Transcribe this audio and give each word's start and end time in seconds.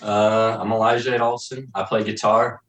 Uh, 0.00 0.58
I'm 0.60 0.72
Elijah 0.72 1.20
Olson. 1.20 1.70
I 1.74 1.82
play 1.84 2.04
guitar. 2.04 2.62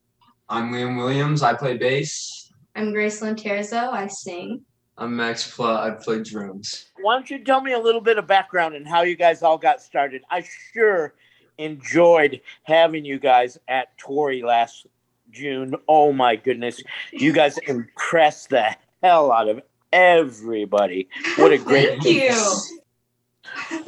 I'm 0.50 0.72
Liam 0.72 0.98
Williams. 0.98 1.44
I 1.44 1.54
play 1.54 1.78
bass. 1.78 2.52
I'm 2.76 2.92
Grace 2.92 3.22
Terzo. 3.22 3.92
I 3.92 4.08
sing. 4.08 4.62
I'm 4.98 5.16
Max 5.16 5.50
Pla. 5.56 5.86
I 5.86 5.92
play 5.92 6.22
drums. 6.22 6.88
Why 7.02 7.16
don't 7.16 7.30
you 7.30 7.44
tell 7.44 7.62
me 7.62 7.74
a 7.74 7.80
little 7.80 8.02
bit 8.02 8.18
of 8.18 8.28
background 8.28 8.75
and 8.75 8.88
how 8.88 9.02
you 9.02 9.16
guys 9.16 9.42
all 9.42 9.58
got 9.58 9.81
started? 9.81 10.22
I 10.30 10.46
sure 10.74 11.14
enjoyed 11.58 12.42
having 12.64 13.06
you 13.06 13.20
guys 13.20 13.58
at 13.68 13.98
Tory 13.98 14.42
last 14.42 14.86
June. 15.34 15.76
Oh 15.88 16.14
my 16.14 16.36
goodness. 16.36 16.82
You 17.12 17.34
guys 17.34 17.58
impressed 17.60 18.50
the 18.50 18.76
hell 19.02 19.32
out 19.32 19.50
of 19.50 19.62
everybody. 19.92 21.10
What 21.38 21.52
a 21.52 21.58
great 21.58 22.02
Thank 22.02 22.06
you. 22.06 22.54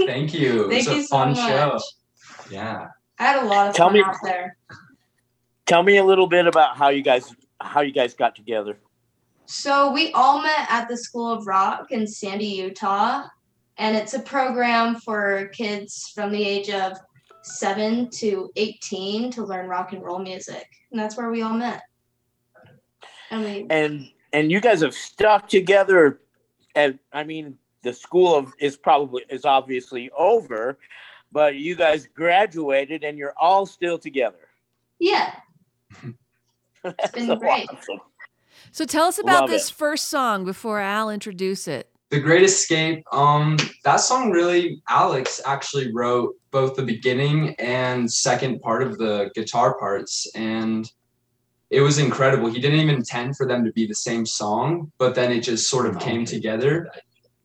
Thank 0.05 0.34
you. 0.34 0.69
Thank 0.69 0.79
it's 0.81 0.88
a 0.88 0.95
you 0.95 1.03
so 1.03 1.07
fun 1.16 1.29
much. 1.34 1.38
show. 1.38 1.79
Yeah. 2.50 2.88
I 3.19 3.23
had 3.23 3.44
a 3.44 3.45
lot 3.47 3.69
of 3.69 3.75
Tell 3.75 3.88
fun 3.88 3.94
me- 3.95 4.03
out 4.03 4.16
there. 4.23 4.57
Tell 5.66 5.81
me 5.84 5.97
a 5.97 6.03
little 6.03 6.28
bit 6.28 6.45
about 6.45 6.78
how 6.78 6.89
you 6.89 7.01
guys 7.01 7.34
how 7.61 7.81
you 7.81 7.91
guys 7.91 8.13
got 8.13 8.35
together. 8.35 8.78
So 9.47 9.91
we 9.91 10.11
all 10.11 10.41
met 10.41 10.67
at 10.69 10.88
the 10.89 10.97
School 10.97 11.31
of 11.31 11.47
Rock 11.47 11.91
in 11.91 12.05
Sandy, 12.05 12.45
Utah, 12.47 13.23
and 13.78 13.95
it's 13.95 14.13
a 14.13 14.19
program 14.19 14.95
for 14.95 15.50
kids 15.53 16.11
from 16.13 16.31
the 16.31 16.44
age 16.44 16.69
of 16.69 16.97
seven 17.45 18.09
to 18.09 18.51
eighteen 18.56 19.31
to 19.31 19.44
learn 19.44 19.67
rock 19.67 19.94
and 19.94 20.03
roll 20.03 20.19
music, 20.19 20.67
and 20.91 21.00
that's 21.00 21.16
where 21.17 21.29
we 21.29 21.41
all 21.41 21.53
met. 21.53 21.83
And 23.31 23.44
we 23.44 23.66
And 23.69 24.09
and 24.33 24.51
you 24.51 24.59
guys 24.59 24.81
have 24.81 24.94
stuck 24.94 25.47
together 25.47 26.19
and 26.75 27.00
I 27.13 27.23
mean 27.23 27.57
the 27.84 27.94
school 27.94 28.35
of 28.35 28.53
is 28.59 28.75
probably 28.75 29.23
is 29.29 29.45
obviously 29.45 30.09
over, 30.17 30.78
but 31.31 31.55
you 31.55 31.75
guys 31.75 32.07
graduated 32.13 33.03
and 33.03 33.17
you're 33.17 33.34
all 33.38 33.66
still 33.66 33.97
together. 33.97 34.50
yeah, 35.00 35.35
That's 36.84 37.11
been 37.11 37.28
so 37.28 37.35
great. 37.35 37.69
awesome. 37.69 38.01
So 38.72 38.85
tell 38.85 39.05
us 39.05 39.19
about 39.19 39.41
Love 39.41 39.50
this 39.50 39.69
it. 39.69 39.75
first 39.75 40.05
song 40.09 40.44
before 40.45 40.79
Al 40.79 41.09
introduce 41.09 41.67
it. 41.67 41.89
The 42.15 42.21
Great 42.21 42.43
Escape. 42.43 43.03
Um, 43.11 43.57
that 43.83 43.97
song 43.97 44.31
really, 44.31 44.81
Alex 44.87 45.41
actually 45.45 45.91
wrote 45.91 46.33
both 46.49 46.77
the 46.77 46.81
beginning 46.81 47.55
and 47.59 48.09
second 48.09 48.61
part 48.61 48.83
of 48.83 48.97
the 48.97 49.31
guitar 49.35 49.77
parts, 49.77 50.25
and 50.33 50.89
it 51.71 51.81
was 51.81 51.97
incredible. 51.97 52.49
He 52.49 52.61
didn't 52.61 52.79
even 52.79 52.95
intend 52.95 53.35
for 53.35 53.45
them 53.45 53.65
to 53.65 53.73
be 53.73 53.85
the 53.85 53.95
same 53.95 54.25
song, 54.25 54.93
but 54.97 55.13
then 55.13 55.29
it 55.29 55.41
just 55.41 55.69
sort 55.69 55.87
of 55.87 55.99
came 55.99 56.23
together. 56.23 56.89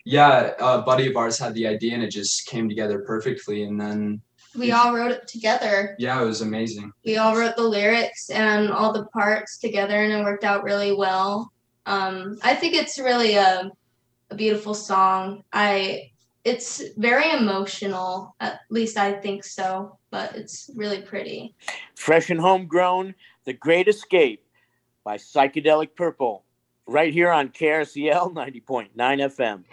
Yeah, 0.05 0.53
a 0.61 0.83
buddy 0.83 1.09
of 1.11 1.17
ours 1.17 1.37
had 1.37 1.55
the 1.55 1.67
idea, 1.67 1.95
and 1.95 2.05
it 2.05 2.13
just 2.13 2.47
came 2.47 2.69
together 2.69 3.01
perfectly. 3.01 3.65
And 3.65 3.81
then, 3.81 4.21
we 4.57 4.71
all 4.71 4.95
wrote 4.95 5.11
it 5.11 5.27
together. 5.27 5.97
yeah, 5.99 6.23
it 6.23 6.27
was 6.27 6.43
amazing. 6.43 6.93
we 7.05 7.17
all 7.17 7.37
wrote 7.37 7.57
the 7.57 7.65
lyrics 7.65 8.31
and 8.31 8.71
all 8.71 8.93
the 8.93 9.07
parts 9.07 9.59
together 9.59 9.97
and 10.05 10.13
it 10.13 10.23
worked 10.23 10.45
out 10.45 10.63
really 10.63 10.93
well 10.93 11.53
um, 11.87 12.37
i 12.43 12.55
think 12.55 12.75
it's 12.75 12.99
really 12.99 13.35
a, 13.35 13.71
a 14.31 14.35
beautiful 14.35 14.75
song 14.75 15.43
i 15.53 16.11
it's 16.45 16.83
very 16.97 17.31
emotional 17.33 18.35
at 18.41 18.61
least 18.71 18.97
i 18.97 19.13
think 19.13 19.45
so 19.45 19.99
but 20.11 20.35
it's 20.35 20.71
really 20.75 21.03
pretty 21.03 21.55
Fresh 22.01 22.31
and 22.31 22.41
homegrown, 22.41 23.15
The 23.45 23.53
Great 23.53 23.87
Escape 23.87 24.43
by 25.05 25.17
Psychedelic 25.19 25.95
Purple, 25.95 26.45
right 26.87 27.13
here 27.13 27.31
on 27.31 27.51
KRCL 27.51 28.33
90.9 28.33 28.91
FM. 28.97 29.65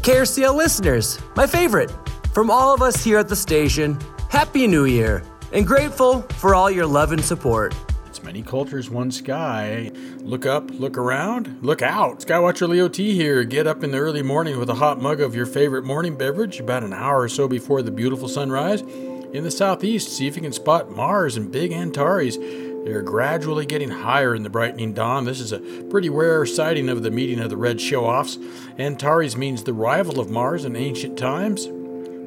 KRCL 0.00 0.54
listeners, 0.54 1.18
my 1.36 1.46
favorite. 1.46 1.92
From 2.32 2.50
all 2.50 2.72
of 2.72 2.80
us 2.80 3.04
here 3.04 3.18
at 3.18 3.28
the 3.28 3.36
station, 3.36 3.98
Happy 4.30 4.66
New 4.66 4.86
Year 4.86 5.22
and 5.52 5.66
grateful 5.66 6.22
for 6.38 6.54
all 6.54 6.70
your 6.70 6.86
love 6.86 7.12
and 7.12 7.22
support. 7.22 7.74
It's 8.06 8.22
many 8.22 8.42
cultures, 8.42 8.88
one 8.88 9.10
sky. 9.10 9.92
Look 10.20 10.46
up, 10.46 10.70
look 10.70 10.96
around, 10.96 11.58
look 11.62 11.82
out. 11.82 12.20
Skywatcher 12.20 12.66
Leo 12.66 12.88
T 12.88 13.14
here. 13.14 13.44
Get 13.44 13.66
up 13.66 13.84
in 13.84 13.90
the 13.90 13.98
early 13.98 14.22
morning 14.22 14.58
with 14.58 14.70
a 14.70 14.74
hot 14.74 15.02
mug 15.02 15.20
of 15.20 15.34
your 15.34 15.46
favorite 15.46 15.84
morning 15.84 16.16
beverage 16.16 16.60
about 16.60 16.82
an 16.82 16.94
hour 16.94 17.20
or 17.20 17.28
so 17.28 17.46
before 17.46 17.82
the 17.82 17.90
beautiful 17.90 18.28
sunrise. 18.28 18.80
In 18.80 19.44
the 19.44 19.50
southeast, 19.50 20.08
see 20.08 20.26
if 20.26 20.34
you 20.34 20.42
can 20.42 20.52
spot 20.52 20.90
Mars 20.90 21.36
and 21.36 21.52
big 21.52 21.72
Antares. 21.72 22.36
They're 22.84 23.02
gradually 23.02 23.66
getting 23.66 23.90
higher 23.90 24.34
in 24.34 24.42
the 24.42 24.50
brightening 24.50 24.94
dawn. 24.94 25.24
This 25.24 25.40
is 25.40 25.52
a 25.52 25.60
pretty 25.90 26.08
rare 26.08 26.46
sighting 26.46 26.88
of 26.88 27.02
the 27.02 27.10
meeting 27.10 27.38
of 27.38 27.50
the 27.50 27.56
red 27.56 27.80
show 27.80 28.06
offs. 28.06 28.38
Antares 28.78 29.36
means 29.36 29.64
the 29.64 29.74
rival 29.74 30.18
of 30.18 30.30
Mars 30.30 30.64
in 30.64 30.76
ancient 30.76 31.18
times 31.18 31.66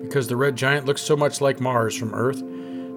because 0.04 0.28
the 0.28 0.36
red 0.36 0.56
giant 0.56 0.86
looks 0.86 1.02
so 1.02 1.16
much 1.16 1.42
like 1.42 1.60
Mars 1.60 1.96
from 1.96 2.14
Earth. 2.14 2.44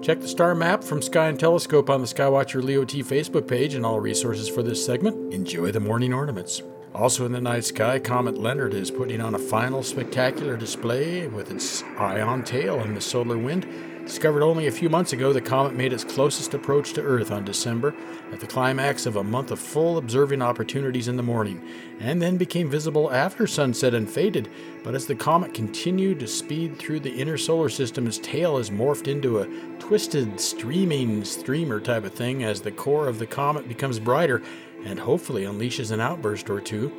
Check 0.03 0.21
the 0.21 0.27
star 0.27 0.53
map 0.53 0.83
from 0.83 1.01
Sky 1.01 1.27
and 1.27 1.39
Telescope 1.39 1.89
on 1.89 2.01
the 2.01 2.07
Skywatcher 2.07 2.63
Leo 2.63 2.85
T 2.85 3.01
Facebook 3.01 3.47
page 3.47 3.73
and 3.73 3.83
all 3.83 3.99
resources 3.99 4.47
for 4.47 4.61
this 4.61 4.85
segment. 4.85 5.33
Enjoy 5.33 5.71
the 5.71 5.79
morning 5.79 6.13
ornaments. 6.13 6.61
Also 6.93 7.25
in 7.25 7.31
the 7.31 7.41
night 7.41 7.65
sky, 7.65 7.99
Comet 7.99 8.37
Leonard 8.37 8.73
is 8.73 8.91
putting 8.91 9.21
on 9.21 9.35
a 9.35 9.39
final 9.39 9.83
spectacular 9.83 10.57
display 10.57 11.27
with 11.27 11.51
its 11.51 11.83
ion 11.97 12.43
tail 12.43 12.79
in 12.81 12.93
the 12.93 13.01
solar 13.01 13.37
wind. 13.37 13.67
Discovered 14.07 14.41
only 14.41 14.67
a 14.67 14.71
few 14.71 14.89
months 14.89 15.11
ago, 15.11 15.33
the 15.33 15.41
comet 15.41 15.75
made 15.75 15.91
its 15.91 16.05
closest 16.05 16.53
approach 16.53 16.93
to 16.93 17.01
Earth 17.01 17.29
on 17.29 17.43
December 17.43 17.93
at 18.31 18.39
the 18.39 18.47
climax 18.47 19.05
of 19.05 19.17
a 19.17 19.23
month 19.23 19.51
of 19.51 19.59
full 19.59 19.97
observing 19.97 20.41
opportunities 20.41 21.09
in 21.09 21.17
the 21.17 21.23
morning, 21.23 21.61
and 21.99 22.21
then 22.21 22.37
became 22.37 22.69
visible 22.69 23.11
after 23.11 23.45
sunset 23.45 23.93
and 23.93 24.09
faded. 24.09 24.47
But 24.81 24.95
as 24.95 25.07
the 25.07 25.15
comet 25.15 25.53
continued 25.53 26.21
to 26.21 26.27
speed 26.27 26.79
through 26.79 27.01
the 27.01 27.15
inner 27.15 27.37
solar 27.37 27.67
system, 27.67 28.07
its 28.07 28.17
tail 28.17 28.57
has 28.57 28.69
morphed 28.69 29.09
into 29.09 29.39
a 29.39 29.47
twisted, 29.77 30.39
streaming 30.39 31.25
streamer 31.25 31.81
type 31.81 32.05
of 32.05 32.13
thing 32.13 32.45
as 32.45 32.61
the 32.61 32.71
core 32.71 33.09
of 33.09 33.19
the 33.19 33.27
comet 33.27 33.67
becomes 33.67 33.99
brighter 33.99 34.41
and 34.85 34.99
hopefully 34.99 35.43
unleashes 35.43 35.91
an 35.91 35.99
outburst 35.99 36.49
or 36.49 36.61
two. 36.61 36.93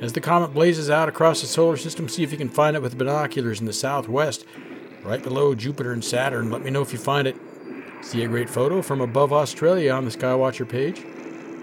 As 0.00 0.14
the 0.14 0.20
comet 0.22 0.54
blazes 0.54 0.88
out 0.88 1.10
across 1.10 1.42
the 1.42 1.46
solar 1.46 1.76
system, 1.76 2.08
see 2.08 2.22
if 2.22 2.32
you 2.32 2.38
can 2.38 2.48
find 2.48 2.74
it 2.74 2.80
with 2.80 2.96
binoculars 2.96 3.60
in 3.60 3.66
the 3.66 3.72
southwest, 3.74 4.46
right 5.04 5.22
below 5.22 5.54
Jupiter 5.54 5.92
and 5.92 6.04
Saturn. 6.04 6.50
Let 6.50 6.62
me 6.62 6.70
know 6.70 6.82
if 6.82 6.92
you 6.92 6.98
find 6.98 7.26
it. 7.26 7.36
See 8.02 8.22
a 8.22 8.28
great 8.28 8.48
photo 8.48 8.82
from 8.82 9.00
above 9.00 9.32
Australia 9.32 9.92
on 9.92 10.04
the 10.04 10.10
Skywatcher 10.10 10.68
page. 10.68 11.04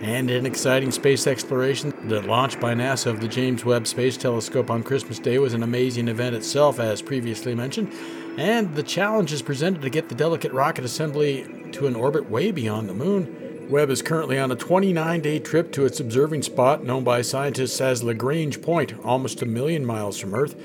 And 0.01 0.29
an 0.29 0.45
exciting 0.45 0.91
space 0.91 1.25
exploration. 1.25 1.91
The 2.07 2.21
launch 2.21 2.59
by 2.59 2.75
NASA 2.75 3.07
of 3.07 3.19
the 3.19 3.27
James 3.27 3.65
Webb 3.65 3.87
Space 3.87 4.15
Telescope 4.15 4.69
on 4.69 4.83
Christmas 4.83 5.17
Day 5.17 5.39
was 5.39 5.55
an 5.55 5.63
amazing 5.63 6.07
event 6.07 6.35
itself, 6.35 6.79
as 6.79 7.01
previously 7.01 7.55
mentioned. 7.55 7.91
And 8.37 8.75
the 8.75 8.83
challenges 8.83 9.41
presented 9.41 9.81
to 9.81 9.89
get 9.89 10.09
the 10.09 10.15
delicate 10.15 10.51
rocket 10.51 10.85
assembly 10.85 11.71
to 11.71 11.87
an 11.87 11.95
orbit 11.95 12.29
way 12.29 12.51
beyond 12.51 12.87
the 12.87 12.93
moon. 12.93 13.67
Webb 13.69 13.89
is 13.89 14.03
currently 14.03 14.37
on 14.37 14.51
a 14.51 14.55
29 14.55 15.19
day 15.19 15.39
trip 15.39 15.71
to 15.73 15.85
its 15.85 15.99
observing 15.99 16.43
spot, 16.43 16.83
known 16.83 17.03
by 17.03 17.23
scientists 17.23 17.81
as 17.81 18.03
Lagrange 18.03 18.61
Point, 18.61 18.93
almost 19.03 19.41
a 19.41 19.47
million 19.47 19.83
miles 19.83 20.19
from 20.19 20.35
Earth, 20.35 20.55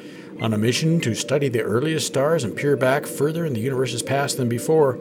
on 0.42 0.52
a 0.52 0.58
mission 0.58 1.00
to 1.00 1.14
study 1.14 1.49
the 1.49 1.62
earliest 1.62 2.08
stars 2.08 2.42
and 2.42 2.56
peer 2.56 2.76
back 2.76 3.06
further 3.06 3.46
in 3.46 3.54
the 3.54 3.61
universe's 3.61 4.02
past 4.02 4.37
than 4.37 4.49
before. 4.49 4.99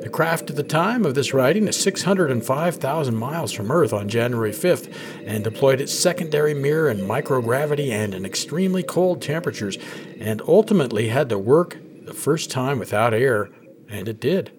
The 0.00 0.08
craft 0.08 0.48
at 0.48 0.56
the 0.56 0.62
time 0.62 1.04
of 1.04 1.14
this 1.14 1.34
writing 1.34 1.68
is 1.68 1.78
605,000 1.78 3.14
miles 3.14 3.52
from 3.52 3.70
Earth 3.70 3.92
on 3.92 4.08
January 4.08 4.50
5th 4.50 4.92
and 5.26 5.44
deployed 5.44 5.82
its 5.82 5.92
secondary 5.92 6.54
mirror 6.54 6.88
in 6.88 7.00
microgravity 7.00 7.90
and 7.90 8.14
in 8.14 8.24
extremely 8.24 8.82
cold 8.82 9.20
temperatures, 9.20 9.76
and 10.18 10.40
ultimately 10.48 11.08
had 11.08 11.28
to 11.28 11.38
work 11.38 11.76
the 12.06 12.14
first 12.14 12.50
time 12.50 12.78
without 12.78 13.12
air, 13.12 13.50
and 13.90 14.08
it 14.08 14.20
did. 14.20 14.50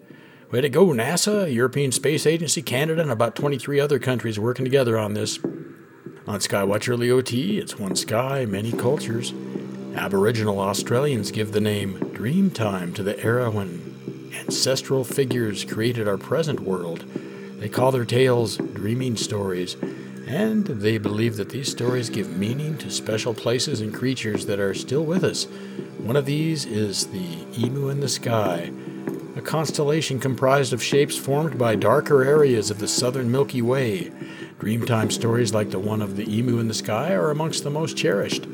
Way 0.52 0.60
to 0.60 0.68
go, 0.68 0.86
NASA, 0.86 1.52
European 1.52 1.90
Space 1.90 2.24
Agency, 2.24 2.62
Canada, 2.62 3.02
and 3.02 3.10
about 3.10 3.34
23 3.34 3.80
other 3.80 3.98
countries 3.98 4.38
working 4.38 4.64
together 4.64 4.96
on 4.96 5.14
this. 5.14 5.40
On 6.26 6.38
Skywatcher 6.38 6.96
Leo 6.96 7.20
T, 7.20 7.58
it's 7.58 7.78
one 7.78 7.96
sky, 7.96 8.46
many 8.46 8.70
cultures. 8.70 9.34
Aboriginal 9.94 10.58
Australians 10.58 11.30
give 11.30 11.52
the 11.52 11.60
name 11.60 11.98
Dreamtime 11.98 12.94
to 12.96 13.02
the 13.02 13.18
era 13.22 13.50
when 13.50 14.30
ancestral 14.40 15.04
figures 15.04 15.64
created 15.64 16.08
our 16.08 16.18
present 16.18 16.60
world. 16.60 17.04
They 17.60 17.68
call 17.68 17.92
their 17.92 18.04
tales 18.04 18.56
dreaming 18.56 19.16
stories, 19.16 19.76
and 20.26 20.66
they 20.66 20.98
believe 20.98 21.36
that 21.36 21.50
these 21.50 21.70
stories 21.70 22.10
give 22.10 22.36
meaning 22.36 22.76
to 22.78 22.90
special 22.90 23.34
places 23.34 23.80
and 23.80 23.94
creatures 23.94 24.46
that 24.46 24.58
are 24.58 24.74
still 24.74 25.04
with 25.04 25.22
us. 25.22 25.44
One 25.98 26.16
of 26.16 26.26
these 26.26 26.64
is 26.64 27.06
the 27.06 27.46
Emu 27.56 27.88
in 27.88 28.00
the 28.00 28.08
Sky, 28.08 28.72
a 29.36 29.40
constellation 29.40 30.18
comprised 30.18 30.72
of 30.72 30.82
shapes 30.82 31.16
formed 31.16 31.56
by 31.56 31.76
darker 31.76 32.24
areas 32.24 32.70
of 32.70 32.78
the 32.78 32.88
southern 32.88 33.30
Milky 33.30 33.62
Way. 33.62 34.10
Dreamtime 34.58 35.12
stories 35.12 35.54
like 35.54 35.70
the 35.70 35.78
one 35.78 36.02
of 36.02 36.16
the 36.16 36.32
emu 36.32 36.58
in 36.58 36.68
the 36.68 36.74
sky 36.74 37.12
are 37.12 37.30
amongst 37.30 37.64
the 37.64 37.70
most 37.70 37.96
cherished. 37.96 38.46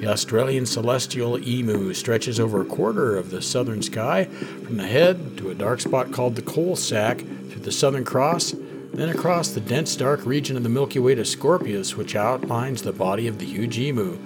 The 0.00 0.06
Australian 0.06 0.64
celestial 0.64 1.38
emu 1.46 1.92
stretches 1.92 2.40
over 2.40 2.62
a 2.62 2.64
quarter 2.64 3.18
of 3.18 3.30
the 3.30 3.42
southern 3.42 3.82
sky, 3.82 4.24
from 4.24 4.78
the 4.78 4.86
head 4.86 5.36
to 5.36 5.50
a 5.50 5.54
dark 5.54 5.80
spot 5.80 6.10
called 6.10 6.36
the 6.36 6.42
coal 6.42 6.74
sack, 6.74 7.18
through 7.18 7.60
the 7.60 7.70
Southern 7.70 8.04
Cross, 8.04 8.54
then 8.94 9.10
across 9.10 9.50
the 9.50 9.60
dense 9.60 9.94
dark 9.96 10.24
region 10.24 10.56
of 10.56 10.62
the 10.62 10.70
Milky 10.70 10.98
Way 10.98 11.14
to 11.16 11.24
Scorpius, 11.26 11.98
which 11.98 12.16
outlines 12.16 12.82
the 12.82 12.94
body 12.94 13.26
of 13.26 13.38
the 13.38 13.44
huge 13.44 13.78
emu. 13.78 14.18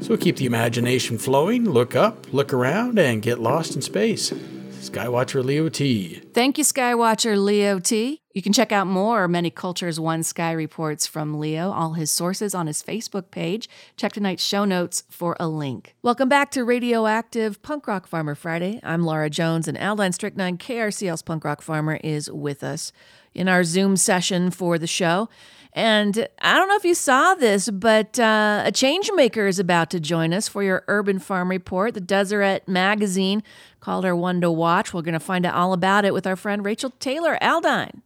So 0.00 0.16
keep 0.16 0.36
the 0.36 0.46
imagination 0.46 1.16
flowing, 1.16 1.64
look 1.64 1.94
up, 1.94 2.32
look 2.32 2.52
around, 2.52 2.98
and 2.98 3.22
get 3.22 3.38
lost 3.38 3.76
in 3.76 3.82
space. 3.82 4.30
Skywatcher 4.30 5.44
Leo 5.44 5.68
T. 5.68 6.22
Thank 6.34 6.58
you, 6.58 6.64
Skywatcher 6.64 7.40
Leo 7.40 7.78
T. 7.78 8.19
You 8.32 8.42
can 8.42 8.52
check 8.52 8.70
out 8.70 8.86
more 8.86 9.26
Many 9.26 9.50
Cultures 9.50 9.98
One 9.98 10.22
Sky 10.22 10.52
reports 10.52 11.04
from 11.04 11.40
Leo, 11.40 11.72
all 11.72 11.94
his 11.94 12.12
sources 12.12 12.54
on 12.54 12.68
his 12.68 12.80
Facebook 12.80 13.32
page. 13.32 13.68
Check 13.96 14.12
tonight's 14.12 14.44
show 14.44 14.64
notes 14.64 15.02
for 15.10 15.36
a 15.40 15.48
link. 15.48 15.96
Welcome 16.00 16.28
back 16.28 16.52
to 16.52 16.62
Radioactive 16.62 17.60
Punk 17.62 17.88
Rock 17.88 18.06
Farmer 18.06 18.36
Friday. 18.36 18.78
I'm 18.84 19.02
Laura 19.02 19.30
Jones, 19.30 19.66
and 19.66 19.76
Aldine 19.76 20.12
Strychnine, 20.12 20.58
KRCL's 20.58 21.22
Punk 21.22 21.44
Rock 21.44 21.60
Farmer, 21.60 21.98
is 22.04 22.30
with 22.30 22.62
us 22.62 22.92
in 23.34 23.48
our 23.48 23.64
Zoom 23.64 23.96
session 23.96 24.52
for 24.52 24.78
the 24.78 24.86
show. 24.86 25.28
And 25.72 26.28
I 26.40 26.54
don't 26.54 26.68
know 26.68 26.76
if 26.76 26.84
you 26.84 26.94
saw 26.94 27.34
this, 27.34 27.68
but 27.68 28.16
uh, 28.20 28.62
a 28.64 28.70
change 28.70 29.10
maker 29.12 29.48
is 29.48 29.58
about 29.58 29.90
to 29.90 29.98
join 29.98 30.32
us 30.32 30.46
for 30.46 30.62
your 30.62 30.84
Urban 30.86 31.18
Farm 31.18 31.50
Report. 31.50 31.94
The 31.94 32.00
Deseret 32.00 32.68
magazine 32.68 33.42
called 33.80 34.04
her 34.04 34.14
one 34.14 34.40
to 34.40 34.52
watch. 34.52 34.94
We're 34.94 35.02
going 35.02 35.14
to 35.14 35.20
find 35.20 35.44
out 35.44 35.54
all 35.54 35.72
about 35.72 36.04
it 36.04 36.14
with 36.14 36.28
our 36.28 36.36
friend 36.36 36.64
Rachel 36.64 36.90
Taylor 37.00 37.36
Aldine. 37.42 38.02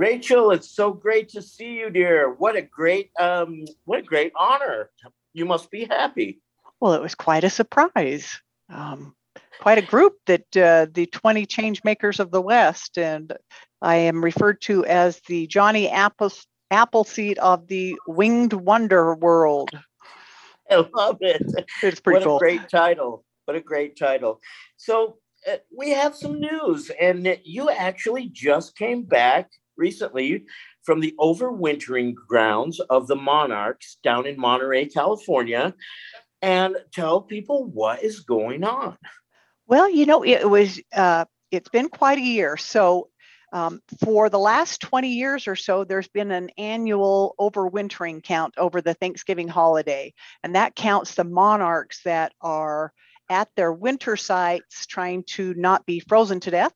Rachel, 0.00 0.50
it's 0.50 0.70
so 0.70 0.94
great 0.94 1.28
to 1.28 1.42
see 1.42 1.74
you, 1.74 1.90
dear. 1.90 2.32
What 2.32 2.56
a 2.56 2.62
great, 2.62 3.10
um, 3.20 3.66
what 3.84 3.98
a 3.98 4.02
great 4.02 4.32
honor. 4.34 4.88
You 5.34 5.44
must 5.44 5.70
be 5.70 5.84
happy. 5.84 6.40
Well, 6.80 6.94
it 6.94 7.02
was 7.02 7.14
quite 7.14 7.44
a 7.44 7.50
surprise. 7.50 8.40
Um, 8.70 9.14
quite 9.60 9.76
a 9.76 9.82
group 9.82 10.14
that 10.24 10.56
uh, 10.56 10.86
the 10.90 11.04
20 11.04 11.44
change 11.44 11.84
makers 11.84 12.18
of 12.18 12.30
the 12.30 12.40
West, 12.40 12.96
and 12.96 13.36
I 13.82 13.96
am 13.96 14.24
referred 14.24 14.62
to 14.62 14.86
as 14.86 15.20
the 15.28 15.46
Johnny 15.48 15.90
Apple, 15.90 16.32
Appleseed 16.70 17.36
of 17.38 17.66
the 17.66 17.98
winged 18.06 18.54
wonder 18.54 19.14
world. 19.14 19.68
I 20.70 20.76
love 20.94 21.18
it. 21.20 21.42
It's 21.82 22.00
pretty 22.00 22.20
what 22.20 22.24
cool. 22.24 22.36
a 22.36 22.38
great 22.38 22.70
title. 22.70 23.26
What 23.44 23.54
a 23.54 23.60
great 23.60 23.98
title. 23.98 24.40
So 24.78 25.18
uh, 25.46 25.56
we 25.76 25.90
have 25.90 26.16
some 26.16 26.40
news, 26.40 26.90
and 26.98 27.38
you 27.44 27.68
actually 27.68 28.30
just 28.30 28.78
came 28.78 29.02
back 29.02 29.50
recently 29.80 30.44
from 30.82 31.00
the 31.00 31.14
overwintering 31.18 32.14
grounds 32.14 32.78
of 32.78 33.08
the 33.08 33.16
Monarchs 33.16 33.98
down 34.04 34.26
in 34.26 34.38
Monterey, 34.38 34.86
California, 34.86 35.74
and 36.42 36.76
tell 36.92 37.20
people 37.20 37.64
what 37.64 38.04
is 38.04 38.20
going 38.20 38.62
on. 38.62 38.96
Well, 39.66 39.90
you 39.90 40.06
know, 40.06 40.24
it 40.24 40.48
was 40.48 40.80
uh, 40.94 41.24
it's 41.50 41.68
been 41.68 41.88
quite 41.88 42.18
a 42.18 42.22
year. 42.22 42.56
So 42.56 43.08
um, 43.52 43.80
for 44.04 44.28
the 44.30 44.38
last 44.38 44.80
20 44.80 45.08
years 45.08 45.48
or 45.48 45.56
so, 45.56 45.84
there's 45.84 46.08
been 46.08 46.30
an 46.30 46.50
annual 46.56 47.34
overwintering 47.40 48.22
count 48.22 48.54
over 48.56 48.80
the 48.80 48.94
Thanksgiving 48.94 49.48
holiday, 49.48 50.14
and 50.42 50.54
that 50.54 50.76
counts 50.76 51.14
the 51.14 51.24
monarchs 51.24 52.02
that 52.04 52.32
are 52.40 52.92
at 53.28 53.48
their 53.56 53.72
winter 53.72 54.16
sites 54.16 54.86
trying 54.86 55.22
to 55.22 55.54
not 55.54 55.86
be 55.86 56.00
frozen 56.00 56.40
to 56.40 56.50
death, 56.50 56.72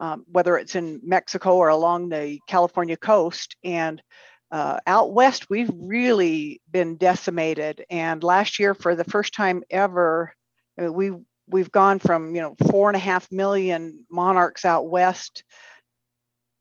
um, 0.00 0.24
whether 0.30 0.56
it's 0.56 0.74
in 0.74 1.00
Mexico 1.02 1.56
or 1.56 1.68
along 1.68 2.08
the 2.08 2.38
California 2.46 2.96
coast. 2.96 3.56
And 3.64 4.02
uh, 4.50 4.78
out 4.86 5.12
west, 5.12 5.50
we've 5.50 5.70
really 5.74 6.60
been 6.70 6.96
decimated. 6.96 7.84
And 7.90 8.22
last 8.22 8.58
year, 8.58 8.74
for 8.74 8.94
the 8.94 9.04
first 9.04 9.34
time 9.34 9.62
ever, 9.70 10.34
uh, 10.82 10.92
we 10.92 11.12
we've 11.50 11.72
gone 11.72 11.98
from 11.98 12.34
you 12.34 12.42
know 12.42 12.54
four 12.70 12.88
and 12.88 12.96
a 12.96 13.00
half 13.00 13.30
million 13.32 14.04
monarchs 14.10 14.64
out 14.64 14.88
west 14.88 15.44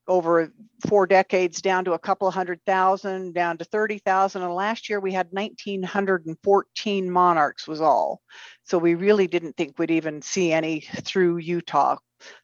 over 0.07 0.51
four 0.87 1.05
decades 1.05 1.61
down 1.61 1.83
to 1.85 1.91
a 1.93 1.99
couple 1.99 2.27
of 2.27 2.33
hundred 2.33 2.61
thousand, 2.65 3.33
down 3.33 3.57
to 3.57 3.65
30,000. 3.65 4.41
And 4.41 4.53
last 4.53 4.89
year 4.89 4.99
we 5.01 5.11
had 5.11 5.27
1,914 5.31 7.11
monarchs, 7.11 7.67
was 7.67 7.81
all. 7.81 8.21
So 8.63 8.77
we 8.77 8.95
really 8.95 9.27
didn't 9.27 9.57
think 9.57 9.77
we'd 9.77 9.91
even 9.91 10.21
see 10.21 10.53
any 10.53 10.81
through 10.81 11.37
Utah 11.37 11.97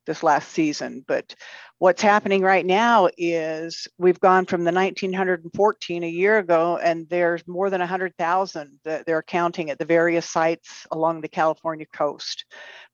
this 0.05 0.23
last 0.23 0.49
season. 0.49 1.03
But 1.07 1.35
what's 1.79 2.01
happening 2.01 2.41
right 2.41 2.65
now 2.65 3.09
is 3.17 3.87
we've 3.97 4.19
gone 4.19 4.45
from 4.45 4.63
the 4.63 4.71
1914 4.71 6.03
a 6.03 6.07
year 6.07 6.37
ago, 6.37 6.77
and 6.77 7.07
there's 7.09 7.45
more 7.47 7.69
than 7.69 7.79
100,000 7.79 8.79
that 8.85 9.05
they're 9.05 9.23
counting 9.23 9.69
at 9.69 9.79
the 9.79 9.85
various 9.85 10.29
sites 10.29 10.87
along 10.91 11.21
the 11.21 11.27
California 11.27 11.85
coast, 11.93 12.45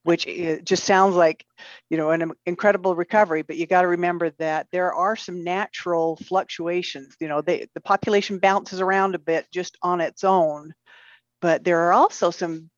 which 0.04 0.26
just 0.64 0.86
sounds 0.86 1.16
like, 1.16 1.46
you 1.90 1.98
know, 1.98 2.12
an 2.12 2.32
incredible 2.46 2.96
recovery. 2.96 3.42
But 3.44 3.58
you 3.58 3.68
got 3.68 3.82
to 3.84 3.88
remember 3.88 4.32
that 4.40 4.68
there 4.72 4.94
are 4.94 5.16
some 5.16 5.44
natural 5.44 6.16
fluctuations. 6.16 7.16
You 7.20 7.28
know, 7.28 7.42
they, 7.42 7.68
the 7.76 7.82
population 7.82 8.40
bounces 8.40 8.82
around 8.82 9.16
a 9.16 9.20
bit 9.20 9.46
just 9.52 9.78
on 9.84 10.02
its 10.02 10.24
own, 10.24 10.74
but 11.42 11.64
there 11.64 11.82
are 11.82 11.94
also 11.94 12.32
some 12.32 12.70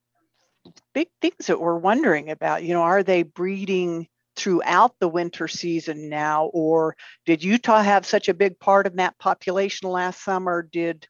big 0.94 1.08
things 1.20 1.46
that 1.46 1.60
we're 1.60 1.78
wondering 1.78 2.30
about. 2.30 2.62
You 2.62 2.74
know, 2.74 2.82
are 2.82 3.02
they 3.02 3.22
breeding 3.22 4.08
throughout 4.36 4.94
the 4.98 5.08
winter 5.08 5.48
season 5.48 6.08
now, 6.08 6.46
or 6.46 6.96
did 7.26 7.44
Utah 7.44 7.82
have 7.82 8.06
such 8.06 8.28
a 8.28 8.34
big 8.34 8.58
part 8.58 8.86
of 8.86 8.96
that 8.96 9.18
population 9.18 9.88
last 9.88 10.24
summer? 10.24 10.62
Did 10.70 11.06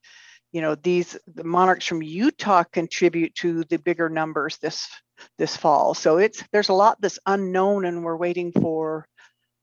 you 0.53 0.61
know 0.61 0.75
these 0.75 1.17
the 1.33 1.45
monarchs 1.45 1.87
from 1.87 2.03
Utah 2.03 2.65
contribute 2.65 3.35
to 3.37 3.65
the 3.65 3.79
bigger 3.79 4.09
numbers 4.09 4.59
this 4.59 4.89
this 5.39 5.57
fall? 5.57 5.95
So 5.95 6.19
it's 6.19 6.43
there's 6.53 6.69
a 6.69 6.75
lot 6.75 7.01
that's 7.01 7.19
unknown, 7.27 7.85
and 7.85 8.05
we're 8.05 8.17
waiting 8.17 8.53
for 8.53 9.07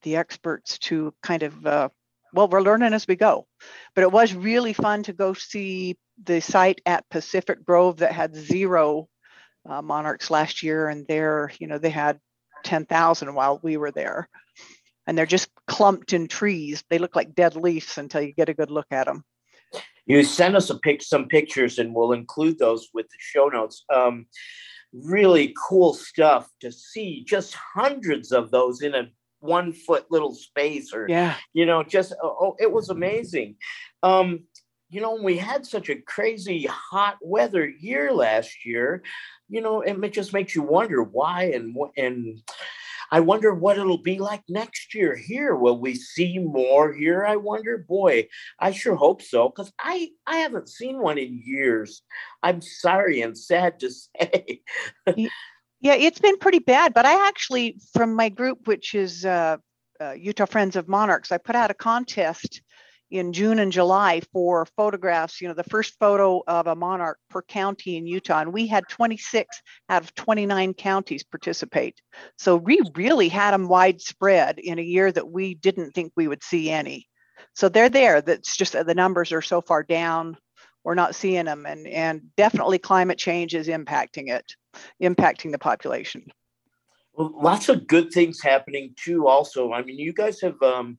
the 0.03 0.15
experts 0.15 0.77
to 0.79 1.13
kind 1.21 1.43
of 1.43 1.65
uh, 1.65 1.89
well, 2.33 2.47
we're 2.47 2.61
learning 2.61 2.93
as 2.93 3.07
we 3.07 3.15
go. 3.15 3.47
But 3.95 4.03
it 4.03 4.11
was 4.11 4.33
really 4.33 4.73
fun 4.73 5.03
to 5.03 5.13
go 5.13 5.33
see 5.33 5.97
the 6.23 6.41
site 6.41 6.81
at 6.85 7.09
Pacific 7.09 7.65
Grove 7.65 7.97
that 7.97 8.11
had 8.11 8.35
zero 8.35 9.07
uh, 9.69 9.81
monarchs 9.81 10.31
last 10.31 10.63
year, 10.63 10.89
and 10.89 11.05
there, 11.07 11.51
you 11.59 11.67
know, 11.67 11.77
they 11.77 11.89
had 11.89 12.19
10,000 12.63 13.33
while 13.33 13.59
we 13.63 13.77
were 13.77 13.91
there. 13.91 14.27
And 15.07 15.17
they're 15.17 15.25
just 15.25 15.49
clumped 15.67 16.13
in 16.13 16.27
trees. 16.27 16.83
They 16.89 16.99
look 16.99 17.15
like 17.15 17.35
dead 17.35 17.55
leaves 17.55 17.97
until 17.97 18.21
you 18.21 18.33
get 18.33 18.49
a 18.49 18.53
good 18.53 18.69
look 18.69 18.87
at 18.91 19.05
them. 19.07 19.23
You 20.05 20.23
send 20.23 20.55
us 20.55 20.69
a 20.69 20.77
pic, 20.77 21.01
some 21.01 21.27
pictures, 21.27 21.79
and 21.79 21.93
we'll 21.93 22.11
include 22.13 22.57
those 22.59 22.89
with 22.93 23.07
the 23.09 23.17
show 23.19 23.47
notes. 23.47 23.85
Um, 23.93 24.25
really 24.91 25.55
cool 25.67 25.93
stuff 25.93 26.49
to 26.61 26.71
see. 26.71 27.23
Just 27.27 27.55
hundreds 27.55 28.31
of 28.31 28.51
those 28.51 28.81
in 28.81 28.95
a 28.95 29.09
one 29.39 29.71
foot 29.71 30.05
little 30.09 30.33
space, 30.35 30.93
or 30.93 31.07
Yeah. 31.07 31.35
you 31.53 31.65
know, 31.65 31.83
just 31.83 32.13
oh, 32.21 32.35
oh, 32.41 32.55
it 32.59 32.71
was 32.71 32.89
amazing. 32.89 33.55
Um, 34.03 34.45
you 34.89 35.01
know, 35.01 35.15
we 35.15 35.37
had 35.37 35.65
such 35.65 35.89
a 35.89 36.01
crazy 36.01 36.65
hot 36.65 37.17
weather 37.21 37.67
year 37.67 38.11
last 38.11 38.65
year. 38.65 39.03
You 39.47 39.61
know, 39.61 39.81
and 39.81 40.03
it 40.03 40.13
just 40.13 40.33
makes 40.33 40.55
you 40.55 40.61
wonder 40.61 41.03
why 41.03 41.51
and 41.55 41.75
and. 41.97 42.41
I 43.11 43.21
wonder 43.21 43.55
what 43.55 43.79
it'll 43.79 44.03
be 44.03 44.19
like 44.19 44.43
next 44.47 44.93
year 44.93 45.15
here. 45.15 45.55
Will 45.55 45.79
we 45.79 45.95
see 45.95 46.37
more 46.37 46.93
here? 46.93 47.25
I 47.25 47.37
wonder. 47.37 47.79
Boy, 47.79 48.27
I 48.59 48.69
sure 48.69 48.93
hope 48.95 49.23
so, 49.23 49.49
because 49.49 49.73
I 49.79 50.09
I 50.27 50.37
haven't 50.37 50.69
seen 50.69 50.99
one 50.99 51.17
in 51.17 51.41
years. 51.43 52.03
I'm 52.43 52.61
sorry 52.61 53.23
and 53.23 53.35
sad 53.35 53.79
to 53.79 53.89
say. 53.91 54.61
Yeah, 55.81 55.95
it's 55.95 56.19
been 56.19 56.37
pretty 56.37 56.59
bad, 56.59 56.93
but 56.93 57.05
I 57.05 57.27
actually, 57.27 57.79
from 57.93 58.13
my 58.13 58.29
group, 58.29 58.67
which 58.67 58.93
is 58.93 59.25
uh, 59.25 59.57
uh, 60.01 60.11
Utah 60.11 60.45
Friends 60.45 60.75
of 60.75 60.87
Monarchs, 60.87 61.31
I 61.31 61.37
put 61.37 61.55
out 61.55 61.71
a 61.71 61.73
contest 61.75 62.61
in 63.11 63.33
June 63.33 63.59
and 63.59 63.71
July 63.71 64.21
for 64.31 64.65
photographs. 64.77 65.41
You 65.41 65.47
know, 65.47 65.53
the 65.53 65.63
first 65.63 65.97
photo 65.99 66.43
of 66.47 66.67
a 66.67 66.75
monarch 66.75 67.19
per 67.29 67.41
county 67.41 67.97
in 67.97 68.07
Utah, 68.07 68.39
and 68.39 68.53
we 68.53 68.67
had 68.67 68.87
26 68.89 69.61
out 69.89 70.03
of 70.03 70.13
29 70.15 70.73
counties 70.73 71.23
participate. 71.23 72.01
So 72.37 72.55
we 72.55 72.79
really 72.95 73.29
had 73.29 73.51
them 73.51 73.67
widespread 73.67 74.59
in 74.59 74.79
a 74.79 74.83
year 74.83 75.11
that 75.11 75.29
we 75.29 75.55
didn't 75.55 75.91
think 75.91 76.13
we 76.15 76.27
would 76.27 76.43
see 76.43 76.69
any. 76.69 77.07
So 77.55 77.69
they're 77.69 77.89
there. 77.89 78.21
That's 78.21 78.55
just 78.55 78.73
the 78.73 78.95
numbers 78.95 79.31
are 79.31 79.41
so 79.41 79.61
far 79.61 79.83
down. 79.83 80.37
We're 80.83 80.95
not 80.95 81.15
seeing 81.15 81.45
them, 81.45 81.65
and 81.65 81.87
and 81.87 82.21
definitely 82.37 82.79
climate 82.79 83.17
change 83.17 83.53
is 83.53 83.67
impacting 83.67 84.29
it, 84.29 84.55
impacting 85.03 85.51
the 85.51 85.59
population. 85.59 86.25
Well, 87.13 87.33
lots 87.35 87.67
of 87.67 87.85
good 87.85 88.11
things 88.11 88.41
happening 88.41 88.95
too. 88.95 89.27
Also, 89.27 89.73
I 89.73 89.83
mean, 89.83 89.99
you 89.99 90.13
guys 90.13 90.39
have 90.39 90.61
um, 90.61 90.97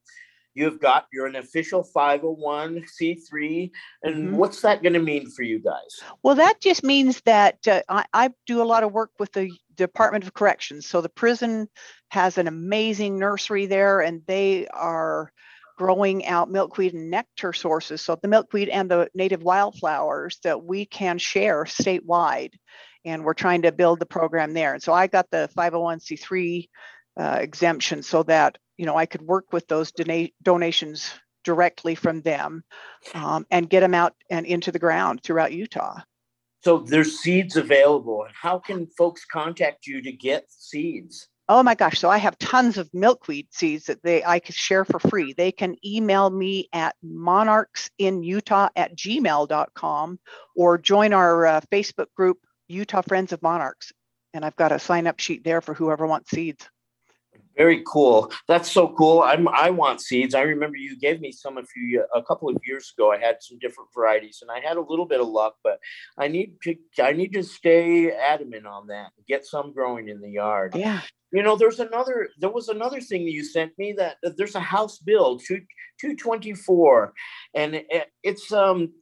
you 0.54 0.64
have 0.64 0.80
got 0.80 1.06
you're 1.12 1.26
an 1.26 1.36
official 1.36 1.82
501c3, 1.94 3.70
and 4.02 4.30
Mhm. 4.30 4.32
what's 4.32 4.60
that 4.62 4.82
going 4.82 4.92
to 4.94 4.98
mean 5.00 5.30
for 5.30 5.42
you 5.42 5.58
guys? 5.58 6.00
Well, 6.22 6.34
that 6.36 6.60
just 6.60 6.82
means 6.82 7.20
that 7.22 7.66
uh, 7.68 7.82
I, 7.88 8.04
I 8.12 8.30
do 8.46 8.62
a 8.62 8.64
lot 8.64 8.82
of 8.82 8.92
work 8.92 9.10
with 9.18 9.32
the 9.32 9.50
Department 9.76 10.24
of 10.24 10.34
Corrections. 10.34 10.86
So 10.86 11.00
the 11.00 11.08
prison 11.08 11.68
has 12.10 12.38
an 12.38 12.48
amazing 12.48 13.18
nursery 13.18 13.66
there, 13.66 14.00
and 14.00 14.22
they 14.26 14.66
are 14.68 15.32
growing 15.78 16.26
out 16.26 16.50
milkweed 16.50 16.92
and 16.92 17.10
nectar 17.10 17.54
sources. 17.54 18.02
So 18.02 18.14
the 18.20 18.28
milkweed 18.28 18.68
and 18.68 18.90
the 18.90 19.08
native 19.14 19.42
wildflowers 19.42 20.38
that 20.42 20.62
we 20.62 20.84
can 20.84 21.16
share 21.16 21.64
statewide. 21.64 22.52
And 23.06 23.24
we're 23.24 23.32
trying 23.32 23.62
to 23.62 23.72
build 23.72 23.98
the 23.98 24.04
program 24.04 24.52
there. 24.52 24.74
And 24.74 24.82
so 24.82 24.92
I 24.92 25.06
got 25.06 25.30
the 25.30 25.48
501c3 25.56 26.68
uh, 27.18 27.38
exemption 27.40 28.02
so 28.02 28.22
that 28.24 28.58
you 28.80 28.86
know 28.86 28.96
I 28.96 29.04
could 29.04 29.20
work 29.20 29.52
with 29.52 29.68
those 29.68 29.92
dona- 29.92 30.30
donations 30.42 31.12
directly 31.44 31.94
from 31.94 32.22
them 32.22 32.64
um, 33.12 33.46
and 33.50 33.68
get 33.68 33.80
them 33.80 33.92
out 33.92 34.14
and 34.30 34.46
into 34.46 34.72
the 34.72 34.78
ground 34.78 35.22
throughout 35.22 35.52
Utah. 35.52 36.00
So 36.62 36.78
there's 36.78 37.18
seeds 37.18 37.56
available, 37.58 38.24
and 38.24 38.34
how 38.34 38.58
can 38.58 38.86
folks 38.96 39.26
contact 39.26 39.86
you 39.86 40.00
to 40.00 40.12
get 40.12 40.46
seeds? 40.48 41.28
Oh 41.50 41.62
my 41.62 41.74
gosh. 41.74 41.98
So 41.98 42.08
I 42.08 42.16
have 42.16 42.38
tons 42.38 42.78
of 42.78 42.88
milkweed 42.94 43.48
seeds 43.50 43.84
that 43.86 44.02
they 44.02 44.24
I 44.24 44.38
can 44.38 44.54
share 44.54 44.86
for 44.86 44.98
free. 44.98 45.34
They 45.34 45.52
can 45.52 45.76
email 45.84 46.30
me 46.30 46.70
at 46.72 46.94
monarchsinutah 47.04 48.70
at 48.76 48.96
gmail.com 48.96 50.20
or 50.56 50.78
join 50.78 51.12
our 51.12 51.46
uh, 51.46 51.60
Facebook 51.70 52.06
group, 52.16 52.38
Utah 52.68 53.02
Friends 53.02 53.32
of 53.34 53.42
Monarchs. 53.42 53.92
And 54.32 54.42
I've 54.42 54.56
got 54.56 54.72
a 54.72 54.78
sign 54.78 55.06
up 55.06 55.18
sheet 55.18 55.44
there 55.44 55.60
for 55.60 55.74
whoever 55.74 56.06
wants 56.06 56.30
seeds. 56.30 56.66
Very 57.56 57.82
cool. 57.86 58.32
That's 58.48 58.70
so 58.70 58.94
cool. 58.96 59.22
I'm 59.22 59.48
I 59.48 59.70
want 59.70 60.00
seeds. 60.00 60.34
I 60.34 60.42
remember 60.42 60.76
you 60.76 60.98
gave 60.98 61.20
me 61.20 61.32
some 61.32 61.58
a 61.58 61.64
few 61.64 62.04
a 62.14 62.22
couple 62.22 62.48
of 62.48 62.56
years 62.64 62.92
ago. 62.96 63.12
I 63.12 63.18
had 63.18 63.36
some 63.40 63.58
different 63.58 63.90
varieties 63.94 64.38
and 64.42 64.50
I 64.50 64.66
had 64.66 64.76
a 64.76 64.80
little 64.80 65.04
bit 65.04 65.20
of 65.20 65.28
luck, 65.28 65.56
but 65.62 65.78
I 66.16 66.28
need 66.28 66.54
to 66.62 66.76
I 67.02 67.12
need 67.12 67.32
to 67.34 67.42
stay 67.42 68.12
adamant 68.12 68.66
on 68.66 68.86
that. 68.86 69.10
Get 69.26 69.44
some 69.44 69.72
growing 69.72 70.08
in 70.08 70.20
the 70.20 70.30
yard. 70.30 70.74
Yeah. 70.74 71.00
You 71.32 71.42
know, 71.42 71.56
there's 71.56 71.80
another 71.80 72.28
there 72.38 72.50
was 72.50 72.68
another 72.68 73.00
thing 73.00 73.24
that 73.24 73.32
you 73.32 73.44
sent 73.44 73.76
me 73.78 73.92
that 73.98 74.16
there's 74.36 74.54
a 74.54 74.60
House 74.60 74.98
bill 74.98 75.38
2 75.38 75.60
224 76.00 77.12
and 77.54 77.74
it, 77.74 78.10
it's 78.22 78.52
um 78.52 78.92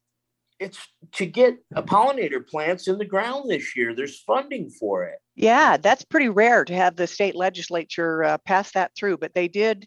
it's 0.61 0.79
to 1.13 1.27
get 1.27 1.57
a 1.75 1.83
pollinator 1.83 2.47
plants 2.47 2.89
in 2.89 2.99
the 2.99 3.05
ground 3.05 3.49
this 3.49 3.77
year. 3.77 3.95
There's 3.95 4.21
funding 4.21 4.71
for 4.71 5.05
it. 5.05 5.19
Yeah, 5.37 5.77
that's 5.77 6.05
pretty 6.05 6.29
rare 6.29 6.65
to 6.65 6.75
have 6.75 6.97
the 6.97 7.07
state 7.07 7.37
legislature 7.37 8.25
uh, 8.25 8.39
pass 8.39 8.73
that 8.73 8.93
through, 8.97 9.19
but 9.19 9.35
they 9.35 9.49
did 9.49 9.87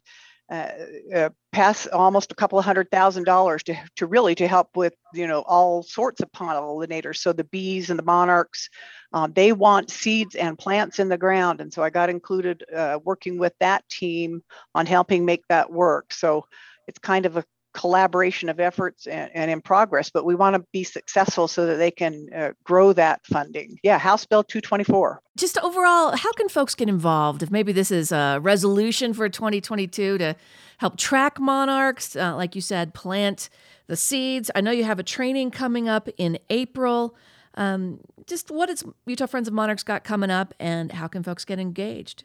uh, 0.52 0.70
uh, 1.16 1.30
pass 1.54 1.88
almost 1.88 2.32
a 2.32 2.36
couple 2.36 2.60
of 2.60 2.66
hundred 2.66 2.92
thousand 2.92 3.24
dollars 3.24 3.64
to, 3.64 3.78
to 3.96 4.06
really 4.06 4.36
to 4.36 4.48
help 4.48 4.68
with 4.76 4.94
you 5.14 5.26
know 5.26 5.42
all 5.48 5.82
sorts 5.82 6.22
of 6.22 6.30
pollinators. 6.34 7.18
So 7.18 7.32
the 7.32 7.46
bees 7.46 7.90
and 7.90 7.98
the 7.98 8.04
monarchs, 8.04 8.70
um, 9.14 9.32
they 9.34 9.54
want 9.54 9.90
seeds 9.90 10.36
and 10.36 10.58
plants 10.58 11.00
in 11.00 11.08
the 11.08 11.18
ground, 11.18 11.62
and 11.62 11.72
so 11.72 11.82
I 11.84 11.90
got 11.90 12.10
included 12.10 12.64
uh, 12.76 13.00
working 13.04 13.38
with 13.38 13.54
that 13.62 13.88
team 13.88 14.44
on 14.76 14.86
helping 14.86 15.24
make 15.26 15.48
that 15.48 15.72
work. 15.72 16.14
So 16.14 16.46
it's 16.86 17.00
kind 17.00 17.26
of 17.26 17.38
a 17.38 17.46
collaboration 17.74 18.50
of 18.50 18.60
efforts 18.60 19.08
and, 19.08 19.32
and 19.34 19.50
in 19.50 19.62
progress, 19.62 20.10
but 20.10 20.26
we 20.26 20.36
want 20.36 20.56
to 20.56 20.66
be 20.72 20.84
successful 20.84 21.48
so 21.48 21.66
that 21.66 21.78
they 21.78 21.92
can 21.92 22.28
uh, 22.36 22.52
grow 22.64 22.94
that 22.94 23.26
funding. 23.26 23.78
Yeah, 23.84 23.98
House 23.98 24.26
Bill 24.26 24.44
224. 24.44 25.22
Just 25.38 25.58
overall, 25.60 26.16
how 26.16 26.32
can 26.34 26.50
folks 26.50 26.76
get 26.76 26.90
involved? 26.90 27.44
If 27.44 27.52
maybe 27.52 27.72
this 27.72 27.92
is 27.92 28.12
a 28.12 28.40
resolution 28.42 29.14
for 29.14 29.30
2022 29.30 30.18
to 30.18 30.36
help 30.78 30.98
track 30.98 31.40
monarchs, 31.40 32.16
uh, 32.16 32.36
like 32.36 32.56
you 32.56 32.62
said, 32.62 32.94
plant 32.94 33.50
the 33.88 33.96
seeds. 33.96 34.50
I 34.56 34.62
know 34.62 34.72
you 34.72 34.84
have 34.84 35.00
a 35.00 35.04
training 35.04 35.52
coming 35.52 35.88
up 35.88 36.10
in 36.18 36.40
April. 36.50 37.16
Um, 37.56 38.00
just 38.28 38.50
what 38.50 38.70
has 38.70 38.84
Utah 39.06 39.26
Friends 39.26 39.48
of 39.48 39.54
Monarchs 39.54 39.84
got 39.84 40.04
coming 40.04 40.32
up, 40.32 40.54
and 40.60 40.92
how 40.92 41.08
can 41.08 41.24
folks 41.24 41.44
get 41.44 41.60
engaged? 41.60 42.24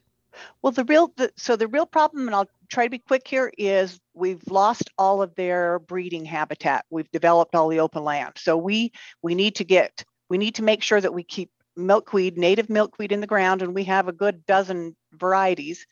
Well, 0.62 0.72
the 0.72 0.84
real 0.84 1.12
the, 1.16 1.32
so 1.36 1.56
the 1.56 1.66
real 1.66 1.86
problem, 1.86 2.28
and 2.28 2.34
I'll 2.34 2.48
try 2.68 2.84
to 2.84 2.90
be 2.90 2.98
quick 2.98 3.26
here, 3.26 3.50
is 3.56 3.98
we've 4.14 4.46
lost 4.48 4.90
all 4.98 5.22
of 5.22 5.34
their 5.34 5.78
breeding 5.78 6.24
habitat. 6.24 6.84
We've 6.90 7.10
developed 7.10 7.54
all 7.54 7.68
the 7.68 7.80
open 7.80 8.04
land, 8.04 8.34
so 8.36 8.56
we 8.56 8.92
we 9.22 9.34
need 9.34 9.56
to 9.56 9.64
get 9.64 10.04
we 10.28 10.38
need 10.38 10.56
to 10.56 10.62
make 10.62 10.82
sure 10.82 11.00
that 11.00 11.14
we 11.14 11.22
keep 11.22 11.50
milkweed, 11.76 12.38
native 12.38 12.70
milkweed 12.70 13.12
in 13.12 13.20
the 13.20 13.26
ground, 13.26 13.62
and 13.62 13.74
we 13.74 13.84
have 13.84 14.08
a 14.08 14.12
good 14.12 14.44
dozen 14.46 14.96
varieties 15.12 15.86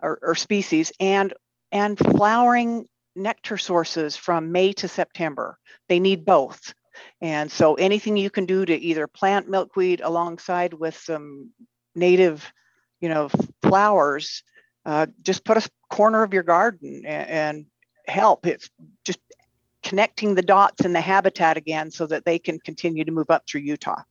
or, 0.00 0.18
or 0.22 0.34
species, 0.34 0.92
and 1.00 1.32
and 1.72 1.98
flowering 1.98 2.86
nectar 3.16 3.56
sources 3.56 4.16
from 4.16 4.52
May 4.52 4.72
to 4.74 4.88
September. 4.88 5.58
They 5.88 6.00
need 6.00 6.24
both. 6.24 6.74
And 7.20 7.50
so 7.50 7.74
anything 7.74 8.16
you 8.16 8.30
can 8.30 8.46
do 8.46 8.64
to 8.64 8.74
either 8.74 9.06
plant 9.06 9.48
milkweed 9.48 10.00
alongside 10.00 10.74
with 10.74 10.96
some 10.96 11.50
native, 11.94 12.52
you 13.00 13.08
know, 13.08 13.30
flowers, 13.62 14.42
uh, 14.84 15.06
just 15.22 15.44
put 15.44 15.56
a 15.56 15.68
corner 15.88 16.22
of 16.22 16.32
your 16.32 16.42
garden 16.42 17.02
and, 17.06 17.28
and 17.30 17.66
help. 18.06 18.46
It's 18.46 18.70
just 19.04 19.20
connecting 19.82 20.34
the 20.34 20.42
dots 20.42 20.84
in 20.84 20.92
the 20.92 21.00
habitat 21.00 21.56
again 21.56 21.90
so 21.90 22.06
that 22.06 22.24
they 22.24 22.38
can 22.38 22.58
continue 22.60 23.04
to 23.04 23.12
move 23.12 23.30
up 23.30 23.46
through 23.46 23.62
Utah. 23.62 24.02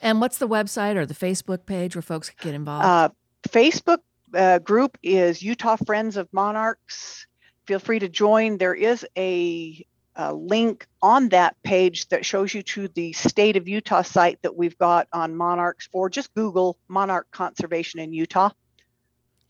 And 0.00 0.20
what's 0.20 0.38
the 0.38 0.48
website 0.48 0.96
or 0.96 1.06
the 1.06 1.14
Facebook 1.14 1.66
page 1.66 1.94
where 1.96 2.02
folks 2.02 2.30
can 2.30 2.50
get 2.50 2.54
involved? 2.54 2.84
Uh, 2.84 3.08
Facebook 3.48 3.98
uh, 4.34 4.58
group 4.58 4.98
is 5.02 5.42
Utah 5.42 5.76
Friends 5.76 6.16
of 6.16 6.28
Monarchs. 6.32 7.26
Feel 7.66 7.78
free 7.78 7.98
to 7.98 8.08
join. 8.08 8.58
There 8.58 8.74
is 8.74 9.06
a, 9.16 9.86
a 10.16 10.34
link 10.34 10.86
on 11.00 11.28
that 11.30 11.56
page 11.62 12.08
that 12.08 12.26
shows 12.26 12.52
you 12.52 12.62
to 12.62 12.88
the 12.88 13.12
state 13.12 13.56
of 13.56 13.68
Utah 13.68 14.02
site 14.02 14.42
that 14.42 14.56
we've 14.56 14.76
got 14.76 15.08
on 15.12 15.34
monarchs, 15.34 15.88
or 15.92 16.10
just 16.10 16.34
Google 16.34 16.76
monarch 16.88 17.26
conservation 17.30 18.00
in 18.00 18.12
Utah, 18.12 18.50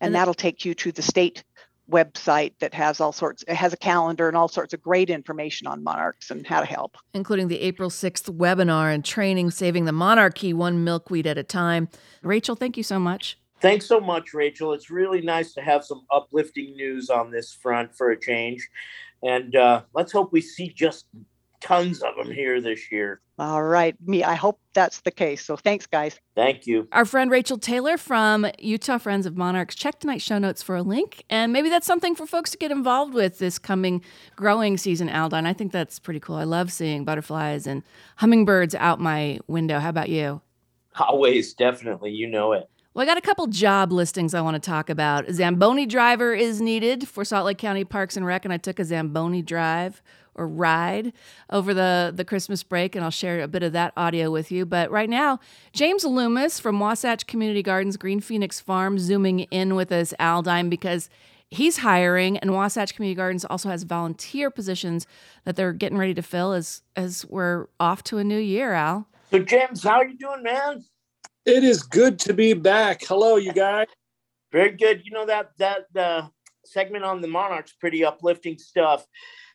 and, 0.01 0.07
And 0.07 0.15
that'll 0.15 0.33
take 0.33 0.65
you 0.65 0.73
to 0.75 0.91
the 0.91 1.01
state 1.01 1.43
website 1.89 2.53
that 2.59 2.73
has 2.73 2.99
all 2.99 3.11
sorts. 3.11 3.43
It 3.47 3.55
has 3.55 3.73
a 3.73 3.77
calendar 3.77 4.27
and 4.27 4.35
all 4.35 4.47
sorts 4.47 4.73
of 4.73 4.81
great 4.81 5.09
information 5.09 5.67
on 5.67 5.83
monarchs 5.83 6.31
and 6.31 6.45
how 6.45 6.59
to 6.59 6.65
help. 6.65 6.97
including 7.13 7.47
the 7.47 7.59
April 7.61 7.89
6th 7.89 8.35
webinar 8.35 8.93
and 8.93 9.05
training 9.05 9.51
Saving 9.51 9.85
the 9.85 9.91
Monarchy 9.91 10.53
One 10.53 10.83
Milkweed 10.83 11.27
at 11.27 11.37
a 11.37 11.43
Time. 11.43 11.89
Rachel, 12.23 12.55
thank 12.55 12.77
you 12.77 12.83
so 12.83 12.99
much. 12.99 13.37
Thanks 13.61 13.85
so 13.85 13.99
much, 13.99 14.33
Rachel. 14.33 14.73
It's 14.73 14.89
really 14.89 15.21
nice 15.21 15.53
to 15.53 15.61
have 15.61 15.85
some 15.85 16.01
uplifting 16.11 16.75
news 16.75 17.09
on 17.09 17.31
this 17.31 17.53
front 17.53 17.95
for 17.95 18.11
a 18.11 18.19
change. 18.19 18.67
And 19.23 19.55
uh, 19.55 19.83
let's 19.93 20.11
hope 20.11 20.33
we 20.33 20.41
see 20.41 20.69
just 20.69 21.05
tons 21.61 22.01
of 22.01 22.15
them 22.15 22.31
here 22.31 22.61
this 22.61 22.91
year. 22.91 23.21
All 23.37 23.63
right, 23.63 23.95
me. 24.05 24.23
I 24.23 24.35
hope 24.35 24.59
that's 24.73 25.01
the 25.01 25.11
case. 25.11 25.43
So 25.43 25.57
thanks, 25.57 25.85
guys. 25.85 26.19
Thank 26.35 26.65
you. 26.67 26.87
Our 26.91 27.03
friend 27.03 27.29
Rachel 27.29 27.57
Taylor 27.57 27.97
from 27.97 28.47
Utah 28.59 28.97
Friends 28.97 29.25
of 29.25 29.35
Monarchs. 29.35 29.75
Check 29.75 29.99
tonight's 29.99 30.23
show 30.23 30.37
notes 30.37 30.63
for 30.63 30.75
a 30.75 30.81
link. 30.81 31.25
And 31.29 31.51
maybe 31.51 31.69
that's 31.69 31.85
something 31.85 32.15
for 32.15 32.25
folks 32.25 32.51
to 32.51 32.57
get 32.57 32.71
involved 32.71 33.13
with 33.13 33.39
this 33.39 33.59
coming 33.59 34.01
growing 34.37 34.77
season, 34.77 35.09
Aldine. 35.09 35.45
I 35.45 35.53
think 35.53 35.73
that's 35.73 35.99
pretty 35.99 36.19
cool. 36.19 36.37
I 36.37 36.45
love 36.45 36.71
seeing 36.71 37.03
butterflies 37.03 37.67
and 37.67 37.83
hummingbirds 38.17 38.73
out 38.75 39.01
my 39.01 39.39
window. 39.47 39.79
How 39.79 39.89
about 39.89 40.09
you? 40.09 40.41
Always, 40.97 41.53
definitely. 41.53 42.11
You 42.11 42.27
know 42.27 42.53
it. 42.53 42.69
Well, 42.95 43.03
I 43.03 43.05
got 43.05 43.17
a 43.17 43.21
couple 43.21 43.47
job 43.47 43.91
listings 43.91 44.33
I 44.33 44.39
want 44.39 44.55
to 44.55 44.69
talk 44.69 44.89
about. 44.89 45.29
Zamboni 45.29 45.85
driver 45.85 46.33
is 46.33 46.61
needed 46.61 47.09
for 47.09 47.25
Salt 47.25 47.45
Lake 47.45 47.57
County 47.57 47.83
Parks 47.83 48.15
and 48.15 48.25
Rec, 48.25 48.45
and 48.45 48.53
I 48.53 48.57
took 48.57 48.79
a 48.79 48.85
Zamboni 48.85 49.41
drive 49.41 50.01
or 50.33 50.47
ride 50.47 51.11
over 51.49 51.73
the, 51.73 52.13
the 52.15 52.23
Christmas 52.23 52.63
break, 52.63 52.95
and 52.95 53.03
I'll 53.03 53.11
share 53.11 53.41
a 53.41 53.49
bit 53.49 53.63
of 53.63 53.73
that 53.73 53.91
audio 53.97 54.31
with 54.31 54.49
you. 54.49 54.65
But 54.65 54.91
right 54.91 55.09
now, 55.09 55.41
James 55.73 56.05
Loomis 56.05 56.61
from 56.61 56.79
Wasatch 56.79 57.27
Community 57.27 57.61
Gardens, 57.61 57.97
Green 57.97 58.21
Phoenix 58.21 58.61
Farm, 58.61 58.97
zooming 58.97 59.41
in 59.41 59.75
with 59.75 59.91
us, 59.91 60.13
Aldine, 60.17 60.69
because 60.69 61.09
he's 61.49 61.79
hiring, 61.79 62.37
and 62.37 62.53
Wasatch 62.53 62.95
Community 62.95 63.17
Gardens 63.17 63.43
also 63.43 63.67
has 63.67 63.83
volunteer 63.83 64.49
positions 64.49 65.05
that 65.43 65.57
they're 65.57 65.73
getting 65.73 65.97
ready 65.97 66.13
to 66.13 66.21
fill 66.21 66.53
as 66.53 66.81
as 66.95 67.25
we're 67.25 67.67
off 67.77 68.03
to 68.03 68.19
a 68.19 68.23
new 68.23 68.39
year, 68.39 68.71
Al. 68.71 69.05
So, 69.31 69.39
James, 69.39 69.83
how 69.83 69.95
are 69.95 70.07
you 70.07 70.17
doing, 70.17 70.43
man? 70.43 70.85
It 71.45 71.63
is 71.63 71.83
good 71.83 72.17
to 72.21 72.33
be 72.33 72.53
back. 72.53 73.03
Hello, 73.03 73.35
you 73.35 73.53
guys. 73.53 73.85
Very 74.51 74.71
good. 74.71 75.03
You 75.05 75.11
know 75.11 75.27
that 75.27 75.51
that 75.59 75.85
uh, 75.95 76.27
segment 76.65 77.05
on 77.05 77.21
the 77.21 77.27
Monarchs, 77.27 77.73
pretty 77.79 78.03
uplifting 78.03 78.57
stuff. 78.57 79.05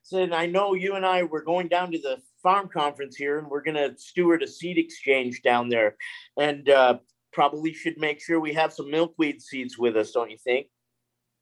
So 0.04 0.18
and 0.18 0.32
I 0.32 0.46
know 0.46 0.74
you 0.74 0.94
and 0.94 1.04
I 1.04 1.24
were 1.24 1.42
going 1.42 1.66
down 1.66 1.90
to 1.90 1.98
the 1.98 2.18
farm 2.44 2.68
conference 2.68 3.16
here, 3.16 3.40
and 3.40 3.48
we're 3.48 3.62
going 3.62 3.76
to 3.76 3.98
steward 3.98 4.44
a 4.44 4.46
seed 4.46 4.78
exchange 4.78 5.42
down 5.42 5.68
there, 5.68 5.96
and 6.38 6.68
uh, 6.68 6.98
probably 7.32 7.74
should 7.74 7.98
make 7.98 8.20
sure 8.20 8.38
we 8.38 8.52
have 8.52 8.72
some 8.72 8.88
milkweed 8.88 9.42
seeds 9.42 9.76
with 9.76 9.96
us. 9.96 10.12
Don't 10.12 10.30
you 10.30 10.38
think? 10.38 10.68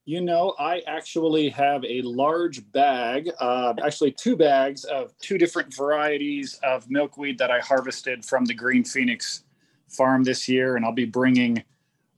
You 0.06 0.22
know, 0.22 0.54
I 0.58 0.80
actually 0.87 1.50
have 1.50 1.84
a 1.84 2.00
large 2.00 2.72
bag, 2.72 3.28
uh, 3.38 3.74
actually 3.84 4.12
two 4.12 4.34
bags 4.34 4.84
of 4.84 5.12
two 5.18 5.37
different 5.37 5.76
varieties 5.76 6.58
of 6.62 6.88
milkweed 6.88 7.37
that 7.37 7.50
I 7.50 7.61
harvested 7.61 8.24
from 8.24 8.46
the 8.46 8.54
Green 8.54 8.82
Phoenix 8.82 9.44
farm 9.88 10.24
this 10.24 10.48
year, 10.48 10.77
and 10.77 10.85
I'll 10.85 10.92
be 10.92 11.05
bringing 11.05 11.62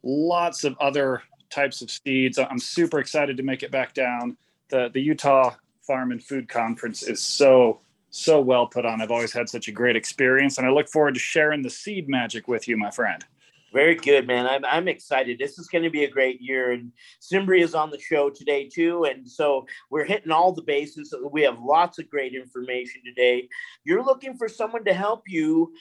lots 0.03 0.65
of 0.65 0.77
other 0.79 1.23
types 1.51 1.83
of 1.83 1.91
seeds. 1.91 2.39
I'm 2.39 2.59
super 2.59 3.01
excited 3.01 3.37
to 3.37 3.43
make 3.43 3.63
it 3.63 3.71
back 3.71 3.95
down. 3.95 4.37
The 4.69 4.91
the 4.93 5.01
Utah 5.01 5.55
Farm 5.83 6.13
and 6.13 6.23
Food 6.23 6.49
Conference 6.49 7.03
is 7.03 7.21
so 7.21 7.81
so 8.11 8.41
well 8.41 8.67
put 8.67 8.85
on. 8.85 9.01
I've 9.01 9.11
always 9.11 9.33
had 9.33 9.49
such 9.49 9.69
a 9.69 9.73
great 9.73 9.97
experience, 9.97 10.59
and 10.59 10.67
I 10.67 10.71
look 10.71 10.89
forward 10.89 11.15
to 11.15 11.21
sharing 11.21 11.63
the 11.63 11.71
seed 11.71 12.09
magic 12.09 12.49
with 12.49 12.69
you, 12.69 12.77
my 12.77 12.91
friend. 12.91 13.25
Very 13.73 13.95
good, 13.95 14.27
man. 14.27 14.47
I'm, 14.47 14.65
I'm 14.65 14.89
excited. 14.89 15.39
This 15.39 15.59
is 15.59 15.69
going 15.69 15.85
to 15.85 15.91
be 15.91 16.03
a 16.03 16.11
great 16.11 16.41
year. 16.41 16.73
And 16.73 16.93
Simbri 17.21 17.63
is 17.63 17.75
on 17.75 17.91
the 17.91 18.01
show 18.01 18.29
today, 18.29 18.69
too. 18.69 19.05
And 19.05 19.29
so 19.29 19.65
we're 19.91 20.05
hitting 20.05 20.33
all 20.33 20.53
the 20.53 20.63
bases. 20.63 21.15
We 21.31 21.43
have 21.43 21.61
lots 21.61 21.99
of 22.01 22.11
great 22.11 22.35
information 22.35 23.03
today. 23.05 23.49
You're 23.85 24.03
looking 24.05 24.37
for 24.37 24.49
someone 24.49 24.85
to 24.87 24.93
help 24.93 25.23
you. 25.29 25.73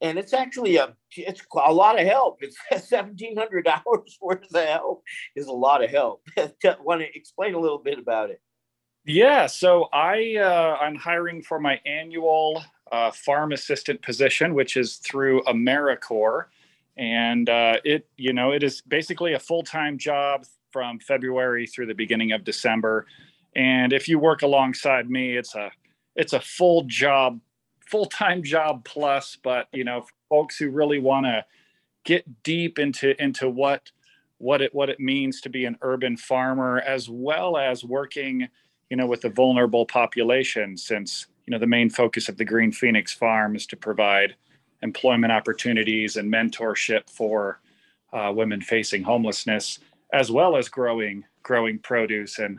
And 0.00 0.18
it's 0.18 0.32
actually 0.32 0.76
a 0.76 0.94
it's 1.16 1.42
a 1.52 1.72
lot 1.72 1.98
of 1.98 2.06
help. 2.06 2.40
It's 2.40 2.56
seventeen 2.88 3.36
hundred 3.36 3.66
hours 3.66 4.18
worth 4.22 4.44
of 4.54 4.64
help 4.64 5.02
is 5.34 5.46
a 5.46 5.52
lot 5.52 5.82
of 5.82 5.90
help. 5.90 6.22
Want 6.36 7.00
to 7.00 7.06
explain 7.14 7.54
a 7.54 7.58
little 7.58 7.78
bit 7.78 7.98
about 7.98 8.30
it? 8.30 8.40
Yeah, 9.04 9.46
so 9.46 9.88
I 9.92 10.36
uh, 10.36 10.76
I'm 10.80 10.94
hiring 10.94 11.42
for 11.42 11.58
my 11.58 11.80
annual 11.86 12.62
uh, 12.92 13.10
farm 13.10 13.52
assistant 13.52 14.02
position, 14.02 14.54
which 14.54 14.76
is 14.76 14.96
through 14.96 15.42
AmeriCorps, 15.44 16.44
and 16.96 17.48
uh, 17.48 17.78
it 17.84 18.06
you 18.16 18.32
know 18.32 18.52
it 18.52 18.62
is 18.62 18.82
basically 18.82 19.32
a 19.32 19.38
full 19.38 19.62
time 19.62 19.98
job 19.98 20.44
from 20.72 20.98
February 20.98 21.66
through 21.66 21.86
the 21.86 21.94
beginning 21.94 22.32
of 22.32 22.44
December, 22.44 23.06
and 23.56 23.92
if 23.92 24.08
you 24.08 24.18
work 24.18 24.42
alongside 24.42 25.08
me, 25.08 25.36
it's 25.36 25.54
a 25.54 25.70
it's 26.14 26.32
a 26.32 26.40
full 26.40 26.82
job, 26.82 27.40
full 27.90 28.06
time 28.06 28.42
job 28.42 28.84
plus. 28.84 29.36
But 29.42 29.68
you 29.72 29.84
know, 29.84 30.06
folks 30.28 30.56
who 30.58 30.70
really 30.70 30.98
want 30.98 31.26
to 31.26 31.44
get 32.04 32.42
deep 32.42 32.78
into 32.78 33.20
into 33.22 33.48
what 33.48 33.90
what 34.38 34.62
it 34.62 34.74
what 34.74 34.88
it 34.88 35.00
means 35.00 35.40
to 35.42 35.48
be 35.48 35.64
an 35.64 35.76
urban 35.82 36.16
farmer, 36.16 36.80
as 36.80 37.08
well 37.08 37.56
as 37.56 37.84
working 37.84 38.48
you 38.90 38.96
know, 38.96 39.06
with 39.06 39.20
the 39.20 39.28
vulnerable 39.28 39.84
population, 39.84 40.76
since 40.76 41.26
you 41.46 41.52
know 41.52 41.58
the 41.58 41.66
main 41.66 41.90
focus 41.90 42.28
of 42.28 42.36
the 42.36 42.44
Green 42.44 42.72
Phoenix 42.72 43.12
Farm 43.12 43.54
is 43.54 43.66
to 43.66 43.76
provide 43.76 44.34
employment 44.82 45.32
opportunities 45.32 46.16
and 46.16 46.32
mentorship 46.32 47.10
for 47.10 47.60
uh, 48.12 48.32
women 48.34 48.60
facing 48.60 49.02
homelessness, 49.02 49.78
as 50.12 50.30
well 50.30 50.56
as 50.56 50.68
growing 50.68 51.24
growing 51.42 51.78
produce. 51.78 52.38
And 52.38 52.58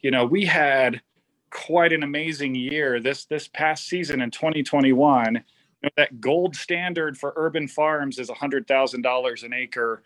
you 0.00 0.10
know, 0.10 0.24
we 0.24 0.44
had 0.44 1.02
quite 1.50 1.92
an 1.92 2.02
amazing 2.02 2.54
year 2.54 3.00
this 3.00 3.24
this 3.26 3.48
past 3.48 3.86
season 3.86 4.20
in 4.20 4.30
2021. 4.30 5.34
You 5.34 5.42
know, 5.82 5.90
that 5.96 6.20
gold 6.20 6.56
standard 6.56 7.18
for 7.18 7.32
urban 7.36 7.68
farms 7.68 8.18
is 8.18 8.30
$100,000 8.30 9.42
an 9.42 9.52
acre, 9.52 10.02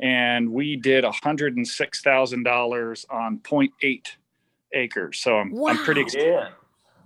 and 0.00 0.52
we 0.52 0.76
did 0.76 1.04
$106,000 1.04 3.04
on 3.10 3.38
0.8 3.38 4.06
acres. 4.74 5.20
So 5.20 5.38
I'm, 5.38 5.64
I'm 5.64 5.78
pretty 5.78 6.02
excited. 6.02 6.28
Yeah. 6.28 6.48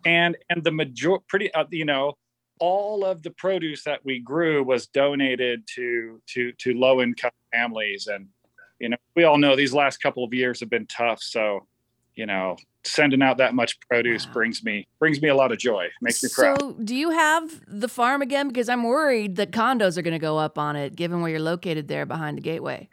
And 0.04 0.36
and 0.48 0.62
the 0.62 0.70
major 0.70 1.18
pretty 1.28 1.52
uh, 1.54 1.64
you 1.70 1.84
know 1.84 2.16
all 2.60 3.04
of 3.04 3.22
the 3.22 3.30
produce 3.30 3.84
that 3.84 4.04
we 4.04 4.20
grew 4.20 4.62
was 4.62 4.86
donated 4.86 5.66
to 5.74 6.20
to 6.26 6.52
to 6.52 6.74
low 6.74 7.00
income 7.00 7.32
families 7.52 8.06
and 8.06 8.28
you 8.78 8.88
know 8.88 8.96
we 9.16 9.24
all 9.24 9.38
know 9.38 9.56
these 9.56 9.74
last 9.74 9.98
couple 9.98 10.24
of 10.24 10.32
years 10.32 10.60
have 10.60 10.70
been 10.70 10.86
tough 10.86 11.20
so 11.20 11.66
you 12.18 12.26
know 12.26 12.56
sending 12.84 13.22
out 13.22 13.38
that 13.38 13.54
much 13.54 13.78
produce 13.80 14.26
brings 14.26 14.64
me 14.64 14.86
brings 14.98 15.22
me 15.22 15.28
a 15.28 15.34
lot 15.34 15.52
of 15.52 15.58
joy 15.58 15.86
makes 16.02 16.22
me 16.22 16.28
proud 16.34 16.60
So, 16.60 16.72
do 16.72 16.94
you 16.94 17.10
have 17.10 17.62
the 17.66 17.88
farm 17.88 18.20
again? 18.22 18.48
Because 18.48 18.68
I'm 18.68 18.82
worried 18.82 19.36
that 19.36 19.52
condos 19.52 19.96
are 19.96 20.02
going 20.02 20.12
to 20.12 20.18
go 20.18 20.36
up 20.36 20.58
on 20.58 20.74
it, 20.74 20.96
given 20.96 21.20
where 21.20 21.30
you're 21.30 21.40
located 21.40 21.86
there 21.86 22.06
behind 22.06 22.36
the 22.36 22.42
gateway. 22.42 22.88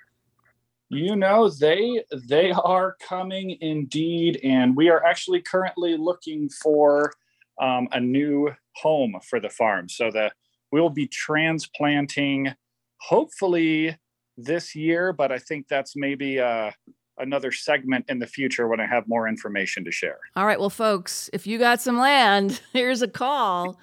You 0.89 1.15
know, 1.15 1.49
they 1.49 2.03
they 2.29 2.51
are 2.51 2.95
coming 3.01 3.57
indeed, 3.61 4.39
and 4.43 4.75
we 4.75 4.89
are 4.89 5.03
actually 5.03 5.41
currently 5.41 5.97
looking 5.97 6.47
for 6.49 7.11
um, 7.59 7.87
a 7.91 7.99
new 7.99 8.51
home 8.75 9.15
for 9.27 9.39
the 9.39 9.49
farm. 9.49 9.89
So 9.89 10.11
that 10.11 10.33
we 10.71 10.79
will 10.79 10.91
be 10.91 11.07
transplanting, 11.07 12.53
hopefully 13.01 13.97
this 14.37 14.75
year, 14.75 15.13
but 15.13 15.31
I 15.31 15.39
think 15.39 15.67
that's 15.67 15.95
maybe 15.95 16.39
uh, 16.39 16.71
another 17.17 17.51
segment 17.51 18.05
in 18.09 18.19
the 18.19 18.27
future 18.27 18.67
when 18.67 18.79
I 18.79 18.85
have 18.85 19.07
more 19.07 19.27
information 19.27 19.83
to 19.85 19.91
share. 19.91 20.19
All 20.35 20.45
right, 20.45 20.59
well, 20.59 20.69
folks, 20.69 21.29
if 21.33 21.47
you 21.47 21.57
got 21.57 21.81
some 21.81 21.97
land, 21.97 22.61
here's 22.73 23.01
a 23.01 23.07
call 23.07 23.79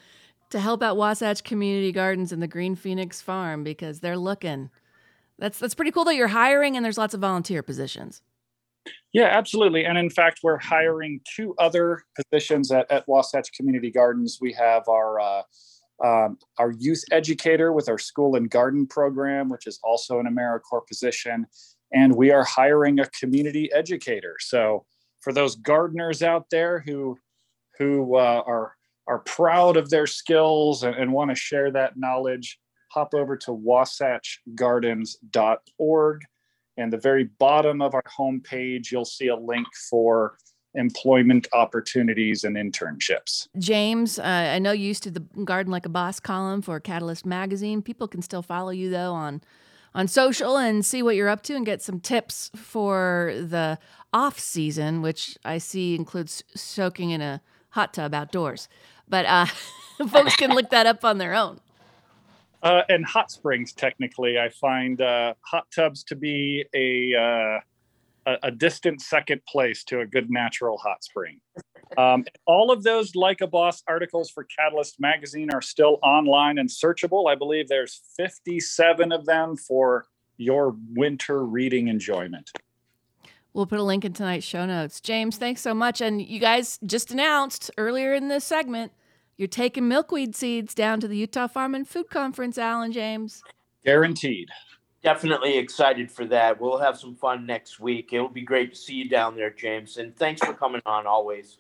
to 0.51 0.61
help 0.61 0.83
out 0.83 0.97
Wasatch 0.97 1.43
Community 1.45 1.93
Gardens 1.93 2.33
and 2.33 2.43
the 2.43 2.47
Green 2.47 2.75
Phoenix 2.75 3.21
Farm 3.21 3.65
because 3.65 4.01
they're 4.01 4.19
looking. 4.19 4.71
That's 5.39 5.59
that's 5.59 5.75
pretty 5.75 5.91
cool 5.91 6.05
that 6.05 6.15
you're 6.15 6.29
hiring 6.29 6.77
and 6.77 6.85
there's 6.85 6.99
lots 6.99 7.15
of 7.15 7.21
volunteer 7.21 7.63
positions. 7.63 8.23
Yeah, 9.13 9.27
absolutely. 9.27 9.85
And 9.85 9.97
in 9.97 10.11
fact, 10.11 10.41
we're 10.43 10.59
hiring 10.59 11.21
two 11.37 11.55
other 11.59 12.03
positions 12.17 12.71
at, 12.71 12.91
at 12.91 13.07
Wasatch 13.07 13.53
Community 13.53 13.91
Gardens. 13.91 14.39
We 14.41 14.53
have 14.53 14.89
our 14.89 15.21
uh, 15.21 15.43
um, 16.03 16.39
our 16.59 16.73
youth 16.73 17.05
educator 17.13 17.73
with 17.73 17.89
our 17.89 17.99
school 17.99 18.35
and 18.37 18.51
garden 18.51 18.87
program, 18.87 19.49
which 19.49 19.67
is 19.67 19.79
also 19.85 20.19
an 20.19 20.27
AmeriCorps 20.27 20.89
position, 20.89 21.47
and 21.93 22.15
we 22.15 22.31
are 22.31 22.45
hiring 22.45 23.01
a 23.01 23.09
community 23.11 23.71
educator. 23.73 24.37
So 24.41 24.85
for 25.21 25.33
those 25.33 25.57
gardeners 25.57 26.23
out 26.23 26.47
there 26.51 26.81
who 26.81 27.19
who 27.79 28.17
uh, 28.17 28.43
are 28.47 28.75
are 29.07 29.21
proud 29.21 29.77
of 29.77 29.91
their 29.91 30.07
skills 30.07 30.83
and, 30.85 30.95
and 30.95 31.13
want 31.13 31.31
to 31.31 31.35
share 31.35 31.73
that 31.73 31.97
knowledge, 31.97 32.61
hop 32.91 33.15
over 33.15 33.37
to 33.37 33.51
wasatchgardens.org. 33.51 36.21
And 36.79 36.91
the 36.93 36.99
very 36.99 37.25
bottom 37.25 37.83
of 37.83 37.95
our 37.95 38.05
homepage, 38.19 38.91
you'll 38.91 39.05
see 39.05 39.29
a 39.29 39.37
link 39.37 39.69
for 39.91 40.39
employment 40.75 41.47
opportunities 41.53 42.45
and 42.45 42.57
internships. 42.57 43.47
James, 43.59 44.19
uh, 44.19 44.23
I 44.23 44.59
know 44.59 44.73
you 44.73 44.87
used 44.87 45.03
to 45.03 45.11
the 45.11 45.21
Garden 45.45 45.71
Like 45.71 45.85
a 45.85 45.91
Boss 45.91 46.19
column 46.19 46.63
for 46.63 46.81
Catalyst 46.81 47.27
Magazine. 47.27 47.83
People 47.83 48.09
can 48.09 48.23
still 48.23 48.41
follow 48.41 48.71
you 48.71 48.89
though 48.89 49.13
on 49.13 49.43
on 49.95 50.09
social 50.09 50.57
and 50.57 50.85
see 50.85 51.03
what 51.03 51.17
you're 51.17 51.29
up 51.29 51.43
to 51.45 51.55
and 51.55 51.67
get 51.67 51.83
some 51.83 52.01
tips 52.01 52.51
for 52.55 53.35
the 53.37 53.79
off 54.13 54.39
season, 54.39 55.03
which 55.03 55.39
I 55.45 55.59
see 55.59 55.95
includes 55.95 56.43
soaking 56.55 57.11
in 57.11 57.21
a 57.21 57.41
hot 57.71 57.95
tub 57.95 58.15
outdoors. 58.15 58.69
But 59.09 59.27
uh, 59.27 59.47
folks 60.09 60.37
can 60.37 60.51
look 60.51 60.71
that 60.71 60.87
up 60.87 61.05
on 61.05 61.19
their 61.19 61.35
own. 61.35 61.61
Uh, 62.63 62.83
and 62.89 63.05
hot 63.05 63.31
springs, 63.31 63.73
technically, 63.73 64.39
I 64.39 64.49
find 64.49 65.01
uh, 65.01 65.35
hot 65.41 65.67
tubs 65.75 66.05
to 66.05 66.17
be 66.17 66.65
a, 66.73 67.15
uh, 67.15 67.61
a 68.27 68.37
a 68.45 68.51
distant 68.51 69.01
second 69.01 69.41
place 69.47 69.85
to 69.85 70.01
a 70.01 70.07
good 70.07 70.31
natural 70.31 70.79
hot 70.79 71.03
spring. 71.05 71.41
Um, 71.99 72.25
all 72.47 72.71
of 72.71 72.83
those 72.83 73.15
like 73.15 73.41
a 73.41 73.47
boss 73.47 73.83
articles 73.87 74.31
for 74.31 74.45
Catalyst 74.45 74.99
Magazine 74.99 75.51
are 75.53 75.61
still 75.61 75.99
online 76.03 76.59
and 76.59 76.69
searchable. 76.69 77.31
I 77.31 77.35
believe 77.35 77.69
there's 77.69 78.01
57 78.17 79.13
of 79.13 79.27
them 79.27 79.57
for 79.57 80.07
your 80.39 80.75
winter 80.95 81.45
reading 81.45 81.89
enjoyment. 81.89 82.51
We'll 83.53 83.67
put 83.67 83.79
a 83.79 83.83
link 83.83 84.07
in 84.07 84.15
tonight's 84.15 84.47
show 84.47 84.65
notes. 84.65 85.01
James, 85.01 85.37
thanks 85.37 85.61
so 85.61 85.75
much. 85.75 86.01
And 86.01 86.23
you 86.23 86.41
guys 86.41 86.79
just 86.87 87.11
announced 87.11 87.71
earlier 87.77 88.15
in 88.15 88.29
this 88.29 88.45
segment 88.45 88.93
you're 89.37 89.49
taking 89.49 89.89
milkweed 89.89 90.37
seeds 90.37 90.75
down 90.75 91.01
to 91.01 91.09
the 91.09 91.17
Utah 91.17 91.47
Farm 91.47 91.75
and 91.75 91.89
Food 91.89 92.11
Conference, 92.11 92.59
Alan 92.59 92.93
James. 92.93 93.43
Guaranteed. 93.85 94.51
Definitely 95.03 95.59
excited 95.59 96.11
for 96.11 96.25
that. 96.27 96.61
We'll 96.61 96.79
have 96.79 96.99
some 96.99 97.15
fun 97.17 97.45
next 97.45 97.81
week. 97.81 98.13
It'll 98.13 98.29
be 98.29 98.43
great 98.43 98.73
to 98.73 98.77
see 98.79 98.95
you 98.95 99.09
down 99.09 99.35
there, 99.35 99.51
James. 99.51 99.97
And 99.97 100.17
thanks 100.17 100.41
for 100.41 100.55
coming 100.55 100.81
on 100.87 101.07
always. 101.07 101.59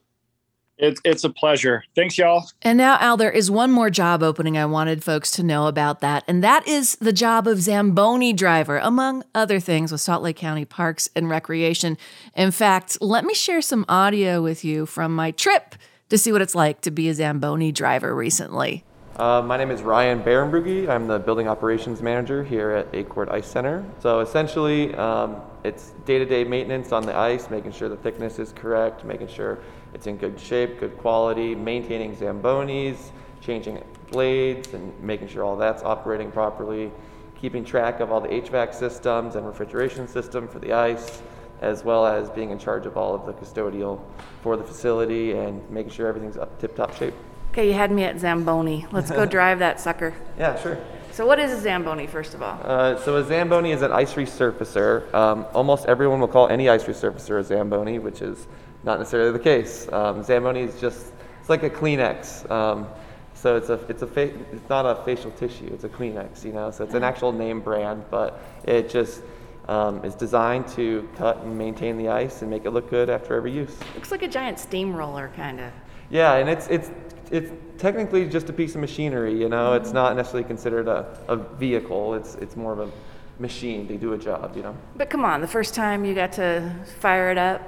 It's, 0.78 1.00
it's 1.04 1.24
a 1.24 1.30
pleasure. 1.30 1.84
Thanks, 1.94 2.16
y'all. 2.16 2.48
And 2.62 2.78
now, 2.78 2.96
Al, 2.98 3.16
there 3.16 3.30
is 3.30 3.50
one 3.50 3.70
more 3.70 3.90
job 3.90 4.22
opening 4.22 4.56
I 4.56 4.66
wanted 4.66 5.04
folks 5.04 5.30
to 5.32 5.42
know 5.42 5.66
about 5.66 6.00
that, 6.00 6.24
and 6.26 6.42
that 6.42 6.66
is 6.66 6.96
the 6.96 7.12
job 7.12 7.46
of 7.46 7.60
Zamboni 7.60 8.32
driver, 8.32 8.78
among 8.78 9.22
other 9.34 9.60
things 9.60 9.92
with 9.92 10.00
Salt 10.00 10.22
Lake 10.22 10.36
County 10.36 10.64
Parks 10.64 11.08
and 11.14 11.28
Recreation. 11.28 11.98
In 12.34 12.50
fact, 12.50 12.98
let 13.00 13.24
me 13.24 13.34
share 13.34 13.60
some 13.60 13.84
audio 13.88 14.42
with 14.42 14.64
you 14.64 14.86
from 14.86 15.14
my 15.14 15.30
trip 15.30 15.76
to 16.08 16.18
see 16.18 16.32
what 16.32 16.42
it's 16.42 16.54
like 16.54 16.80
to 16.80 16.90
be 16.90 17.08
a 17.08 17.14
Zamboni 17.14 17.70
driver 17.70 18.14
recently. 18.14 18.84
Uh, 19.16 19.42
my 19.42 19.58
name 19.58 19.70
is 19.70 19.82
Ryan 19.82 20.22
Barenbrugge. 20.22 20.88
I'm 20.88 21.06
the 21.06 21.18
building 21.18 21.46
operations 21.46 22.00
manager 22.00 22.42
here 22.42 22.70
at 22.70 22.90
Acord 22.92 23.30
Ice 23.30 23.46
Center. 23.46 23.84
So 23.98 24.20
essentially, 24.20 24.94
um, 24.94 25.36
it's 25.64 25.90
day-to-day 26.06 26.44
maintenance 26.44 26.92
on 26.92 27.04
the 27.04 27.14
ice, 27.14 27.50
making 27.50 27.72
sure 27.72 27.90
the 27.90 27.96
thickness 27.96 28.38
is 28.38 28.52
correct, 28.52 29.04
making 29.04 29.28
sure 29.28 29.58
it's 29.92 30.06
in 30.06 30.16
good 30.16 30.40
shape, 30.40 30.80
good 30.80 30.96
quality, 30.96 31.54
maintaining 31.54 32.16
zambonis, 32.16 33.10
changing 33.42 33.84
blades, 34.10 34.72
and 34.72 34.98
making 34.98 35.28
sure 35.28 35.44
all 35.44 35.58
that's 35.58 35.82
operating 35.82 36.32
properly, 36.32 36.90
keeping 37.38 37.66
track 37.66 38.00
of 38.00 38.10
all 38.10 38.20
the 38.20 38.28
HVAC 38.28 38.74
systems 38.74 39.36
and 39.36 39.46
refrigeration 39.46 40.08
system 40.08 40.48
for 40.48 40.58
the 40.58 40.72
ice, 40.72 41.20
as 41.60 41.84
well 41.84 42.06
as 42.06 42.30
being 42.30 42.48
in 42.48 42.58
charge 42.58 42.86
of 42.86 42.96
all 42.96 43.14
of 43.14 43.26
the 43.26 43.34
custodial 43.34 44.00
for 44.40 44.56
the 44.56 44.64
facility 44.64 45.32
and 45.32 45.68
making 45.70 45.92
sure 45.92 46.06
everything's 46.06 46.38
up 46.38 46.58
tip-top 46.58 46.94
shape. 46.96 47.14
Okay, 47.52 47.66
you 47.68 47.74
had 47.74 47.92
me 47.92 48.02
at 48.04 48.18
Zamboni. 48.18 48.86
Let's 48.92 49.10
go 49.10 49.26
drive 49.36 49.58
that 49.58 49.78
sucker. 49.78 50.14
Yeah, 50.38 50.58
sure. 50.62 50.78
So, 51.10 51.26
what 51.26 51.38
is 51.38 51.52
a 51.52 51.60
Zamboni, 51.60 52.06
first 52.06 52.32
of 52.32 52.40
all? 52.40 52.58
Uh, 52.64 52.96
so 52.96 53.16
a 53.16 53.24
Zamboni 53.24 53.72
is 53.72 53.82
an 53.82 53.92
ice 53.92 54.14
resurfacer. 54.14 55.12
Um, 55.12 55.44
almost 55.52 55.84
everyone 55.84 56.18
will 56.18 56.28
call 56.28 56.48
any 56.48 56.70
ice 56.70 56.84
resurfacer 56.84 57.38
a 57.38 57.44
Zamboni, 57.44 57.98
which 57.98 58.22
is 58.22 58.46
not 58.84 58.98
necessarily 58.98 59.32
the 59.32 59.38
case. 59.38 59.86
Um, 59.92 60.22
Zamboni 60.22 60.62
is 60.62 60.80
just 60.80 61.12
it's 61.40 61.50
like 61.50 61.62
a 61.62 61.68
Kleenex. 61.68 62.50
Um, 62.50 62.86
so 63.34 63.56
it's 63.56 63.68
a 63.68 63.74
it's 63.86 64.00
a 64.00 64.06
fa- 64.06 64.32
it's 64.50 64.68
not 64.70 64.86
a 64.86 65.04
facial 65.04 65.30
tissue. 65.32 65.68
It's 65.74 65.84
a 65.84 65.90
Kleenex, 65.90 66.46
you 66.46 66.54
know. 66.54 66.70
So 66.70 66.84
it's 66.84 66.94
an 66.94 67.04
actual 67.04 67.32
name 67.32 67.60
brand, 67.60 68.02
but 68.10 68.40
it 68.64 68.88
just 68.88 69.20
um, 69.68 70.02
is 70.06 70.14
designed 70.14 70.68
to 70.68 71.06
cut 71.16 71.36
and 71.42 71.58
maintain 71.58 71.98
the 71.98 72.08
ice 72.08 72.40
and 72.40 72.50
make 72.50 72.64
it 72.64 72.70
look 72.70 72.88
good 72.88 73.10
after 73.10 73.34
every 73.34 73.52
use. 73.52 73.76
Looks 73.94 74.10
like 74.10 74.22
a 74.22 74.28
giant 74.28 74.58
steamroller, 74.58 75.30
kind 75.36 75.60
of. 75.60 75.70
Yeah, 76.08 76.36
and 76.36 76.48
it's 76.48 76.68
it's 76.68 76.90
it's 77.32 77.50
technically 77.78 78.28
just 78.28 78.50
a 78.50 78.52
piece 78.52 78.74
of 78.74 78.80
machinery. 78.80 79.36
You 79.36 79.48
know, 79.48 79.72
it's 79.72 79.92
not 79.92 80.14
necessarily 80.14 80.46
considered 80.46 80.86
a, 80.86 81.18
a 81.26 81.36
vehicle. 81.36 82.14
It's 82.14 82.34
it's 82.36 82.56
more 82.56 82.72
of 82.72 82.80
a 82.80 82.90
machine 83.38 83.88
They 83.88 83.96
do 83.96 84.12
a 84.12 84.18
job. 84.18 84.54
You 84.54 84.62
know. 84.62 84.76
But 84.94 85.10
come 85.10 85.24
on, 85.24 85.40
the 85.40 85.48
first 85.48 85.74
time 85.74 86.04
you 86.04 86.14
got 86.14 86.32
to 86.34 86.72
fire 87.00 87.30
it 87.30 87.38
up, 87.38 87.62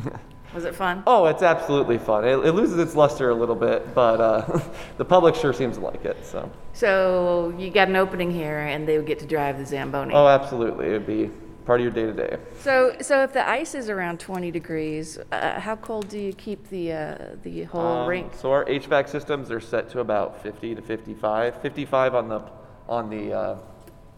was 0.54 0.64
it 0.64 0.76
fun? 0.76 1.02
Oh, 1.08 1.26
it's 1.26 1.42
absolutely 1.42 1.98
fun. 1.98 2.24
It, 2.24 2.38
it 2.46 2.52
loses 2.52 2.78
its 2.78 2.94
luster 2.94 3.30
a 3.30 3.34
little 3.34 3.56
bit, 3.56 3.94
but 3.94 4.20
uh, 4.20 4.60
the 4.96 5.04
public 5.04 5.34
sure 5.34 5.52
seems 5.52 5.76
to 5.76 5.82
like 5.82 6.04
it. 6.04 6.24
So. 6.24 6.48
So 6.72 7.52
you 7.58 7.70
got 7.70 7.88
an 7.88 7.96
opening 7.96 8.30
here, 8.30 8.60
and 8.60 8.86
they 8.86 8.96
would 8.96 9.06
get 9.06 9.18
to 9.18 9.26
drive 9.26 9.58
the 9.58 9.66
Zamboni. 9.66 10.14
Oh, 10.14 10.28
absolutely. 10.28 10.86
It'd 10.86 11.06
be 11.06 11.30
part 11.70 11.80
of 11.80 11.84
your 11.84 11.92
day 11.92 12.06
to 12.06 12.12
day. 12.12 12.36
So, 12.58 12.96
so 13.00 13.22
if 13.22 13.32
the 13.32 13.48
ice 13.48 13.76
is 13.76 13.88
around 13.88 14.18
20 14.18 14.50
degrees, 14.50 15.20
uh, 15.30 15.60
how 15.60 15.76
cold 15.76 16.08
do 16.08 16.18
you 16.18 16.32
keep 16.32 16.68
the 16.68 16.92
uh, 16.92 17.18
the 17.44 17.62
whole 17.62 18.08
rink? 18.08 18.32
So 18.34 18.50
our 18.50 18.64
HVAC 18.64 19.08
systems 19.08 19.52
are 19.52 19.60
set 19.60 19.88
to 19.90 20.00
about 20.00 20.42
50 20.42 20.74
to 20.74 20.82
55. 20.82 21.62
55 21.62 22.14
on 22.16 22.28
the 22.28 22.40
on 22.88 23.08
the 23.08 23.32
uh, 23.32 23.58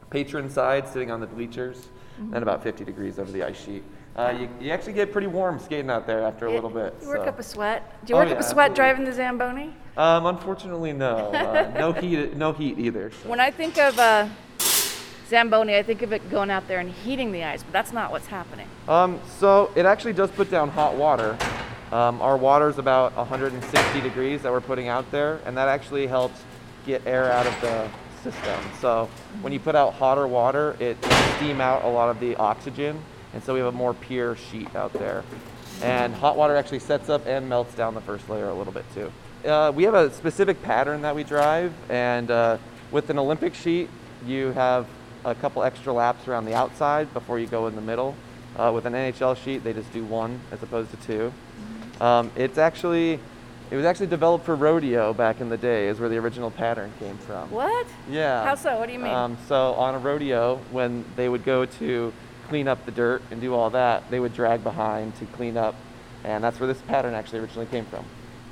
patron 0.09 0.49
side, 0.49 0.89
sitting 0.89 1.11
on 1.11 1.21
the 1.21 1.27
bleachers, 1.27 1.89
Mhm. 2.19 2.33
and 2.35 2.43
about 2.43 2.63
50 2.63 2.85
degrees 2.87 3.19
over 3.19 3.31
the 3.31 3.43
ice 3.43 3.63
sheet. 3.63 3.83
Uh, 4.17 4.33
you, 4.39 4.49
you 4.61 4.71
actually 4.71 4.95
get 4.95 5.13
pretty 5.13 5.27
warm 5.27 5.59
skating 5.59 5.91
out 5.91 6.07
there 6.07 6.23
after 6.23 6.47
a 6.47 6.51
little 6.53 6.71
bit. 6.71 6.95
You 7.03 7.09
work 7.09 7.25
so. 7.25 7.29
up 7.33 7.39
a 7.39 7.43
sweat. 7.43 7.81
Do 8.07 8.13
you 8.13 8.17
Oh, 8.17 8.21
work 8.21 8.29
yeah, 8.29 8.35
up 8.35 8.41
a 8.41 8.43
sweat 8.43 8.71
absolutely. 8.71 8.77
driving 8.77 9.05
the 9.05 9.13
Zamboni? 9.13 9.75
Um, 9.97 10.25
unfortunately, 10.27 10.93
no. 10.95 11.17
Uh, 11.33 11.71
no 11.79 11.93
heat. 12.03 12.35
No 12.37 12.53
heat 12.53 12.79
either. 12.79 13.11
so. 13.11 13.29
When 13.29 13.41
I 13.41 13.51
think 13.51 13.77
of 13.79 13.99
uh, 13.99 14.27
Zamboni, 15.33 15.75
I 15.75 15.83
think 15.83 16.03
of 16.03 16.13
it 16.13 16.31
going 16.31 16.51
out 16.51 16.69
there 16.69 16.79
and 16.79 16.91
heating 16.91 17.33
the 17.33 17.43
ice, 17.43 17.63
but 17.63 17.73
that's 17.73 17.91
not 17.91 18.13
what's 18.13 18.27
happening. 18.27 18.69
Um, 18.87 19.19
so 19.39 19.73
it 19.75 19.87
actually 19.87 20.13
does 20.13 20.31
put 20.31 20.51
down 20.51 20.69
hot 20.69 20.95
water. 20.95 21.39
Um, 21.91 22.21
our 22.21 22.37
water 22.37 22.69
is 22.69 22.77
about 22.77 23.17
160 23.17 24.01
degrees 24.03 24.43
that 24.43 24.53
we're 24.53 24.61
putting 24.61 24.89
out 24.89 25.11
there, 25.11 25.41
and 25.47 25.57
that 25.57 25.69
actually 25.69 26.07
helps 26.07 26.43
get 26.85 27.07
air 27.07 27.33
out 27.33 27.47
of 27.47 27.59
the 27.63 27.89
system. 28.23 28.61
So 28.83 29.09
when 29.41 29.55
you 29.55 29.59
put 29.59 29.75
out 29.75 29.95
hotter 29.95 30.27
water, 30.27 30.77
it 30.79 30.99
steam 31.37 31.63
out 31.63 31.83
a 31.83 31.89
lot 31.89 32.11
of 32.11 32.21
the 32.21 32.37
oxygen, 32.37 33.03
and 33.33 33.43
so 33.43 33.55
we 33.55 33.61
have 33.61 33.69
a 33.69 33.77
more 33.77 33.95
pure 33.95 34.37
sheet 34.37 34.77
out 34.77 34.93
there. 34.93 35.25
And 35.81 36.15
hot 36.15 36.37
water 36.37 36.55
actually 36.57 36.81
sets 36.81 37.09
up 37.09 37.27
and 37.27 37.49
melts 37.49 37.75
down 37.75 37.95
the 37.95 38.03
first 38.03 38.29
layer 38.29 38.51
a 38.51 38.55
little 38.55 38.73
bit 38.75 38.85
too. 38.95 39.11
Uh, 39.49 39.73
we 39.75 39.85
have 39.85 39.95
a 39.95 40.13
specific 40.13 40.63
pattern 40.63 41.01
that 41.01 41.17
we 41.17 41.25
drive, 41.25 41.73
and 41.89 42.31
uh, 42.31 42.59
with 42.91 43.09
an 43.09 43.19
Olympic 43.19 43.55
sheet, 43.55 43.89
you 44.27 44.53
have 44.53 44.87
a 45.25 45.35
couple 45.35 45.63
extra 45.63 45.93
laps 45.93 46.27
around 46.29 46.45
the 46.45 46.55
outside 46.55 47.13
before 47.15 47.39
you 47.39 47.47
go 47.47 47.67
in 47.67 47.77
the 47.77 47.83
middle. 47.83 48.15
Uh, 48.57 48.71
with 48.75 48.85
an 48.85 48.93
NHL 48.93 49.37
sheet, 49.37 49.65
they 49.65 49.73
just 49.73 49.93
do 49.93 50.05
one 50.05 50.41
as 50.51 50.63
opposed 50.63 50.91
to 50.91 50.97
two. 50.99 51.33
Um, 52.01 52.31
it's 52.37 52.59
actually, 52.59 53.19
it 53.71 53.77
was 53.77 53.87
actually 53.87 54.09
developed 54.09 54.45
for 54.45 54.55
rodeo 54.55 55.15
back 55.15 55.41
in 55.41 55.49
the 55.49 55.57
day, 55.57 55.89
is 55.89 55.99
where 56.01 56.09
the 56.09 56.19
original 56.19 56.51
pattern 56.51 56.93
came 56.99 57.17
from. 57.19 57.51
What? 57.51 57.87
Yeah. 58.11 58.45
How 58.45 58.55
so? 58.55 58.79
What 58.79 58.87
do 58.87 58.93
you 58.93 58.99
mean? 58.99 59.13
Um, 59.13 59.39
so 59.49 59.73
on 59.75 59.95
a 59.95 59.99
rodeo, 59.99 60.57
when 60.71 61.05
they 61.17 61.29
would 61.29 61.45
go 61.45 61.65
to 61.65 62.13
clean 62.49 62.69
up 62.69 62.85
the 62.85 62.93
dirt 62.93 63.23
and 63.31 63.41
do 63.41 63.55
all 63.55 63.71
that, 63.71 64.11
they 64.11 64.21
would 64.21 64.35
drag 64.35 64.63
behind 64.63 65.15
to 65.17 65.27
clean 65.27 65.57
up, 65.57 65.75
and 66.25 66.45
that's 66.45 66.61
where 66.61 66.67
this 66.67 66.83
pattern 66.83 67.15
actually 67.15 67.39
originally 67.39 67.67
came 67.67 67.87
from. 67.87 68.05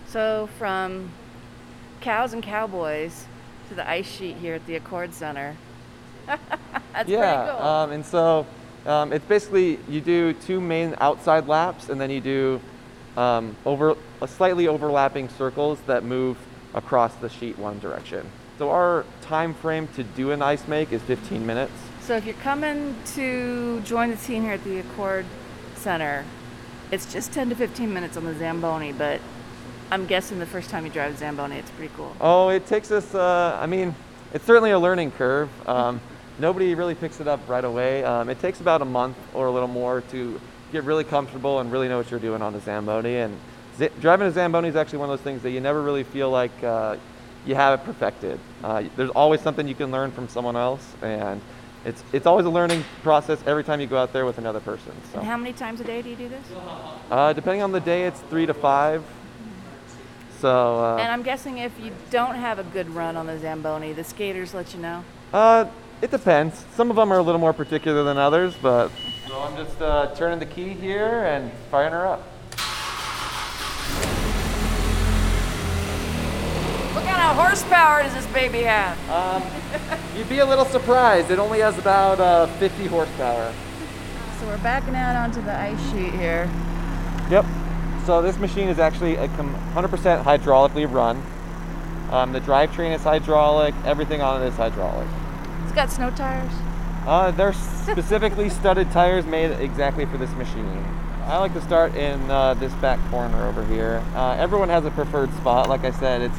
So 0.06 0.48
from 0.59 1.11
cows 2.00 2.33
and 2.33 2.42
cowboys 2.42 3.26
to 3.68 3.74
the 3.74 3.88
ice 3.88 4.11
sheet 4.11 4.37
here 4.37 4.54
at 4.54 4.66
the 4.66 4.78
Acord 4.78 5.12
Center. 5.12 5.56
that's 6.93 7.09
yeah, 7.09 7.45
pretty 7.45 7.59
cool. 7.59 7.66
um, 7.66 7.93
and 7.93 8.05
so 8.07 8.47
um, 8.87 9.12
it's 9.12 9.25
basically 9.25 9.79
you 9.88 10.01
do 10.01 10.33
two 10.35 10.61
main 10.61 10.95
outside 11.01 11.47
laps, 11.49 11.88
and 11.88 12.01
then 12.01 12.11
you 12.11 12.21
do 12.21 12.61
um, 13.16 13.57
over 13.64 13.97
uh, 14.23 14.27
slightly 14.27 14.69
overlapping 14.69 15.29
circles 15.29 15.79
that 15.87 16.05
move 16.05 16.37
across 16.75 17.14
the 17.16 17.29
sheet 17.29 17.59
one 17.59 17.79
direction. 17.81 18.27
So 18.59 18.71
our 18.71 19.05
time 19.23 19.55
frame 19.55 19.88
to 19.97 20.03
do 20.03 20.33
an 20.33 20.43
ice 20.43 20.69
make 20.69 20.93
is 20.93 21.03
15 21.03 21.45
minutes. 21.47 21.73
So 22.03 22.16
if 22.16 22.25
you're 22.27 22.35
coming 22.37 22.95
to 23.14 23.81
join 23.83 24.11
the 24.11 24.16
team 24.16 24.43
here 24.43 24.53
at 24.53 24.64
the 24.64 24.83
Acord 24.83 25.25
Center. 25.81 26.25
It's 26.93 27.11
just 27.11 27.33
10 27.33 27.51
to 27.51 27.55
15 27.55 27.93
minutes 27.93 28.16
on 28.16 28.25
the 28.25 28.35
Zamboni, 28.35 28.93
but 28.93 29.21
I'm 29.90 30.07
guessing 30.07 30.38
the 30.38 30.47
first 30.47 30.71
time 30.71 30.85
you 30.85 30.93
drive 30.93 31.16
Zamboni, 31.16 31.57
it's 31.57 31.71
pretty 31.71 31.93
cool. 31.97 32.14
Oh, 32.21 32.49
it 32.51 32.66
takes 32.66 32.90
us, 32.90 33.14
uh, 33.14 33.59
I 33.61 33.66
mean, 33.66 33.95
it's 34.35 34.45
certainly 34.45 34.73
a 34.73 34.79
learning 34.79 35.12
curve. 35.12 35.49
Um, 35.69 36.01
nobody 36.40 36.74
really 36.74 36.94
picks 36.94 37.20
it 37.20 37.29
up 37.29 37.40
right 37.48 37.64
away. 37.64 38.03
Um, 38.03 38.29
it 38.29 38.40
takes 38.40 38.61
about 38.61 38.83
a 38.83 38.85
month 38.85 39.16
or 39.35 39.46
a 39.46 39.50
little 39.50 39.68
more 39.68 40.00
to 40.11 40.40
get 40.72 40.85
really 40.85 41.05
comfortable 41.05 41.61
and 41.61 41.70
really 41.70 41.88
know 41.88 41.98
what 41.98 42.11
you're 42.11 42.20
doing 42.20 42.42
on 42.42 42.53
the 42.53 42.61
Zamboni. 42.61 43.16
And 43.16 43.37
Z- 43.76 43.90
driving 44.00 44.26
a 44.26 44.31
Zamboni 44.31 44.68
is 44.68 44.76
actually 44.76 44.98
one 44.98 45.11
of 45.11 45.18
those 45.18 45.24
things 45.24 45.42
that 45.42 45.50
you 45.50 45.61
never 45.61 45.83
really 45.83 46.05
feel 46.05 46.31
like 46.31 46.53
uh, 46.64 46.96
you 47.46 47.55
have 47.55 47.79
it 47.79 47.85
perfected. 47.85 48.38
Uh, 48.62 48.85
there's 48.96 49.11
always 49.11 49.40
something 49.40 49.66
you 49.68 49.74
can 49.74 49.90
learn 49.90 50.11
from 50.11 50.29
someone 50.29 50.57
else, 50.57 50.94
and 51.03 51.40
it's, 51.85 52.05
it's 52.12 52.26
always 52.26 52.46
a 52.46 52.50
learning 52.50 52.85
process 53.03 53.42
every 53.46 53.64
time 53.64 53.81
you 53.81 53.87
go 53.87 53.96
out 53.96 54.12
there 54.12 54.26
with 54.26 54.38
another 54.38 54.61
person. 54.61 54.92
So. 55.12 55.18
And 55.18 55.26
how 55.29 55.37
many 55.37 55.53
times 55.53 55.81
a 55.81 55.85
day 55.85 56.03
do 56.03 56.11
you 56.11 56.16
do 56.16 56.29
this? 56.29 56.44
Uh, 57.11 57.33
depending 57.33 57.62
on 57.62 57.72
the 57.72 57.81
day, 57.81 58.05
it's 58.05 58.20
three 58.20 58.46
to 58.46 58.55
five. 58.55 59.03
So, 60.40 60.79
uh, 60.79 60.96
and 60.96 61.12
I'm 61.12 61.22
guessing 61.22 61.59
if 61.59 61.79
you 61.81 61.92
don't 62.11 62.35
have 62.35 62.59
a 62.59 62.64
good 62.64 62.88
run 62.90 63.16
on 63.16 63.26
the 63.26 63.38
Zamboni, 63.38 63.92
the 63.92 64.05
skaters 64.05 64.55
let 64.55 64.72
you 64.74 64.81
know. 64.81 65.05
uh, 65.35 65.66
it 66.03 66.11
depends. 66.11 66.65
Some 66.75 66.91
of 66.91 66.97
them 66.97 67.13
are 67.13 67.19
a 67.19 67.23
little 67.23 67.41
more 67.41 67.53
particular 67.53 68.03
than 68.03 68.17
others, 68.17 68.55
but. 68.63 68.91
So 69.29 69.39
I'm 69.39 69.57
just 69.57 69.81
uh, 69.81 70.15
turning 70.15 70.39
the 70.39 70.47
key 70.47 70.71
here 70.71 71.25
and 71.25 71.53
firing 71.71 71.93
her 71.93 72.07
up. 72.07 72.21
What 76.95 77.05
kind 77.05 77.21
of 77.21 77.37
horsepower 77.37 78.03
does 78.03 78.15
this 78.15 78.27
baby 78.33 78.63
have? 78.63 78.99
Um, 79.11 79.43
you'd 80.17 80.29
be 80.29 80.39
a 80.39 80.47
little 80.47 80.65
surprised. 80.65 81.31
It 81.31 81.39
only 81.39 81.61
has 81.61 81.79
about 81.79 82.19
uh, 82.19 82.47
50 82.59 82.87
horsepower. 82.87 83.53
So 84.41 84.47
we're 84.47 84.59
backing 84.59 84.95
out 84.95 85.17
onto 85.17 85.43
the 85.43 85.55
ice 85.55 85.81
sheet 85.93 86.13
here. 86.15 86.51
Yep. 87.31 87.45
So 88.07 88.23
this 88.23 88.39
machine 88.39 88.69
is 88.69 88.79
actually 88.79 89.17
a 89.17 89.29
100% 89.29 90.25
hydraulically 90.25 90.91
run. 90.91 91.23
Um, 92.11 92.33
the 92.33 92.41
drivetrain 92.41 92.95
is 92.95 93.03
hydraulic. 93.03 93.75
Everything 93.85 94.21
on 94.21 94.43
it 94.43 94.47
is 94.47 94.57
hydraulic. 94.57 95.07
It's 95.70 95.76
got 95.76 95.88
snow 95.92 96.11
tires. 96.11 96.52
Uh, 97.06 97.30
they're 97.30 97.52
specifically 97.52 98.48
studded 98.61 98.90
tires 98.90 99.24
made 99.24 99.52
exactly 99.61 100.04
for 100.04 100.18
this 100.18 100.33
machine. 100.33 100.85
I 101.26 101.38
like 101.38 101.54
to 101.54 101.62
start 101.62 101.94
in 101.94 102.28
uh, 102.28 102.54
this 102.54 102.72
back 102.74 102.98
corner 103.09 103.46
over 103.46 103.64
here. 103.66 104.02
Uh, 104.16 104.33
everyone 104.33 104.68
has 104.68 104.85
a 104.85 104.90
preferred 104.90 105.33
spot. 105.35 105.68
Like 105.68 105.85
I 105.85 105.92
said, 105.92 106.22
it's 106.22 106.37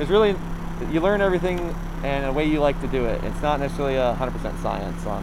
it's 0.00 0.10
really 0.10 0.34
you 0.90 1.00
learn 1.00 1.20
everything 1.20 1.60
and 2.02 2.24
the 2.24 2.32
way 2.32 2.46
you 2.46 2.58
like 2.58 2.80
to 2.80 2.88
do 2.88 3.04
it. 3.04 3.22
It's 3.22 3.40
not 3.40 3.60
necessarily 3.60 3.94
a 3.94 4.16
100% 4.18 4.60
science 4.60 5.06
on 5.06 5.22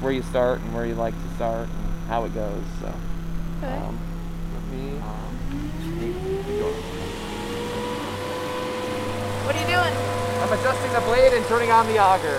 where 0.00 0.10
you 0.10 0.22
start 0.22 0.58
and 0.58 0.74
where 0.74 0.84
you 0.84 0.96
like 0.96 1.14
to 1.14 1.34
start 1.36 1.68
and 1.68 2.08
how 2.08 2.24
it 2.24 2.34
goes. 2.34 2.64
So. 2.80 2.92
Okay. 3.62 3.76
Um, 3.76 3.96
let 4.54 4.76
me. 4.76 4.98
What 9.48 9.56
are 9.56 9.60
you 9.60 9.66
doing? 9.66 9.94
I'm 10.42 10.52
adjusting 10.52 10.92
the 10.92 11.00
blade 11.06 11.32
and 11.32 11.42
turning 11.46 11.70
on 11.70 11.86
the 11.86 11.98
auger. 11.98 12.36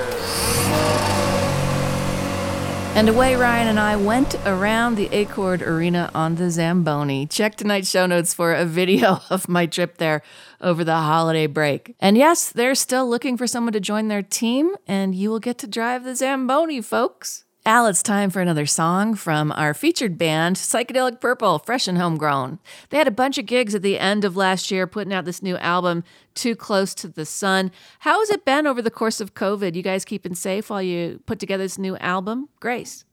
And 2.95 3.09
away 3.09 3.35
Ryan 3.35 3.67
and 3.67 3.79
I 3.79 3.95
went 3.95 4.35
around 4.45 4.93
the 4.93 5.09
Acord 5.09 5.65
Arena 5.65 6.11
on 6.13 6.35
the 6.35 6.51
Zamboni. 6.51 7.25
Check 7.25 7.55
tonight's 7.55 7.89
show 7.89 8.05
notes 8.05 8.35
for 8.35 8.53
a 8.53 8.63
video 8.63 9.21
of 9.31 9.49
my 9.49 9.65
trip 9.65 9.97
there 9.97 10.21
over 10.61 10.83
the 10.83 10.97
holiday 10.97 11.47
break. 11.47 11.95
And 11.99 12.15
yes, 12.15 12.51
they're 12.51 12.75
still 12.75 13.09
looking 13.09 13.37
for 13.37 13.47
someone 13.47 13.73
to 13.73 13.79
join 13.79 14.07
their 14.07 14.21
team, 14.21 14.75
and 14.85 15.15
you 15.15 15.31
will 15.31 15.39
get 15.39 15.57
to 15.57 15.67
drive 15.67 16.03
the 16.03 16.15
Zamboni, 16.15 16.79
folks. 16.79 17.43
Al, 17.65 17.87
it's 17.87 18.01
time 18.01 18.29
for 18.29 18.41
another 18.41 18.65
song 18.65 19.13
from 19.15 19.51
our 19.51 19.73
featured 19.73 20.17
band, 20.17 20.55
Psychedelic 20.55 21.19
Purple, 21.19 21.59
fresh 21.59 21.89
and 21.89 21.97
homegrown. 21.97 22.57
They 22.89 22.97
had 22.97 23.07
a 23.07 23.11
bunch 23.11 23.37
of 23.37 23.45
gigs 23.45 23.75
at 23.75 23.81
the 23.81 23.99
end 23.99 24.23
of 24.23 24.37
last 24.37 24.71
year 24.71 24.87
putting 24.87 25.13
out 25.13 25.25
this 25.25 25.43
new 25.43 25.57
album, 25.57 26.05
Too 26.35 26.55
Close 26.55 26.95
to 26.95 27.09
the 27.09 27.25
Sun. 27.25 27.71
How 27.99 28.19
has 28.21 28.29
it 28.29 28.45
been 28.45 28.65
over 28.65 28.81
the 28.81 28.89
course 28.89 29.19
of 29.19 29.33
COVID? 29.33 29.75
You 29.75 29.83
guys 29.83 30.05
keeping 30.05 30.35
safe 30.35 30.69
while 30.69 30.81
you 30.81 31.21
put 31.25 31.37
together 31.37 31.65
this 31.65 31.77
new 31.77 31.97
album? 31.97 32.47
Grace. 32.61 33.03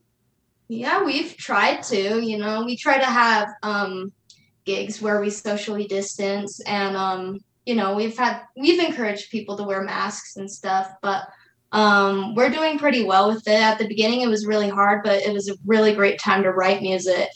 Yeah, 0.68 1.02
we've 1.02 1.36
tried 1.36 1.82
to, 1.84 2.24
you 2.24 2.38
know, 2.38 2.64
we 2.64 2.76
try 2.76 2.98
to 2.98 3.04
have 3.04 3.48
um 3.64 4.12
gigs 4.64 5.02
where 5.02 5.20
we 5.20 5.30
socially 5.30 5.86
distance 5.86 6.60
and 6.60 6.96
um 6.96 7.38
you 7.66 7.74
know, 7.74 7.94
we've 7.94 8.16
had 8.16 8.42
we've 8.56 8.78
encouraged 8.78 9.30
people 9.30 9.56
to 9.56 9.64
wear 9.64 9.82
masks 9.82 10.36
and 10.36 10.48
stuff, 10.48 10.88
but 11.02 11.28
um 11.72 12.34
we're 12.34 12.50
doing 12.50 12.78
pretty 12.78 13.04
well 13.04 13.28
with 13.28 13.46
it. 13.46 13.60
At 13.60 13.78
the 13.78 13.88
beginning 13.88 14.20
it 14.20 14.28
was 14.28 14.46
really 14.46 14.68
hard, 14.68 15.02
but 15.02 15.22
it 15.22 15.32
was 15.32 15.48
a 15.48 15.54
really 15.66 15.94
great 15.94 16.18
time 16.20 16.42
to 16.42 16.52
write 16.52 16.82
music 16.82 17.28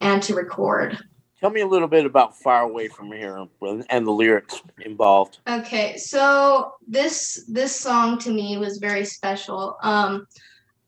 and 0.00 0.22
to 0.24 0.34
record. 0.34 0.98
Tell 1.40 1.50
me 1.50 1.62
a 1.62 1.66
little 1.66 1.88
bit 1.88 2.04
about 2.04 2.36
Far 2.38 2.64
Away 2.64 2.88
from 2.88 3.10
Here 3.10 3.46
and 3.88 4.06
the 4.06 4.10
lyrics 4.10 4.60
involved. 4.80 5.38
Okay, 5.48 5.96
so 5.96 6.74
this 6.86 7.46
this 7.48 7.74
song 7.74 8.18
to 8.18 8.30
me 8.30 8.58
was 8.58 8.76
very 8.76 9.06
special. 9.06 9.78
Um, 9.82 10.26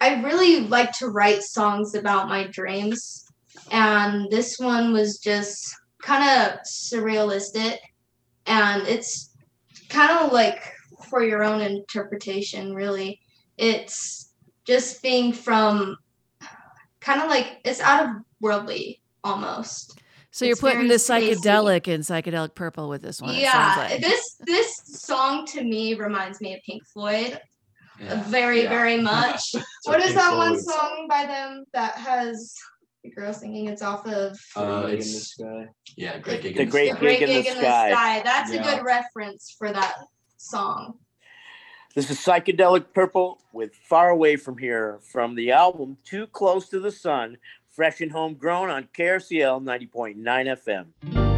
I 0.03 0.21
really 0.21 0.68
like 0.68 0.92
to 0.99 1.09
write 1.09 1.42
songs 1.42 1.95
about 1.95 2.29
my 2.29 2.49
dreams, 2.49 3.25
and 3.71 4.31
this 4.31 4.59
one 4.59 4.92
was 4.92 5.18
just 5.18 5.75
kind 6.03 6.23
of 6.23 6.59
surrealistic, 6.66 7.79
and 8.45 8.87
it's 8.87 9.31
kind 9.88 10.11
of 10.11 10.33
like 10.33 10.61
for 11.07 11.23
your 11.23 11.43
own 11.45 11.61
interpretation. 11.61 12.75
Really, 12.75 13.21
it's 13.57 14.33
just 14.67 15.03
being 15.03 15.33
from 15.33 15.97
kind 17.01 17.21
of 17.21 17.29
like 17.29 17.59
it's 17.65 17.81
out 17.81 18.05
of 18.05 18.11
worldly 18.41 19.01
almost. 19.25 19.99
So 20.31 20.45
you're 20.47 20.53
It's 20.53 20.61
putting 20.62 20.79
very 20.79 20.88
the 20.88 20.95
spacey. 20.95 21.35
psychedelic 21.35 21.88
in 21.88 22.01
psychedelic 22.01 22.55
purple 22.55 22.88
with 22.88 23.03
this 23.03 23.21
one. 23.21 23.35
Yeah, 23.35 23.75
like. 23.77 24.01
this 24.01 24.37
this 24.47 24.75
song 24.85 25.45
to 25.49 25.62
me 25.62 25.95
reminds 25.95 26.41
me 26.41 26.55
of 26.55 26.61
Pink 26.65 26.83
Floyd. 26.87 27.38
Yeah. 28.01 28.23
Very, 28.25 28.62
Yeah. 28.62 28.71
very 28.71 29.01
much. 29.01 29.41
So 29.83 29.91
what 29.91 30.01
is 30.01 30.07
Pink 30.07 30.17
that 30.17 30.37
one 30.37 30.59
song 30.61 31.07
by 31.09 31.27
them 31.27 31.65
that 31.75 31.95
has 31.97 32.55
the 33.05 33.11
girl 33.11 33.33
singing? 33.35 33.67
It's 33.69 33.83
off 33.83 34.07
of 34.07 34.38
Uh, 34.57 34.83
Gig 34.87 34.93
in 34.95 34.99
it's 35.01 35.12
the 35.12 35.21
Sky. 35.45 35.67
yeah, 35.97 36.19
great 36.19 36.41
gig. 36.43 36.55
The 36.57 36.62
in 36.62 36.69
Great 36.71 36.88
sky. 36.91 36.95
The 36.95 37.01
Great 37.01 37.19
Gig 37.19 37.29
in 37.29 37.37
the 37.37 37.43
Gig 37.43 37.53
in 37.53 37.59
the 37.59 37.69
Sky. 37.69 37.91
Sky. 37.93 38.23
That's 38.25 38.51
a 38.53 38.59
good 38.62 38.83
reference 38.85 39.55
for 39.59 39.71
that 39.73 39.95
song. 40.43 40.99
This 41.95 42.11
is 42.11 42.19
Psychedelic 42.19 42.87
Purple 42.93 43.39
with 43.53 43.75
Far 43.75 44.11
Away 44.11 44.37
from 44.37 44.59
Here 44.59 44.99
from 45.13 45.35
the 45.35 45.53
album 45.53 45.99
Too 46.05 46.27
Close 46.27 46.69
to 46.71 46.81
the 46.81 46.91
Sun, 46.91 47.39
fresh 47.71 48.01
and 48.01 48.11
homegrown 48.11 48.69
on 48.71 48.89
KRCL 48.97 49.63
90.9 49.63 50.17
FM. 50.25 51.32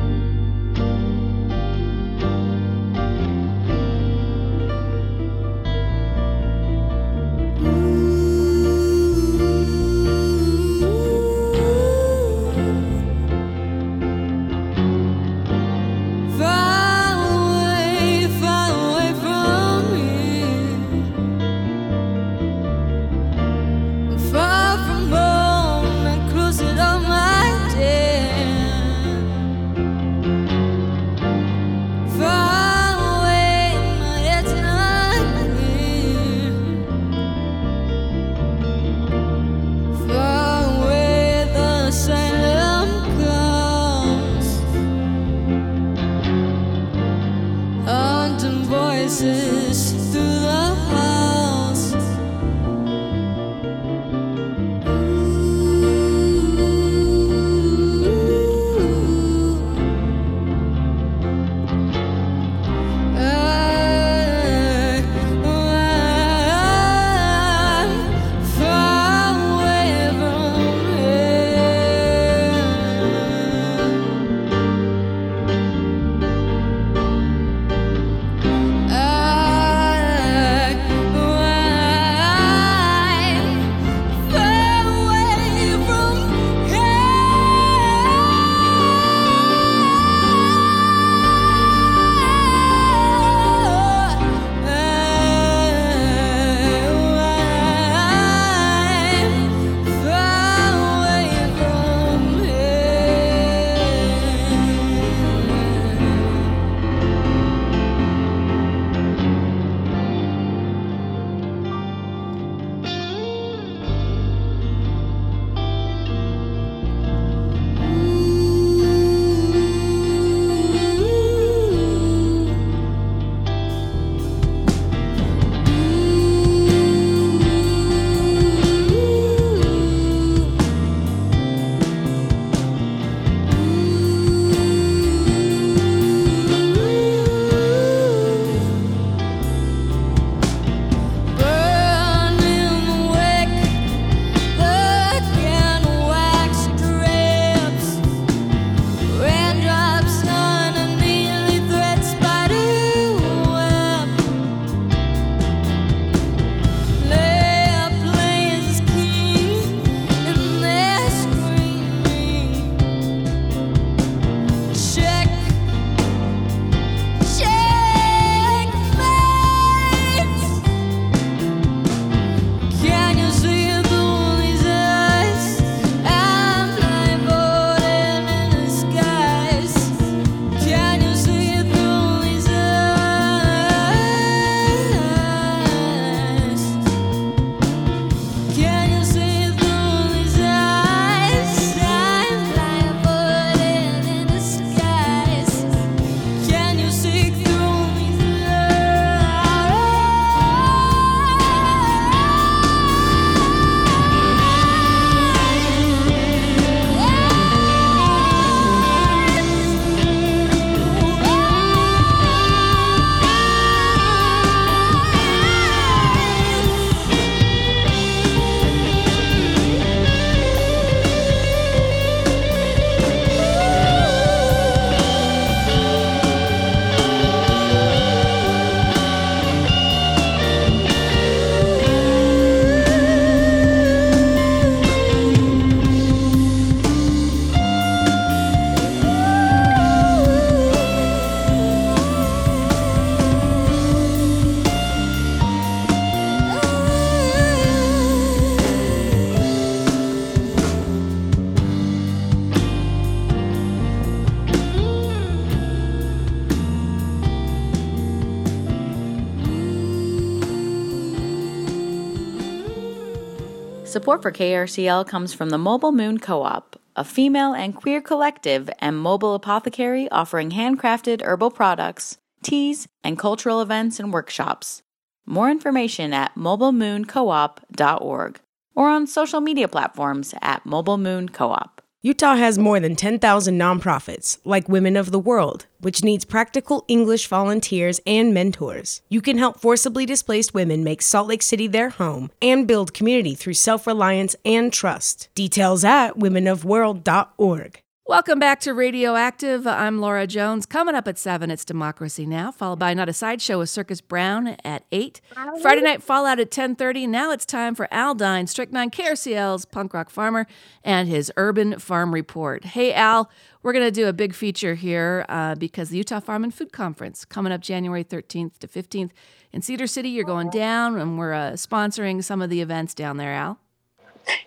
Support 264.14 264.36
for 264.36 264.44
KRCL 264.44 265.08
comes 265.08 265.34
from 265.34 265.50
the 265.50 265.58
Mobile 265.58 265.90
Moon 265.90 266.18
Co 266.18 266.44
op, 266.44 266.80
a 266.94 267.02
female 267.02 267.52
and 267.52 267.74
queer 267.74 268.00
collective 268.00 268.70
and 268.78 268.96
mobile 268.96 269.34
apothecary 269.34 270.08
offering 270.08 270.52
handcrafted 270.52 271.20
herbal 271.20 271.50
products, 271.50 272.18
teas, 272.44 272.86
and 273.02 273.18
cultural 273.18 273.60
events 273.60 273.98
and 273.98 274.12
workshops. 274.12 274.82
More 275.26 275.50
information 275.50 276.12
at 276.12 276.36
mobilemooncoop.org 276.36 278.40
or 278.76 278.88
on 278.88 279.08
social 279.08 279.40
media 279.40 279.66
platforms 279.66 280.32
at 280.40 280.64
Mobile 280.64 280.98
Moon 280.98 281.28
Co 281.28 281.50
op. 281.50 281.73
Utah 282.06 282.34
has 282.34 282.58
more 282.58 282.78
than 282.80 282.96
10,000 282.96 283.58
nonprofits, 283.58 284.36
like 284.44 284.68
Women 284.68 284.94
of 284.94 285.10
the 285.10 285.18
World, 285.18 285.64
which 285.80 286.04
needs 286.04 286.26
practical 286.26 286.84
English 286.86 287.28
volunteers 287.28 287.98
and 288.06 288.34
mentors. 288.34 289.00
You 289.08 289.22
can 289.22 289.38
help 289.38 289.58
forcibly 289.58 290.04
displaced 290.04 290.52
women 290.52 290.84
make 290.84 291.00
Salt 291.00 291.28
Lake 291.28 291.40
City 291.40 291.66
their 291.66 291.88
home 291.88 292.30
and 292.42 292.68
build 292.68 292.92
community 292.92 293.34
through 293.34 293.54
self 293.54 293.86
reliance 293.86 294.36
and 294.44 294.70
trust. 294.70 295.30
Details 295.34 295.82
at 295.82 296.18
womenofworld.org. 296.18 297.83
Welcome 298.06 298.38
back 298.38 298.60
to 298.60 298.74
Radioactive. 298.74 299.66
I'm 299.66 299.98
Laura 299.98 300.26
Jones. 300.26 300.66
Coming 300.66 300.94
up 300.94 301.08
at 301.08 301.16
7, 301.16 301.50
it's 301.50 301.64
Democracy 301.64 302.26
Now!, 302.26 302.50
followed 302.52 302.78
by 302.78 302.92
Not 302.92 303.08
a 303.08 303.14
Sideshow 303.14 303.60
with 303.60 303.70
Circus 303.70 304.02
Brown 304.02 304.58
at 304.62 304.84
8. 304.92 305.22
Friday 305.62 305.80
Night 305.80 306.02
Fallout 306.02 306.38
at 306.38 306.50
10.30. 306.50 307.08
Now 307.08 307.32
it's 307.32 307.46
time 307.46 307.74
for 307.74 307.88
Aldine, 307.90 308.46
Strychnine 308.46 308.90
KRCL's 308.90 309.64
punk 309.64 309.94
rock 309.94 310.10
farmer, 310.10 310.46
and 310.84 311.08
his 311.08 311.32
Urban 311.38 311.78
Farm 311.78 312.12
Report. 312.12 312.66
Hey, 312.66 312.92
Al, 312.92 313.30
we're 313.62 313.72
going 313.72 313.86
to 313.86 313.90
do 313.90 314.06
a 314.06 314.12
big 314.12 314.34
feature 314.34 314.74
here 314.74 315.24
uh, 315.30 315.54
because 315.54 315.88
the 315.88 315.96
Utah 315.96 316.20
Farm 316.20 316.44
and 316.44 316.52
Food 316.52 316.72
Conference 316.72 317.24
coming 317.24 317.54
up 317.54 317.62
January 317.62 318.04
13th 318.04 318.58
to 318.58 318.68
15th 318.68 319.12
in 319.50 319.62
Cedar 319.62 319.86
City. 319.86 320.10
You're 320.10 320.24
going 320.24 320.50
down, 320.50 320.98
and 320.98 321.18
we're 321.18 321.32
uh, 321.32 321.52
sponsoring 321.52 322.22
some 322.22 322.42
of 322.42 322.50
the 322.50 322.60
events 322.60 322.92
down 322.92 323.16
there, 323.16 323.32
Al. 323.32 323.58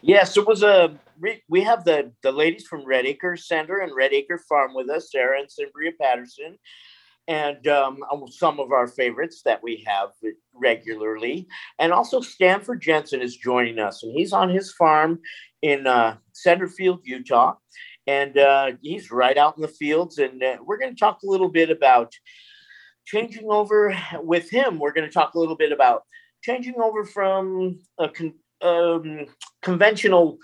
Yes, 0.04 0.38
it 0.38 0.46
was 0.46 0.62
a. 0.62 1.00
We 1.50 1.62
have 1.62 1.84
the 1.84 2.12
the 2.22 2.32
ladies 2.32 2.68
from 2.68 2.86
Red 2.86 3.06
Acre 3.06 3.36
Center 3.38 3.80
and 3.80 3.96
Red 3.96 4.14
Acre 4.14 4.40
Farm 4.50 4.74
with 4.74 4.90
us, 4.90 5.12
Sarah 5.12 5.40
and 5.40 5.52
Cimbria 5.52 5.92
Patterson, 6.00 6.58
and 7.28 7.68
um, 7.68 8.00
some 8.30 8.60
of 8.60 8.72
our 8.72 8.88
favorites 8.88 9.42
that 9.44 9.62
we 9.62 9.84
have 9.86 10.10
regularly. 10.54 11.48
And 11.80 11.92
also 11.92 12.22
Stanford 12.22 12.82
Jensen 12.82 13.22
is 13.22 13.36
joining 13.36 13.80
us, 13.80 14.04
and 14.04 14.14
he's 14.14 14.34
on 14.34 14.50
his 14.50 14.74
farm 14.74 15.20
in 15.62 15.88
uh, 15.88 16.18
Centerfield, 16.34 17.00
Utah, 17.04 17.56
and 18.06 18.38
uh, 18.38 18.72
he's 18.82 19.12
right 19.12 19.38
out 19.38 19.58
in 19.58 19.62
the 19.62 19.68
fields. 19.68 20.20
And 20.20 20.42
uh, 20.44 20.58
we're 20.66 20.78
going 20.78 20.94
to 20.94 21.00
talk 21.00 21.20
a 21.24 21.30
little 21.30 21.50
bit 21.50 21.70
about 21.70 22.14
changing 23.06 23.50
over 23.50 23.98
with 24.22 24.50
him. 24.50 24.80
We're 24.80 24.94
going 24.94 25.08
to 25.08 25.14
talk 25.14 25.34
a 25.34 25.40
little 25.40 25.56
bit 25.56 25.72
about 25.72 26.04
changing 26.44 26.76
over 26.80 27.04
from 27.04 27.80
a 27.98 28.10
con- 28.10 28.34
um, 28.62 29.26
conventional 29.62 30.38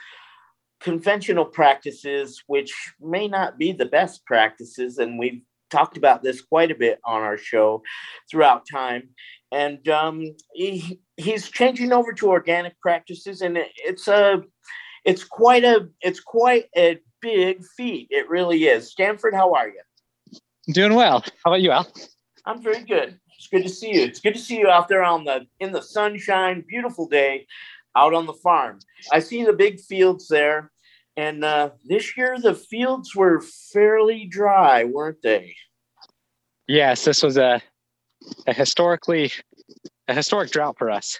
conventional 0.84 1.46
practices, 1.46 2.44
which 2.48 2.72
may 3.02 3.28
not 3.28 3.58
be 3.58 3.72
the 3.72 3.86
best 3.86 4.26
practices, 4.26 5.00
and 5.00 5.18
we've 5.18 5.42
talked 5.72 5.98
about 5.98 6.22
this 6.22 6.42
quite 6.42 6.70
a 6.70 6.76
bit 6.76 7.00
on 7.06 7.22
our 7.22 7.38
show 7.38 7.82
throughout 8.30 8.68
time. 8.72 9.10
And 9.52 9.88
um, 9.88 10.36
he, 10.54 11.00
he's 11.18 11.50
changing 11.50 11.92
over 11.94 12.14
to 12.14 12.30
organic 12.30 12.80
practices, 12.82 13.42
and 13.42 13.58
it, 13.58 13.70
it's 13.78 14.08
a 14.08 14.44
it's 15.06 15.24
quite 15.24 15.64
a 15.64 15.90
it's 16.02 16.20
quite 16.20 16.66
a 16.78 17.00
big 17.22 17.64
feat. 17.78 18.08
It 18.10 18.30
really 18.30 18.66
is. 18.66 18.92
Stanford, 18.92 19.34
how 19.34 19.54
are 19.54 19.70
you? 19.70 19.82
Doing 20.74 20.96
well. 20.96 21.24
How 21.44 21.52
about 21.52 21.62
you, 21.62 21.72
Al? 21.72 21.88
I'm 22.46 22.62
very 22.62 22.84
good. 22.84 23.20
It's 23.38 23.48
good 23.48 23.64
to 23.64 23.70
see 23.70 23.94
you. 23.96 24.04
It's 24.04 24.20
good 24.20 24.36
to 24.36 24.40
see 24.40 24.58
you 24.58 24.70
out 24.70 24.88
there 24.88 25.04
on 25.04 25.24
the 25.24 25.46
in 25.60 25.72
the 25.72 25.82
sunshine, 25.82 26.64
beautiful 26.68 27.08
day 27.08 27.48
out 27.96 28.14
on 28.14 28.26
the 28.26 28.34
farm. 28.34 28.80
I 29.12 29.20
see 29.20 29.44
the 29.44 29.54
big 29.54 29.80
fields 29.80 30.28
there. 30.28 30.72
And 31.16 31.44
uh, 31.44 31.72
this 31.86 32.18
year, 32.18 32.38
the 32.40 32.56
fields 32.56 33.16
were 33.16 33.42
fairly 33.72 34.26
dry, 34.26 34.84
weren't 34.84 35.22
they? 35.22 35.56
Yes, 36.68 37.06
this 37.06 37.22
was 37.22 37.38
a, 37.38 37.62
a 38.48 38.54
historically 38.54 39.32
a 40.08 40.14
historic 40.14 40.52
drought 40.52 40.78
for 40.78 40.90
us. 40.90 41.20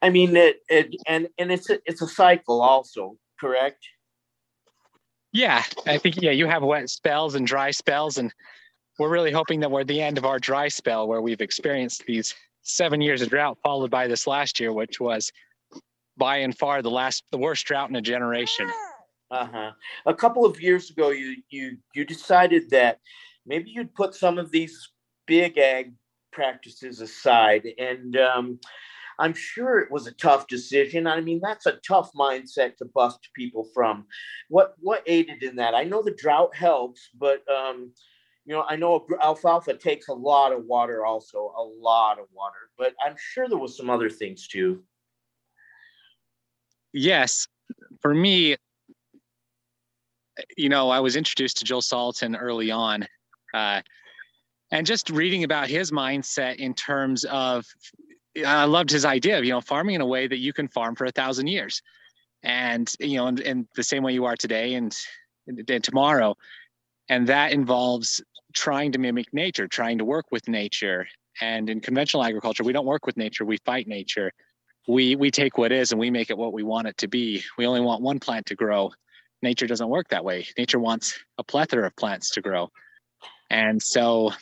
I 0.00 0.10
mean, 0.10 0.36
it, 0.36 0.56
it 0.68 0.94
and 1.06 1.28
and 1.38 1.52
it's 1.52 1.70
a, 1.70 1.78
it's 1.84 2.02
a 2.02 2.08
cycle, 2.08 2.60
also, 2.60 3.16
correct? 3.40 3.84
Yeah, 5.32 5.62
I 5.86 5.98
think 5.98 6.20
yeah, 6.20 6.32
you 6.32 6.46
have 6.46 6.62
wet 6.62 6.90
spells 6.90 7.34
and 7.34 7.46
dry 7.46 7.70
spells, 7.70 8.18
and 8.18 8.32
we're 8.98 9.10
really 9.10 9.32
hoping 9.32 9.60
that 9.60 9.70
we're 9.70 9.80
at 9.80 9.86
the 9.86 10.02
end 10.02 10.18
of 10.18 10.24
our 10.24 10.38
dry 10.38 10.68
spell 10.68 11.08
where 11.08 11.22
we've 11.22 11.40
experienced 11.40 12.04
these 12.06 12.34
seven 12.62 13.00
years 13.00 13.22
of 13.22 13.30
drought 13.30 13.58
followed 13.62 13.90
by 13.90 14.06
this 14.06 14.26
last 14.26 14.60
year, 14.60 14.72
which 14.72 15.00
was 15.00 15.32
by 16.16 16.38
and 16.38 16.56
far 16.56 16.82
the 16.82 16.90
last 16.90 17.24
the 17.30 17.38
worst 17.38 17.66
drought 17.66 17.90
in 17.90 17.96
a 17.96 18.02
generation. 18.02 18.70
Uh-huh. 19.30 19.72
A 20.04 20.14
couple 20.14 20.44
of 20.44 20.60
years 20.60 20.90
ago 20.90 21.10
you 21.10 21.36
you 21.48 21.78
you 21.94 22.04
decided 22.04 22.68
that 22.70 22.98
maybe 23.46 23.70
you'd 23.70 23.94
put 23.94 24.14
some 24.14 24.38
of 24.38 24.50
these 24.50 24.90
big 25.26 25.56
ag 25.56 25.94
practices 26.32 27.00
aside 27.00 27.66
and 27.78 28.16
um, 28.16 28.58
I'm 29.18 29.34
sure 29.34 29.78
it 29.78 29.90
was 29.90 30.06
a 30.06 30.12
tough 30.12 30.46
decision. 30.48 31.06
I 31.06 31.20
mean, 31.20 31.40
that's 31.42 31.66
a 31.66 31.78
tough 31.86 32.10
mindset 32.12 32.76
to 32.78 32.86
bust 32.86 33.28
people 33.34 33.68
from. 33.72 34.06
What 34.48 34.74
what 34.80 35.02
aided 35.06 35.42
in 35.42 35.56
that? 35.56 35.74
I 35.74 35.84
know 35.84 36.02
the 36.02 36.14
drought 36.14 36.54
helps, 36.54 37.08
but 37.18 37.42
um, 37.48 37.92
you 38.44 38.54
know, 38.54 38.64
I 38.68 38.76
know 38.76 39.06
alfalfa 39.22 39.74
takes 39.74 40.08
a 40.08 40.14
lot 40.14 40.52
of 40.52 40.64
water, 40.64 41.06
also 41.06 41.52
a 41.56 41.62
lot 41.62 42.18
of 42.18 42.26
water, 42.32 42.70
but 42.76 42.94
I'm 43.04 43.14
sure 43.16 43.48
there 43.48 43.58
was 43.58 43.76
some 43.76 43.90
other 43.90 44.10
things 44.10 44.48
too. 44.48 44.82
Yes, 46.92 47.46
for 48.00 48.14
me, 48.14 48.56
you 50.56 50.68
know, 50.68 50.90
I 50.90 51.00
was 51.00 51.16
introduced 51.16 51.58
to 51.58 51.64
Joel 51.64 51.80
Salatin 51.80 52.36
early 52.38 52.70
on, 52.70 53.06
uh, 53.54 53.80
and 54.70 54.86
just 54.86 55.10
reading 55.10 55.44
about 55.44 55.68
his 55.68 55.90
mindset 55.90 56.56
in 56.56 56.74
terms 56.74 57.24
of, 57.24 57.66
I 58.46 58.64
loved 58.64 58.90
his 58.90 59.04
idea 59.04 59.38
of 59.38 59.44
you 59.44 59.50
know 59.52 59.60
farming 59.60 59.94
in 59.94 60.00
a 60.00 60.06
way 60.06 60.26
that 60.26 60.38
you 60.38 60.52
can 60.52 60.68
farm 60.68 60.94
for 60.94 61.04
a 61.04 61.10
thousand 61.10 61.46
years, 61.48 61.82
and 62.42 62.92
you 63.00 63.16
know, 63.16 63.26
in, 63.26 63.40
in 63.42 63.68
the 63.76 63.82
same 63.82 64.02
way 64.02 64.12
you 64.12 64.24
are 64.24 64.36
today 64.36 64.74
and, 64.74 64.96
and 65.46 65.84
tomorrow, 65.84 66.36
and 67.08 67.26
that 67.26 67.52
involves 67.52 68.22
trying 68.54 68.92
to 68.92 68.98
mimic 68.98 69.32
nature, 69.32 69.66
trying 69.66 69.98
to 69.98 70.04
work 70.04 70.26
with 70.30 70.48
nature. 70.48 71.06
And 71.40 71.70
in 71.70 71.80
conventional 71.80 72.22
agriculture, 72.24 72.62
we 72.62 72.74
don't 72.74 72.86
work 72.86 73.06
with 73.06 73.16
nature, 73.16 73.44
we 73.44 73.58
fight 73.64 73.86
nature. 73.86 74.32
We 74.88 75.16
we 75.16 75.30
take 75.30 75.58
what 75.58 75.72
is 75.72 75.92
and 75.92 76.00
we 76.00 76.10
make 76.10 76.30
it 76.30 76.38
what 76.38 76.52
we 76.52 76.62
want 76.62 76.88
it 76.88 76.98
to 76.98 77.08
be. 77.08 77.42
We 77.56 77.66
only 77.66 77.80
want 77.80 78.02
one 78.02 78.18
plant 78.18 78.46
to 78.46 78.54
grow. 78.54 78.92
Nature 79.42 79.66
doesn't 79.66 79.88
work 79.88 80.08
that 80.08 80.24
way. 80.24 80.46
Nature 80.58 80.78
wants 80.78 81.18
a 81.38 81.44
plethora 81.44 81.86
of 81.86 81.96
plants 81.96 82.30
to 82.30 82.40
grow. 82.40 82.70
And 83.50 83.82
so 83.82 84.32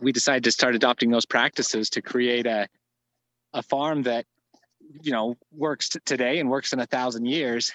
we 0.00 0.12
decided 0.12 0.44
to 0.44 0.52
start 0.52 0.74
adopting 0.74 1.10
those 1.10 1.26
practices 1.26 1.90
to 1.90 2.02
create 2.02 2.46
a 2.46 2.68
a 3.52 3.62
farm 3.62 4.02
that 4.02 4.26
you 5.02 5.12
know 5.12 5.36
works 5.52 5.88
today 6.04 6.38
and 6.38 6.48
works 6.48 6.72
in 6.72 6.80
a 6.80 6.86
thousand 6.86 7.26
years 7.26 7.72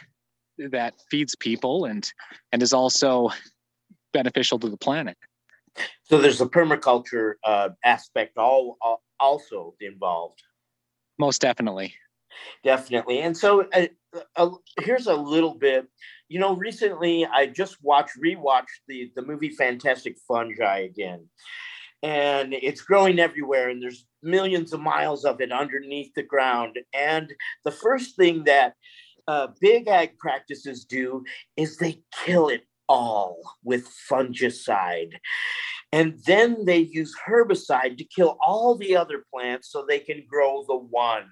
that 0.57 0.93
feeds 1.09 1.35
people 1.35 1.85
and 1.85 2.11
and 2.51 2.61
is 2.61 2.73
also 2.73 3.29
beneficial 4.13 4.59
to 4.59 4.69
the 4.69 4.77
planet. 4.77 5.17
So 6.03 6.17
there's 6.17 6.41
a 6.41 6.45
permaculture 6.45 7.33
uh, 7.43 7.69
aspect 7.83 8.37
all, 8.37 8.77
all, 8.81 9.01
also 9.19 9.75
involved. 9.79 10.41
Most 11.21 11.39
definitely. 11.39 11.93
Definitely. 12.63 13.19
And 13.19 13.37
so 13.37 13.67
uh, 13.75 13.85
uh, 14.35 14.49
here's 14.79 15.05
a 15.05 15.13
little 15.13 15.53
bit. 15.53 15.85
You 16.29 16.39
know, 16.39 16.55
recently 16.55 17.27
I 17.27 17.45
just 17.45 17.77
watched 17.83 18.17
rewatched 18.25 18.81
the 18.87 19.11
the 19.15 19.21
movie 19.21 19.51
Fantastic 19.51 20.15
Fungi 20.27 20.79
again. 20.79 21.27
And 22.01 22.55
it's 22.55 22.81
growing 22.81 23.19
everywhere, 23.19 23.69
and 23.69 23.79
there's 23.79 24.07
millions 24.23 24.73
of 24.73 24.79
miles 24.79 25.23
of 25.23 25.39
it 25.41 25.51
underneath 25.51 26.11
the 26.15 26.23
ground. 26.23 26.79
And 26.91 27.31
the 27.65 27.75
first 27.85 28.15
thing 28.15 28.45
that 28.45 28.73
uh, 29.27 29.49
big 29.59 29.87
ag 29.87 30.17
practices 30.17 30.85
do 30.85 31.23
is 31.55 31.77
they 31.77 32.01
kill 32.25 32.49
it 32.49 32.63
all 32.87 33.37
with 33.63 33.87
fungicide. 34.09 35.13
And 35.91 36.19
then 36.25 36.65
they 36.65 36.79
use 36.79 37.13
herbicide 37.27 37.97
to 37.97 38.03
kill 38.05 38.37
all 38.45 38.75
the 38.75 38.95
other 38.95 39.25
plants 39.33 39.71
so 39.71 39.85
they 39.85 39.99
can 39.99 40.23
grow 40.27 40.63
the 40.67 40.77
one. 40.77 41.29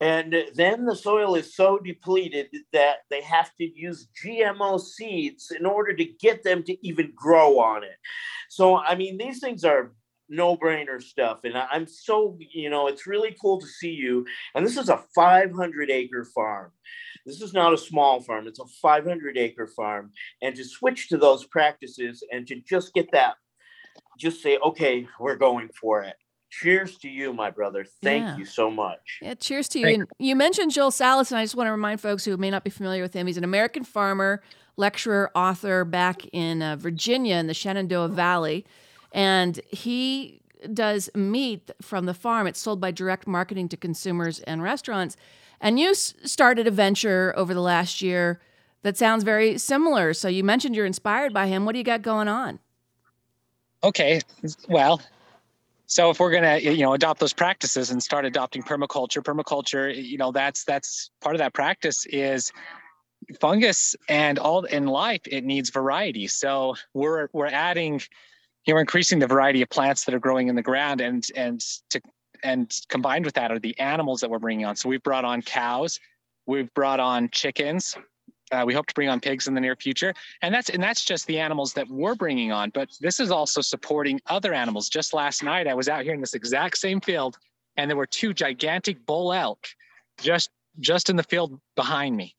And 0.00 0.34
then 0.54 0.86
the 0.86 0.96
soil 0.96 1.34
is 1.34 1.54
so 1.54 1.78
depleted 1.78 2.48
that 2.72 3.00
they 3.10 3.20
have 3.20 3.54
to 3.56 3.64
use 3.64 4.08
GMO 4.24 4.80
seeds 4.80 5.50
in 5.50 5.66
order 5.66 5.94
to 5.94 6.04
get 6.04 6.42
them 6.42 6.62
to 6.62 6.86
even 6.86 7.12
grow 7.14 7.58
on 7.60 7.84
it. 7.84 7.96
So, 8.48 8.78
I 8.78 8.94
mean, 8.94 9.18
these 9.18 9.40
things 9.40 9.62
are 9.62 9.92
no 10.30 10.56
brainer 10.56 11.02
stuff. 11.02 11.40
And 11.44 11.54
I'm 11.58 11.86
so, 11.86 12.38
you 12.38 12.70
know, 12.70 12.86
it's 12.86 13.06
really 13.06 13.36
cool 13.40 13.60
to 13.60 13.66
see 13.66 13.90
you. 13.90 14.24
And 14.54 14.64
this 14.64 14.76
is 14.78 14.88
a 14.88 14.96
500 15.14 15.90
acre 15.90 16.24
farm. 16.24 16.70
This 17.26 17.42
is 17.42 17.52
not 17.52 17.74
a 17.74 17.78
small 17.78 18.20
farm, 18.22 18.46
it's 18.46 18.60
a 18.60 18.64
500 18.80 19.36
acre 19.36 19.66
farm. 19.66 20.12
And 20.40 20.56
to 20.56 20.64
switch 20.64 21.08
to 21.08 21.18
those 21.18 21.44
practices 21.44 22.24
and 22.32 22.46
to 22.46 22.60
just 22.66 22.94
get 22.94 23.10
that, 23.12 23.34
just 24.18 24.42
say, 24.42 24.56
okay, 24.64 25.06
we're 25.18 25.36
going 25.36 25.68
for 25.78 26.02
it. 26.02 26.14
cheers 26.52 26.98
to 26.98 27.08
you, 27.08 27.32
my 27.32 27.48
brother. 27.48 27.84
Thank 28.02 28.24
Yeah. 28.24 28.36
you 28.38 28.44
so 28.44 28.72
much. 28.72 29.18
Yeah, 29.22 29.34
cheers 29.34 29.68
to 29.68 29.78
you. 29.78 29.86
And 29.86 30.06
you 30.18 30.34
mentioned 30.34 30.72
Joel 30.72 30.90
Salas, 30.90 31.30
and 31.30 31.38
I 31.38 31.44
just 31.44 31.54
want 31.54 31.68
to 31.68 31.70
remind 31.70 32.00
folks 32.00 32.24
who 32.24 32.36
may 32.36 32.50
not 32.50 32.64
be 32.64 32.70
familiar 32.70 33.02
with 33.02 33.14
him. 33.14 33.28
He's 33.28 33.36
an 33.36 33.44
American 33.44 33.84
farmer, 33.84 34.42
lecturer, 34.76 35.30
author 35.36 35.84
back 35.84 36.22
in 36.32 36.60
uh, 36.60 36.74
Virginia 36.74 37.36
in 37.36 37.46
the 37.46 37.54
Shenandoah 37.54 38.08
Valley. 38.08 38.66
And 39.12 39.60
he 39.70 40.40
does 40.72 41.10
meat 41.14 41.70
from 41.80 42.06
the 42.06 42.14
farm. 42.14 42.46
It's 42.46 42.60
sold 42.60 42.80
by 42.80 42.90
direct 42.90 43.26
marketing 43.26 43.68
to 43.70 43.76
consumers 43.76 44.40
and 44.40 44.62
restaurants. 44.62 45.16
And 45.60 45.78
you 45.78 45.94
started 45.94 46.66
a 46.66 46.70
venture 46.70 47.34
over 47.36 47.54
the 47.54 47.60
last 47.60 48.02
year 48.02 48.40
that 48.82 48.96
sounds 48.96 49.24
very 49.24 49.58
similar. 49.58 50.14
So 50.14 50.28
you 50.28 50.42
mentioned 50.44 50.74
you're 50.74 50.86
inspired 50.86 51.32
by 51.32 51.46
him. 51.46 51.64
What 51.64 51.72
do 51.72 51.78
you 51.78 51.84
got 51.84 52.02
going 52.02 52.28
on? 52.28 52.58
Okay, 53.82 54.20
well, 54.68 55.00
so 55.86 56.10
if 56.10 56.20
we're 56.20 56.30
gonna 56.30 56.58
you 56.58 56.78
know 56.78 56.92
adopt 56.92 57.18
those 57.18 57.32
practices 57.32 57.90
and 57.90 58.02
start 58.02 58.24
adopting 58.24 58.62
permaculture, 58.62 59.22
permaculture, 59.22 59.92
you 59.92 60.18
know 60.18 60.32
that's 60.32 60.64
that's 60.64 61.10
part 61.20 61.34
of 61.34 61.38
that 61.38 61.54
practice 61.54 62.06
is 62.06 62.52
fungus 63.40 63.96
and 64.08 64.38
all 64.38 64.64
in 64.64 64.86
life 64.86 65.22
it 65.26 65.44
needs 65.44 65.70
variety. 65.70 66.26
So 66.26 66.76
we're 66.94 67.28
we're 67.32 67.46
adding, 67.46 68.02
you 68.66 68.74
know, 68.74 68.80
increasing 68.80 69.18
the 69.18 69.26
variety 69.26 69.62
of 69.62 69.70
plants 69.70 70.04
that 70.04 70.14
are 70.14 70.18
growing 70.18 70.48
in 70.48 70.54
the 70.54 70.62
ground, 70.62 71.00
and 71.00 71.26
and 71.36 71.60
to 71.90 72.00
and 72.42 72.80
combined 72.88 73.24
with 73.24 73.34
that 73.34 73.50
are 73.50 73.58
the 73.58 73.78
animals 73.78 74.20
that 74.20 74.30
we're 74.30 74.38
bringing 74.38 74.64
on. 74.64 74.76
So 74.76 74.88
we've 74.88 75.02
brought 75.02 75.24
on 75.24 75.42
cows, 75.42 76.00
we've 76.46 76.72
brought 76.74 77.00
on 77.00 77.28
chickens, 77.30 77.96
uh, 78.52 78.64
we 78.66 78.74
hope 78.74 78.86
to 78.86 78.94
bring 78.94 79.08
on 79.08 79.20
pigs 79.20 79.46
in 79.46 79.54
the 79.54 79.60
near 79.60 79.76
future, 79.76 80.12
and 80.42 80.52
that's 80.54 80.70
and 80.70 80.82
that's 80.82 81.04
just 81.04 81.26
the 81.26 81.38
animals 81.38 81.72
that 81.74 81.88
we're 81.88 82.14
bringing 82.14 82.52
on. 82.52 82.70
But 82.70 82.88
this 83.00 83.20
is 83.20 83.30
also 83.30 83.60
supporting 83.60 84.20
other 84.26 84.52
animals. 84.52 84.88
Just 84.88 85.14
last 85.14 85.42
night, 85.42 85.66
I 85.66 85.74
was 85.74 85.88
out 85.88 86.04
here 86.04 86.14
in 86.14 86.20
this 86.20 86.34
exact 86.34 86.78
same 86.78 87.00
field, 87.00 87.38
and 87.76 87.88
there 87.88 87.96
were 87.96 88.06
two 88.06 88.34
gigantic 88.34 89.04
bull 89.06 89.32
elk 89.32 89.68
just 90.20 90.50
just 90.80 91.10
in 91.10 91.16
the 91.16 91.22
field 91.22 91.60
behind 91.76 92.16
me. 92.16 92.34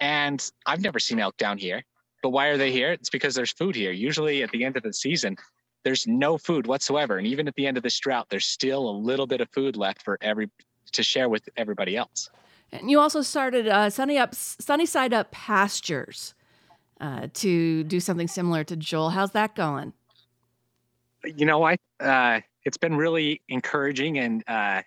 And 0.00 0.44
I've 0.66 0.82
never 0.82 0.98
seen 0.98 1.20
elk 1.20 1.36
down 1.36 1.58
here. 1.58 1.82
But 2.26 2.30
why 2.30 2.48
are 2.48 2.56
they 2.56 2.72
here? 2.72 2.90
It's 2.90 3.08
because 3.08 3.36
there's 3.36 3.52
food 3.52 3.76
here. 3.76 3.92
Usually 3.92 4.42
at 4.42 4.50
the 4.50 4.64
end 4.64 4.76
of 4.76 4.82
the 4.82 4.92
season, 4.92 5.36
there's 5.84 6.08
no 6.08 6.36
food 6.36 6.66
whatsoever, 6.66 7.18
and 7.18 7.26
even 7.28 7.46
at 7.46 7.54
the 7.54 7.68
end 7.68 7.76
of 7.76 7.84
this 7.84 7.96
drought, 8.00 8.26
there's 8.30 8.46
still 8.46 8.90
a 8.90 8.90
little 8.90 9.28
bit 9.28 9.40
of 9.40 9.48
food 9.50 9.76
left 9.76 10.02
for 10.02 10.18
every 10.20 10.50
to 10.90 11.04
share 11.04 11.28
with 11.28 11.48
everybody 11.56 11.96
else. 11.96 12.28
And 12.72 12.90
you 12.90 12.98
also 12.98 13.22
started 13.22 13.68
uh, 13.68 13.90
Sunny 13.90 14.18
Up, 14.18 14.34
Sunny 14.34 14.86
Side 14.86 15.14
Up 15.14 15.30
Pastures 15.30 16.34
uh, 17.00 17.28
to 17.34 17.84
do 17.84 18.00
something 18.00 18.26
similar 18.26 18.64
to 18.64 18.74
Joel. 18.74 19.10
How's 19.10 19.30
that 19.30 19.54
going? 19.54 19.92
you 21.36 21.46
know, 21.46 21.62
I 21.64 21.76
uh, 22.00 22.40
it's 22.64 22.76
been 22.76 22.96
really 22.96 23.40
encouraging 23.48 24.18
and 24.18 24.42
uh, 24.48 24.82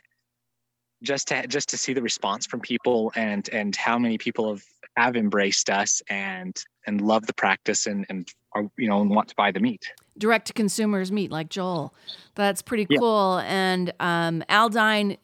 just 1.03 1.27
to 1.29 1.47
just 1.47 1.69
to 1.69 1.77
see 1.77 1.93
the 1.93 2.01
response 2.01 2.45
from 2.45 2.59
people 2.59 3.11
and 3.15 3.49
and 3.49 3.75
how 3.75 3.97
many 3.97 4.17
people 4.17 4.49
have 4.49 4.63
have 4.97 5.15
embraced 5.15 5.69
us 5.69 6.01
and 6.09 6.63
and 6.85 7.01
love 7.01 7.25
the 7.27 7.33
practice 7.33 7.87
and 7.87 8.05
and 8.09 8.29
are 8.53 8.69
you 8.77 8.87
know 8.89 9.01
and 9.01 9.09
want 9.09 9.27
to 9.29 9.35
buy 9.35 9.51
the 9.51 9.59
meat. 9.59 9.85
Direct 10.17 10.47
to 10.47 10.53
consumers 10.53 11.11
meat 11.11 11.31
like 11.31 11.49
Joel. 11.49 11.93
That's 12.35 12.61
pretty 12.61 12.85
Yeah. 12.89 12.99
cool. 12.99 13.39
And 13.45 13.93
um, 14.01 14.43
Aldine, 14.49 15.17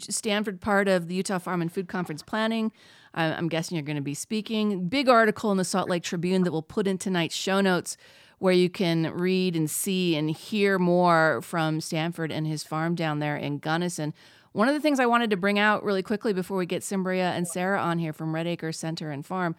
Stanford, 0.00 0.60
part 0.60 0.88
of 0.88 1.08
the 1.08 1.14
Utah 1.14 1.38
Farm 1.38 1.60
and 1.60 1.70
Food 1.72 1.88
Conference 1.88 2.22
planning. 2.22 2.72
I- 3.14 3.34
I'm 3.34 3.48
guessing 3.48 3.76
you're 3.76 3.84
going 3.84 3.96
to 3.96 4.02
be 4.02 4.14
speaking. 4.14 4.88
Big 4.88 5.08
article 5.08 5.50
in 5.52 5.58
the 5.58 5.64
Salt 5.64 5.90
Lake 5.90 6.02
Tribune 6.02 6.44
that 6.44 6.52
we'll 6.52 6.62
put 6.62 6.86
in 6.86 6.96
tonight's 6.96 7.34
show 7.36 7.60
notes 7.60 7.96
where 8.38 8.54
you 8.54 8.70
can 8.70 9.12
read 9.12 9.56
and 9.56 9.68
see 9.68 10.14
and 10.16 10.30
hear 10.30 10.78
more 10.78 11.40
from 11.42 11.80
Stanford 11.80 12.30
and 12.30 12.46
his 12.46 12.62
farm 12.62 12.94
down 12.94 13.18
there 13.18 13.36
in 13.36 13.58
Gunnison. 13.58 14.14
One 14.58 14.66
of 14.66 14.74
the 14.74 14.80
things 14.80 14.98
I 14.98 15.06
wanted 15.06 15.30
to 15.30 15.36
bring 15.36 15.60
out 15.60 15.84
really 15.84 16.02
quickly 16.02 16.32
before 16.32 16.56
we 16.56 16.66
get 16.66 16.82
Cimbria 16.82 17.30
and 17.30 17.46
Sarah 17.46 17.80
on 17.80 18.00
here 18.00 18.12
from 18.12 18.34
Red 18.34 18.48
Acre 18.48 18.72
Center 18.72 19.12
and 19.12 19.24
Farm 19.24 19.54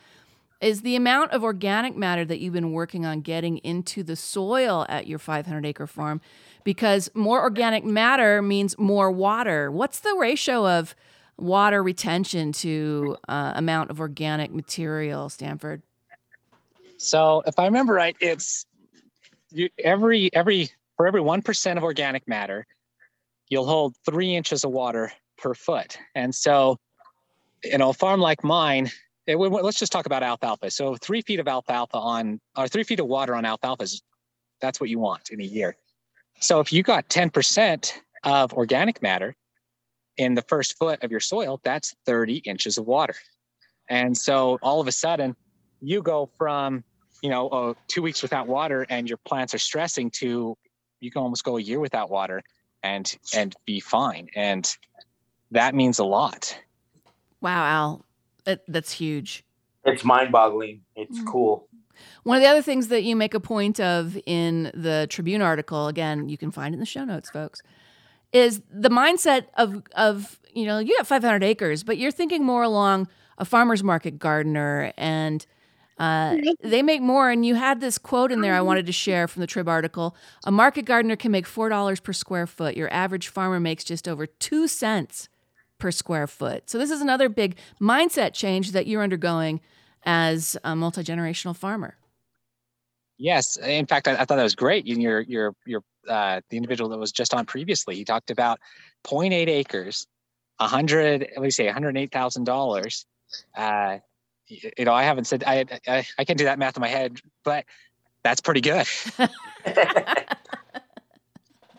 is 0.60 0.82
the 0.82 0.98
amount 0.98 1.32
of 1.32 1.42
organic 1.42 1.96
matter 1.96 2.26
that 2.26 2.42
you've 2.42 2.52
been 2.52 2.74
working 2.74 3.06
on 3.06 3.22
getting 3.22 3.60
into 3.60 4.04
the 4.04 4.18
soil 4.18 4.86
at 4.90 5.08
your 5.08 5.18
500 5.18 5.66
acre 5.66 5.88
farm 5.88 6.20
because 6.66 7.10
more 7.14 7.42
organic 7.42 7.86
matter 7.86 8.42
means 8.42 8.78
more 8.78 9.10
water. 9.10 9.72
What's 9.72 10.02
the 10.02 10.14
ratio 10.20 10.68
of 10.68 10.94
water 11.38 11.82
retention 11.82 12.52
to 12.52 13.16
uh, 13.30 13.54
amount 13.56 13.92
of 13.92 14.02
organic 14.02 14.54
material, 14.54 15.30
Stanford? 15.30 15.82
So 16.98 17.42
if 17.48 17.58
I 17.58 17.64
remember 17.64 17.94
right, 17.94 18.18
it's 18.20 18.66
you, 19.50 19.70
every 19.82 20.30
every 20.34 20.72
for 20.98 21.08
every 21.08 21.22
one 21.22 21.42
percent 21.42 21.78
of 21.78 21.86
organic 21.86 22.28
matter, 22.28 22.68
you'll 23.50 23.66
hold 23.66 23.96
three 24.06 24.36
inches 24.36 24.64
of 24.64 24.72
water 24.72 25.12
per 25.38 25.54
foot. 25.54 25.98
And 26.16 26.34
so, 26.34 26.78
you 27.64 27.78
know, 27.78 27.90
a 27.90 27.94
farm 27.94 28.20
like 28.20 28.44
mine, 28.44 28.90
it, 29.28 29.38
let's 29.38 29.80
just 29.80 29.92
talk 29.92 30.06
about 30.06 30.24
alfalfa. 30.24 30.72
So 30.72 30.96
three 30.96 31.22
feet 31.22 31.40
of 31.40 31.48
alfalfa 31.48 31.98
on, 31.98 32.40
or 32.58 32.68
three 32.68 32.84
feet 32.84 33.00
of 33.00 33.08
water 33.08 33.36
on 33.36 33.46
alfalfa 33.46 33.84
is 33.84 34.02
that's 34.62 34.80
what 34.80 34.90
you 34.90 35.00
want 35.00 35.30
in 35.30 35.42
a 35.42 35.46
year. 35.46 35.76
So 36.40 36.60
if 36.60 36.72
you 36.72 36.84
got 36.84 37.10
10% 37.10 37.94
of 38.24 38.54
organic 38.54 39.02
matter 39.02 39.36
in 40.18 40.36
the 40.36 40.42
first 40.44 40.78
foot 40.78 41.04
of 41.04 41.12
your 41.12 41.20
soil, 41.20 41.60
that's 41.64 41.96
30 42.06 42.38
inches 42.38 42.78
of 42.78 42.86
water. 42.86 43.16
And 43.90 44.16
so 44.16 44.60
all 44.62 44.80
of 44.80 44.88
a 44.88 44.92
sudden, 44.92 45.36
you 45.82 46.02
go 46.02 46.30
from, 46.38 46.84
you 47.24 47.30
know, 47.30 47.50
uh, 47.50 47.74
two 47.88 48.02
weeks 48.02 48.22
without 48.22 48.48
water 48.48 48.86
and 48.90 49.10
your 49.10 49.18
plants 49.26 49.54
are 49.54 49.60
stressing 49.60 50.12
to 50.12 50.56
you 51.02 51.12
can 51.12 51.22
almost 51.22 51.46
go 51.46 51.58
a 51.58 51.62
year 51.62 51.80
without 51.80 52.10
water 52.10 52.44
and 52.84 53.18
and 53.36 53.56
be 53.66 53.80
fine. 53.80 54.30
And 54.36 54.70
that 55.52 55.76
means 55.76 56.00
a 56.00 56.04
lot. 56.06 56.58
Wow, 57.42 57.66
Al, 57.66 58.06
that, 58.46 58.64
that's 58.68 58.92
huge. 58.92 59.44
It's 59.86 60.04
mind 60.04 60.32
boggling. 60.32 60.82
It's 60.96 61.20
Mm. 61.20 61.26
cool. 61.28 61.68
One 62.24 62.38
of 62.38 62.44
the 62.44 62.50
other 62.50 62.62
things 62.62 62.88
that 62.90 63.04
you 63.04 63.16
make 63.16 63.34
a 63.34 63.40
point 63.40 63.80
of 63.80 64.18
in 64.26 64.72
the 64.74 65.08
Tribune 65.10 65.42
article, 65.42 65.88
again, 65.88 66.30
you 66.30 66.38
can 66.38 66.52
find 66.52 66.74
it 66.74 66.76
in 66.76 66.80
the 66.80 66.86
show 66.86 67.04
notes, 67.04 67.30
folks, 67.30 67.62
is 68.32 68.62
the 68.72 68.90
mindset 68.90 69.46
of 69.56 69.84
of 69.96 70.40
you 70.54 70.66
know 70.66 70.80
you 70.80 70.96
got 70.98 71.08
500 71.08 71.44
acres, 71.44 71.84
but 71.84 71.98
you're 71.98 72.12
thinking 72.12 72.44
more 72.46 72.64
along 72.64 73.08
a 73.38 73.46
farmer's 73.46 73.84
market 73.84 74.20
gardener, 74.20 74.94
and 74.98 75.46
uh, 76.00 76.38
they 76.62 76.82
make 76.82 77.02
more. 77.02 77.30
And 77.30 77.46
you 77.46 77.56
had 77.56 77.82
this 77.82 77.98
quote 77.98 78.32
in 78.32 78.42
there 78.42 78.56
I 78.56 78.62
wanted 78.62 78.86
to 78.88 78.92
share 78.92 79.28
from 79.28 79.42
the 79.42 79.48
Trib 79.48 79.68
article: 79.68 80.16
a 80.46 80.52
market 80.52 80.86
gardener 80.86 81.16
can 81.16 81.32
make 81.32 81.46
four 81.46 81.70
dollars 81.70 82.00
per 82.00 82.14
square 82.14 82.48
foot. 82.48 82.76
Your 82.78 82.92
average 82.94 83.28
farmer 83.28 83.60
makes 83.60 83.84
just 83.84 84.08
over 84.08 84.26
two 84.26 84.68
cents 84.68 85.30
per 85.78 85.92
square 85.92 86.28
foot. 86.28 86.70
So 86.70 86.78
this 86.78 86.92
is 86.92 87.02
another 87.02 87.30
big 87.30 87.58
mindset 87.82 88.34
change 88.34 88.72
that 88.72 88.88
you're 88.88 89.04
undergoing 89.04 89.62
as 90.04 90.58
a 90.64 90.76
multi 90.76 91.04
generational 91.04 91.56
farmer. 91.56 91.98
Yes, 93.18 93.58
in 93.58 93.86
fact, 93.86 94.08
I, 94.08 94.14
I 94.14 94.26
thought 94.26 94.38
that 94.38 94.44
was 94.44 94.56
great. 94.56 94.88
Your 94.88 95.22
your 95.22 95.56
your 95.66 95.84
uh, 96.08 96.42
the 96.50 96.58
individual 96.58 96.90
that 96.90 96.98
was 96.98 97.12
just 97.12 97.34
on 97.34 97.46
previously, 97.46 97.96
he 97.96 98.06
talked 98.06 98.32
about 98.32 98.60
0.8 99.04 99.48
acres, 99.48 100.08
100. 100.58 101.22
let 101.22 101.38
me 101.40 101.48
you 101.48 101.52
say? 101.52 101.66
108 101.66 102.12
thousand 102.12 102.46
dollars. 102.46 103.06
Uh, 103.56 104.00
y- 104.02 104.09
you 104.50 104.86
know, 104.86 104.94
I 104.94 105.04
haven't 105.04 105.26
said 105.26 105.44
I, 105.46 105.66
I 105.88 106.06
I 106.18 106.26
can 106.26 106.38
do 106.38 106.46
that 106.46 106.60
math 106.60 106.76
in 106.76 106.82
my 106.82 106.88
head, 106.88 107.20
but 107.44 107.66
that's 108.24 108.42
pretty 108.42 108.62
good. 108.62 108.88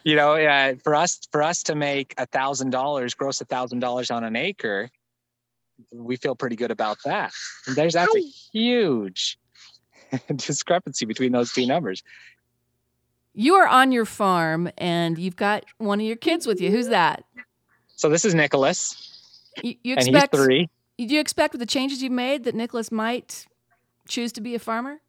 you 0.05 0.17
know, 0.17 0.35
uh, 0.35 0.75
for 0.83 0.95
us 0.95 1.21
for 1.33 1.43
us 1.43 1.65
to 1.65 1.75
make 1.75 2.15
a 2.17 2.27
thousand 2.27 2.71
dollars, 2.71 3.15
gross 3.15 3.41
a 3.41 3.45
thousand 3.45 3.81
dollars 3.81 4.11
on 4.11 4.25
an 4.25 4.37
acre, 4.37 4.91
we 5.93 6.17
feel 6.17 6.35
pretty 6.35 6.57
good 6.57 6.71
about 6.71 6.99
that. 7.05 7.33
And 7.67 7.77
there's 7.77 7.95
that's 7.95 8.15
a 8.15 8.21
huge 8.53 9.39
discrepancy 10.37 11.07
between 11.07 11.33
those 11.33 11.53
two 11.53 11.67
numbers. 11.67 12.03
You 13.35 13.55
are 13.55 13.67
on 13.67 13.93
your 13.93 14.05
farm 14.05 14.71
and 14.77 15.19
you've 15.19 15.37
got 15.37 15.65
one 15.79 16.01
of 16.01 16.07
your 16.07 16.17
kids 16.17 16.47
with 16.47 16.61
you. 16.61 16.71
Who's 16.71 16.89
that? 16.89 17.25
So 17.97 18.09
this 18.09 18.25
is 18.25 18.35
Nicholas, 18.35 19.43
You, 19.63 19.75
you 19.83 19.95
and 19.95 20.07
he's 20.07 20.15
expect 20.15 20.35
three. 20.35 20.69
Do 21.07 21.15
you 21.15 21.21
expect 21.21 21.55
with 21.55 21.61
the 21.61 21.67
changes 21.67 22.03
you've 22.03 22.13
made 22.13 22.45
that 22.45 22.55
Nicholas 22.55 22.93
might 22.93 23.47
choose 24.07 24.33
to 24.33 24.41
be 24.41 24.55
a 24.55 24.59
farmer? 24.59 25.01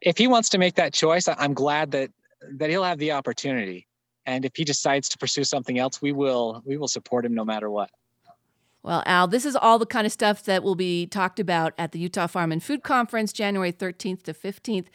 If 0.00 0.18
he 0.18 0.28
wants 0.28 0.48
to 0.50 0.58
make 0.58 0.76
that 0.76 0.92
choice, 0.92 1.28
I'm 1.28 1.54
glad 1.54 1.90
that 1.92 2.10
that 2.52 2.70
he'll 2.70 2.84
have 2.84 2.98
the 2.98 3.12
opportunity. 3.12 3.88
And 4.24 4.44
if 4.44 4.52
he 4.54 4.64
decides 4.64 5.08
to 5.08 5.18
pursue 5.18 5.42
something 5.42 5.78
else, 5.78 6.00
we 6.00 6.12
will 6.12 6.62
we 6.64 6.76
will 6.76 6.86
support 6.86 7.24
him 7.24 7.34
no 7.34 7.44
matter 7.44 7.68
what. 7.68 7.90
Well, 8.84 9.02
Al, 9.06 9.26
this 9.26 9.44
is 9.44 9.56
all 9.56 9.80
the 9.80 9.86
kind 9.86 10.06
of 10.06 10.12
stuff 10.12 10.44
that 10.44 10.62
will 10.62 10.76
be 10.76 11.06
talked 11.06 11.40
about 11.40 11.74
at 11.76 11.90
the 11.90 11.98
Utah 11.98 12.28
Farm 12.28 12.52
and 12.52 12.62
Food 12.62 12.84
Conference, 12.84 13.32
January 13.32 13.72
13th 13.72 14.22
to 14.22 14.32
15th 14.32 14.86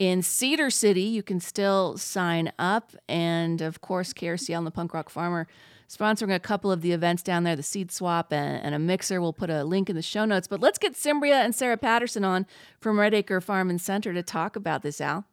in 0.00 0.22
Cedar 0.22 0.70
City. 0.70 1.02
You 1.02 1.22
can 1.22 1.38
still 1.38 1.96
sign 1.96 2.52
up. 2.58 2.96
And 3.08 3.62
of 3.62 3.80
course, 3.80 4.12
KRCL 4.12 4.58
and 4.58 4.66
the 4.66 4.72
Punk 4.72 4.92
Rock 4.92 5.08
Farmer 5.08 5.46
sponsoring 5.88 6.34
a 6.34 6.38
couple 6.38 6.70
of 6.70 6.80
the 6.82 6.92
events 6.92 7.22
down 7.22 7.44
there, 7.44 7.56
the 7.56 7.62
seed 7.62 7.90
swap 7.90 8.32
and, 8.32 8.62
and 8.62 8.74
a 8.74 8.78
mixer. 8.78 9.20
We'll 9.20 9.32
put 9.32 9.50
a 9.50 9.64
link 9.64 9.88
in 9.88 9.96
the 9.96 10.02
show 10.02 10.24
notes. 10.24 10.46
But 10.46 10.60
let's 10.60 10.78
get 10.78 10.96
Cimbria 10.96 11.36
and 11.36 11.54
Sarah 11.54 11.76
Patterson 11.76 12.24
on 12.24 12.46
from 12.80 12.98
Red 12.98 13.14
Acre 13.14 13.40
Farm 13.40 13.70
and 13.70 13.80
Center 13.80 14.12
to 14.12 14.22
talk 14.22 14.56
about 14.56 14.82
this, 14.82 15.00
Al. 15.00 15.24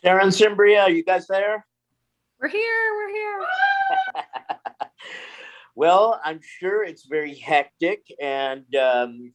Sarah 0.00 0.22
and 0.22 0.34
Cimbria, 0.34 0.82
are 0.82 0.90
you 0.90 1.04
guys 1.04 1.26
there? 1.26 1.64
We're 2.40 2.48
here. 2.48 2.94
We're 2.96 3.08
here. 3.10 3.46
Well, 5.74 6.20
I'm 6.22 6.40
sure 6.42 6.84
it's 6.84 7.06
very 7.06 7.34
hectic, 7.34 8.06
and 8.20 8.64
um, 8.76 9.32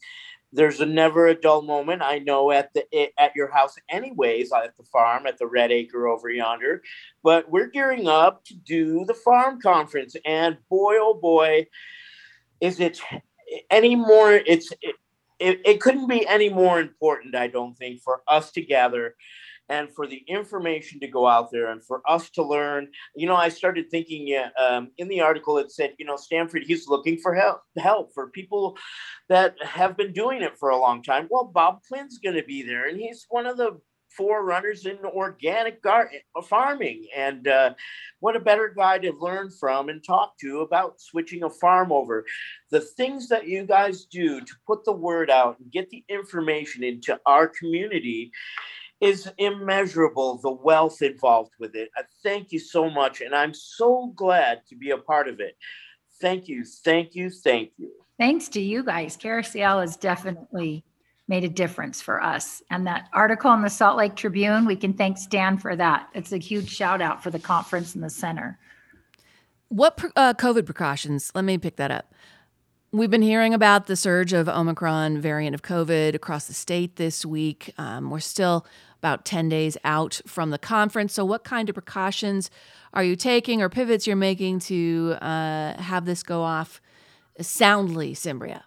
there's 0.53 0.79
a 0.79 0.85
never 0.85 1.27
a 1.27 1.35
dull 1.35 1.61
moment. 1.61 2.01
I 2.01 2.19
know 2.19 2.51
at 2.51 2.73
the 2.73 2.85
eh, 2.93 3.07
at 3.17 3.35
your 3.35 3.51
house, 3.51 3.75
anyways, 3.89 4.51
at 4.51 4.77
the 4.77 4.83
farm 4.83 5.27
at 5.27 5.37
the 5.37 5.47
Red 5.47 5.71
Acre 5.71 6.07
over 6.07 6.29
yonder. 6.29 6.81
But 7.23 7.49
we're 7.49 7.67
gearing 7.67 8.07
up 8.07 8.45
to 8.45 8.55
do 8.55 9.05
the 9.05 9.13
farm 9.13 9.59
conference, 9.61 10.15
and 10.25 10.57
boy, 10.69 10.95
oh 10.99 11.19
boy, 11.21 11.67
is 12.61 12.79
it 12.79 12.99
any 13.69 13.95
more? 13.95 14.33
It's 14.33 14.71
it, 14.81 14.95
it, 15.39 15.61
it 15.65 15.81
couldn't 15.81 16.07
be 16.07 16.25
any 16.27 16.49
more 16.49 16.79
important, 16.79 17.35
I 17.35 17.47
don't 17.47 17.77
think, 17.77 18.01
for 18.01 18.21
us 18.27 18.51
to 18.51 18.61
gather 18.61 19.15
and 19.69 19.93
for 19.93 20.07
the 20.07 20.23
information 20.27 20.99
to 20.99 21.07
go 21.07 21.27
out 21.27 21.51
there 21.51 21.71
and 21.71 21.83
for 21.83 22.01
us 22.07 22.29
to 22.31 22.43
learn. 22.43 22.87
You 23.15 23.27
know, 23.27 23.35
I 23.35 23.49
started 23.49 23.89
thinking 23.89 24.39
um, 24.59 24.91
in 24.97 25.07
the 25.07 25.21
article 25.21 25.57
it 25.57 25.71
said, 25.71 25.93
you 25.97 26.05
know, 26.05 26.15
Stanford 26.15 26.63
he's 26.63 26.87
looking 26.87 27.17
for 27.17 27.33
help 27.33 27.61
help 27.77 28.13
for 28.13 28.29
people 28.29 28.77
that 29.29 29.55
have 29.63 29.97
been 29.97 30.13
doing 30.13 30.41
it 30.41 30.57
for 30.57 30.69
a 30.69 30.77
long 30.77 31.03
time. 31.03 31.27
Well, 31.29 31.45
Bob 31.45 31.79
Quinn's 31.87 32.19
going 32.19 32.35
to 32.35 32.43
be 32.43 32.63
there, 32.63 32.87
and 32.87 32.97
he's 32.97 33.25
one 33.29 33.45
of 33.45 33.57
the 33.57 33.79
forerunners 34.17 34.85
in 34.85 34.97
organic 35.05 35.81
gar- 35.81 36.09
farming. 36.49 37.05
And 37.15 37.47
uh, 37.47 37.73
what 38.19 38.35
a 38.35 38.39
better 38.39 38.73
guy 38.75 38.97
to 38.99 39.11
learn 39.13 39.51
from 39.51 39.89
and 39.89 40.03
talk 40.03 40.37
to 40.39 40.61
about 40.61 40.99
switching 40.99 41.43
a 41.43 41.49
farm 41.49 41.91
over. 41.91 42.25
The 42.71 42.81
things 42.81 43.29
that 43.29 43.47
you 43.47 43.65
guys 43.65 44.05
do 44.05 44.41
to 44.41 44.53
put 44.65 44.83
the 44.85 44.93
word 44.93 45.29
out 45.29 45.59
and 45.59 45.71
get 45.71 45.89
the 45.89 46.03
information 46.09 46.83
into 46.83 47.19
our 47.25 47.47
community 47.47 48.31
is 48.99 49.29
immeasurable 49.37 50.39
the 50.39 50.51
wealth 50.51 51.01
involved 51.01 51.53
with 51.59 51.75
it. 51.75 51.89
I 51.95 52.01
thank 52.23 52.51
you 52.51 52.59
so 52.59 52.89
much, 52.89 53.21
and 53.21 53.35
I'm 53.35 53.53
so 53.53 54.13
glad 54.15 54.61
to 54.69 54.75
be 54.75 54.91
a 54.91 54.97
part 54.97 55.27
of 55.27 55.39
it. 55.39 55.55
Thank 56.19 56.47
you, 56.47 56.65
thank 56.65 57.13
you, 57.15 57.29
thank 57.29 57.71
you. 57.77 57.91
Thanks 58.17 58.47
to 58.49 58.61
you 58.61 58.83
guys. 58.83 59.15
KRCL 59.15 59.81
has 59.81 59.95
definitely 59.95 60.83
made 61.27 61.43
a 61.43 61.49
difference 61.49 62.01
for 62.01 62.23
us. 62.23 62.61
And 62.71 62.87
that 62.87 63.09
article 63.13 63.53
in 63.53 63.61
the 63.61 63.69
Salt 63.69 63.97
Lake 63.97 64.15
Tribune, 64.15 64.65
we 64.65 64.75
can 64.75 64.93
thank 64.93 65.17
Stan 65.17 65.57
for 65.57 65.75
that. 65.75 66.09
It's 66.13 66.31
a 66.31 66.37
huge 66.37 66.69
shout 66.69 67.01
out 67.01 67.21
for 67.21 67.29
the 67.29 67.39
conference 67.39 67.93
and 67.95 68.03
the 68.03 68.09
center. 68.09 68.57
What 69.69 70.01
uh, 70.15 70.33
COVID 70.33 70.65
precautions? 70.65 71.31
Let 71.35 71.43
me 71.43 71.57
pick 71.57 71.75
that 71.75 71.91
up. 71.91 72.13
We've 72.93 73.11
been 73.11 73.21
hearing 73.21 73.53
about 73.53 73.87
the 73.87 73.97
surge 73.97 74.31
of 74.31 74.47
Omicron 74.47 75.19
variant 75.19 75.53
of 75.53 75.61
COVID 75.61 76.15
across 76.15 76.47
the 76.47 76.53
state 76.53 76.95
this 76.95 77.25
week. 77.25 77.73
Um, 77.77 78.09
we're 78.09 78.21
still 78.21 78.65
about 78.97 79.25
10 79.25 79.49
days 79.49 79.77
out 79.83 80.21
from 80.25 80.49
the 80.49 80.57
conference. 80.57 81.13
So, 81.13 81.25
what 81.25 81.43
kind 81.43 81.69
of 81.69 81.73
precautions 81.73 82.49
are 82.93 83.03
you 83.03 83.15
taking 83.15 83.61
or 83.61 83.69
pivots 83.69 84.07
you're 84.07 84.15
making 84.15 84.59
to 84.59 85.15
uh, 85.21 85.81
have 85.81 86.05
this 86.05 86.23
go 86.23 86.41
off 86.41 86.81
soundly, 87.39 88.13
Cimbria? 88.13 88.65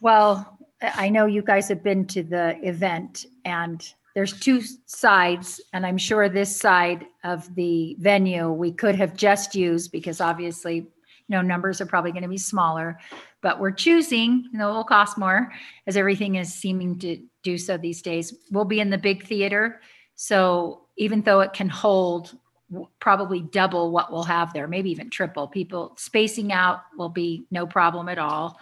Well, 0.00 0.58
I 0.82 1.08
know 1.08 1.26
you 1.26 1.42
guys 1.42 1.68
have 1.68 1.82
been 1.82 2.06
to 2.08 2.22
the 2.22 2.56
event, 2.66 3.26
and 3.44 3.84
there's 4.14 4.38
two 4.38 4.62
sides, 4.86 5.60
and 5.72 5.86
I'm 5.86 5.98
sure 5.98 6.28
this 6.28 6.56
side 6.56 7.06
of 7.24 7.54
the 7.54 7.96
venue 8.00 8.50
we 8.50 8.72
could 8.72 8.96
have 8.96 9.16
just 9.16 9.54
used 9.54 9.92
because 9.92 10.20
obviously, 10.20 10.76
you 10.76 10.88
know, 11.28 11.40
numbers 11.40 11.80
are 11.80 11.86
probably 11.86 12.10
going 12.10 12.24
to 12.24 12.28
be 12.28 12.38
smaller, 12.38 12.98
but 13.42 13.60
we're 13.60 13.72
choosing, 13.72 14.48
you 14.52 14.58
know, 14.58 14.70
it 14.70 14.74
will 14.74 14.84
cost 14.84 15.18
more 15.18 15.52
as 15.86 15.96
everything 15.96 16.36
is 16.36 16.54
seeming 16.54 16.98
to 17.00 17.18
do 17.42 17.58
so 17.58 17.76
these 17.76 18.00
days. 18.00 18.32
We'll 18.50 18.64
be 18.64 18.80
in 18.80 18.90
the 18.90 18.98
big 18.98 19.26
theater. 19.26 19.80
So 20.14 20.82
even 20.96 21.22
though 21.22 21.40
it 21.40 21.52
can 21.52 21.68
hold 21.68 22.38
probably 23.00 23.40
double 23.40 23.90
what 23.90 24.10
we'll 24.12 24.22
have 24.22 24.52
there, 24.52 24.66
maybe 24.68 24.90
even 24.90 25.10
triple, 25.10 25.48
people 25.48 25.94
spacing 25.98 26.52
out 26.52 26.82
will 26.96 27.08
be 27.08 27.44
no 27.50 27.66
problem 27.66 28.08
at 28.08 28.18
all. 28.18 28.58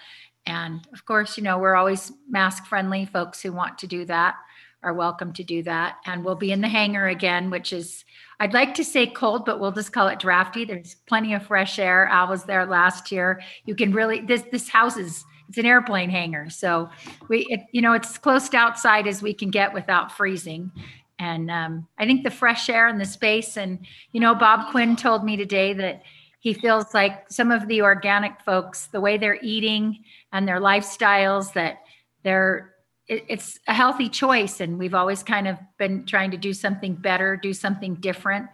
And 0.46 0.84
of 0.92 1.04
course, 1.04 1.36
you 1.36 1.44
know, 1.44 1.58
we're 1.58 1.76
always 1.76 2.10
mask 2.28 2.66
friendly. 2.66 3.04
Folks 3.04 3.40
who 3.42 3.52
want 3.52 3.78
to 3.78 3.86
do 3.86 4.04
that 4.06 4.36
are 4.82 4.94
welcome 4.94 5.32
to 5.34 5.44
do 5.44 5.62
that. 5.62 5.96
And 6.06 6.24
we'll 6.24 6.34
be 6.34 6.52
in 6.52 6.60
the 6.60 6.68
hangar 6.68 7.08
again, 7.08 7.50
which 7.50 7.72
is, 7.72 8.04
I'd 8.38 8.54
like 8.54 8.74
to 8.74 8.84
say 8.84 9.06
cold, 9.06 9.44
but 9.44 9.60
we'll 9.60 9.72
just 9.72 9.92
call 9.92 10.08
it 10.08 10.18
drafty. 10.18 10.64
There's 10.64 10.96
plenty 11.06 11.34
of 11.34 11.46
fresh 11.46 11.78
air. 11.78 12.08
I 12.08 12.28
was 12.28 12.44
there 12.44 12.64
last 12.64 13.12
year. 13.12 13.42
You 13.66 13.74
can 13.74 13.92
really, 13.92 14.20
this, 14.20 14.42
this 14.50 14.68
house 14.68 14.96
is 14.96 15.24
it's 15.50 15.58
an 15.58 15.66
airplane 15.66 16.10
hangar. 16.10 16.48
So 16.48 16.88
we, 17.28 17.44
it, 17.50 17.62
you 17.72 17.82
know, 17.82 17.92
it's 17.92 18.16
close 18.16 18.48
to 18.50 18.56
outside 18.56 19.08
as 19.08 19.20
we 19.20 19.34
can 19.34 19.50
get 19.50 19.74
without 19.74 20.12
freezing. 20.12 20.70
And 21.18 21.50
um, 21.50 21.88
I 21.98 22.06
think 22.06 22.22
the 22.22 22.30
fresh 22.30 22.70
air 22.70 22.86
and 22.86 23.00
the 23.00 23.04
space, 23.04 23.56
and 23.56 23.84
you 24.12 24.20
know, 24.20 24.32
Bob 24.32 24.70
Quinn 24.70 24.94
told 24.94 25.24
me 25.24 25.36
today 25.36 25.72
that 25.72 26.02
he 26.38 26.54
feels 26.54 26.94
like 26.94 27.30
some 27.30 27.50
of 27.50 27.66
the 27.66 27.82
organic 27.82 28.40
folks, 28.42 28.86
the 28.86 29.00
way 29.00 29.18
they're 29.18 29.40
eating 29.42 30.04
and 30.32 30.46
their 30.46 30.60
lifestyles, 30.60 31.52
that 31.54 31.80
they're 32.22 32.72
it, 33.10 33.24
it's 33.28 33.58
a 33.66 33.74
healthy 33.74 34.08
choice. 34.08 34.60
And 34.60 34.78
we've 34.78 34.94
always 34.94 35.22
kind 35.22 35.48
of 35.48 35.58
been 35.76 36.06
trying 36.06 36.30
to 36.30 36.38
do 36.38 36.54
something 36.54 36.94
better, 36.94 37.36
do 37.36 37.52
something 37.52 37.96
different, 37.96 38.46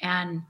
and 0.00 0.42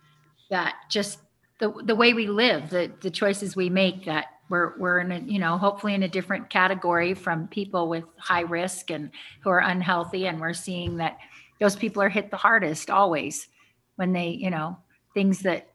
that 0.51 0.77
just 0.91 1.19
the 1.59 1.73
the 1.85 1.95
way 1.97 2.15
we 2.15 2.29
live, 2.29 2.71
the 2.71 2.93
the 3.01 3.11
choices 3.11 3.57
we 3.57 3.71
make 3.71 4.05
that 4.05 4.27
we're 4.51 4.77
we're 4.79 5.01
in 5.01 5.11
a 5.11 5.19
you 5.21 5.39
know 5.39 5.57
hopefully 5.57 5.95
in 5.95 6.03
a 6.03 6.09
different 6.09 6.51
category 6.51 7.15
from 7.15 7.49
people 7.49 7.89
with 7.89 8.05
high 8.19 8.43
risk 8.43 8.91
and 8.91 9.11
who 9.41 9.51
are 9.51 9.61
unhealthy 9.61 10.27
and 10.27 10.39
we're 10.39 10.53
seeing 10.53 10.99
that 10.99 11.17
those 11.61 11.77
people 11.77 12.03
are 12.03 12.11
hit 12.11 12.31
the 12.31 12.37
hardest 12.37 12.91
always 12.91 13.49
when 13.97 14.13
they 14.13 14.29
you 14.29 14.51
know 14.51 14.77
things 15.15 15.41
that 15.41 15.71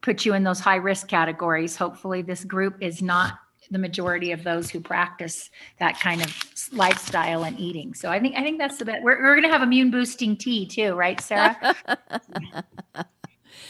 put 0.00 0.24
you 0.24 0.32
in 0.32 0.44
those 0.44 0.60
high 0.60 0.76
risk 0.76 1.08
categories 1.08 1.76
hopefully 1.76 2.22
this 2.22 2.44
group 2.44 2.76
is 2.80 3.02
not 3.02 3.34
the 3.70 3.78
majority 3.78 4.32
of 4.32 4.44
those 4.44 4.70
who 4.70 4.80
practice 4.80 5.50
that 5.78 5.98
kind 6.00 6.22
of 6.22 6.30
lifestyle 6.72 7.44
and 7.44 7.58
eating 7.58 7.94
so 7.94 8.10
i 8.10 8.18
think 8.18 8.34
i 8.36 8.42
think 8.42 8.58
that's 8.58 8.78
the 8.78 8.84
best 8.84 9.02
we're, 9.02 9.20
we're 9.22 9.34
going 9.34 9.42
to 9.42 9.48
have 9.48 9.62
immune 9.62 9.90
boosting 9.90 10.36
tea 10.36 10.66
too 10.66 10.94
right 10.94 11.20
sarah 11.20 11.74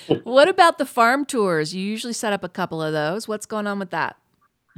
what 0.25 0.49
about 0.49 0.79
the 0.79 0.87
farm 0.87 1.25
tours 1.25 1.75
you 1.75 1.83
usually 1.83 2.13
set 2.13 2.33
up 2.33 2.45
a 2.45 2.49
couple 2.49 2.83
of 2.83 2.93
those 2.93 3.27
what's 3.27 3.47
going 3.47 3.67
on 3.67 3.79
with 3.79 3.91
that 3.91 4.17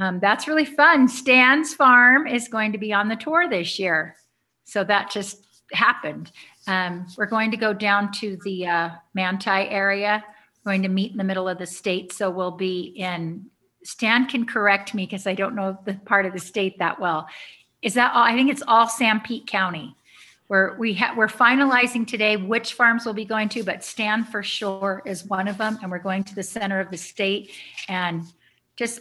um, 0.01 0.21
that's 0.21 0.47
really 0.47 0.65
fun. 0.65 1.09
Stan's 1.09 1.75
Farm 1.75 2.27
is 2.27 2.49
going 2.49 2.73
to 2.73 2.79
be 2.79 2.93
on 2.93 3.09
the 3.09 3.17
tour 3.17 3.49
this 3.49 3.79
year. 3.79 4.17
So 4.65 4.85
that 4.85 5.11
just 5.11 5.45
happened. 5.73 6.31
Um, 6.67 7.07
we're 7.17 7.27
going 7.27 7.51
to 7.51 7.57
go 7.57 7.73
down 7.73 8.13
to 8.13 8.39
the 8.45 8.67
uh, 8.67 8.91
Manti 9.15 9.51
area, 9.51 10.25
we're 10.65 10.73
going 10.73 10.83
to 10.83 10.89
meet 10.89 11.13
in 11.13 11.19
the 11.19 11.25
middle 11.25 11.49
of 11.49 11.59
the 11.59 11.67
state. 11.67 12.13
So 12.13 12.31
we'll 12.31 12.53
be 12.53 12.93
in, 12.97 13.47
Stan 13.85 14.27
can 14.27 14.45
correct 14.45 14.95
me 14.95 15.05
because 15.05 15.27
I 15.27 15.35
don't 15.35 15.55
know 15.55 15.79
the 15.85 15.95
part 15.95 16.27
of 16.27 16.33
the 16.33 16.39
state 16.39 16.79
that 16.79 17.01
well. 17.01 17.27
Is 17.83 17.95
that 17.95 18.13
all? 18.15 18.23
I 18.23 18.35
think 18.35 18.51
it's 18.51 18.63
all 18.67 18.87
Sanpete 18.87 19.47
County. 19.47 19.95
We're, 20.49 20.77
we 20.79 20.95
ha- 20.95 21.15
we're 21.17 21.29
finalizing 21.29 22.07
today 22.07 22.37
which 22.37 22.73
farms 22.73 23.05
we'll 23.05 23.15
be 23.15 23.27
going 23.27 23.51
to, 23.51 23.63
but 23.63 23.85
Stan 23.85 24.25
for 24.25 24.43
sure 24.43 25.03
is 25.05 25.25
one 25.25 25.47
of 25.47 25.59
them. 25.59 25.79
And 25.83 25.91
we're 25.91 25.99
going 25.99 26.25
to 26.25 26.35
the 26.35 26.43
center 26.43 26.81
of 26.81 26.91
the 26.91 26.97
state 26.97 27.51
and 27.87 28.23
just 28.77 29.01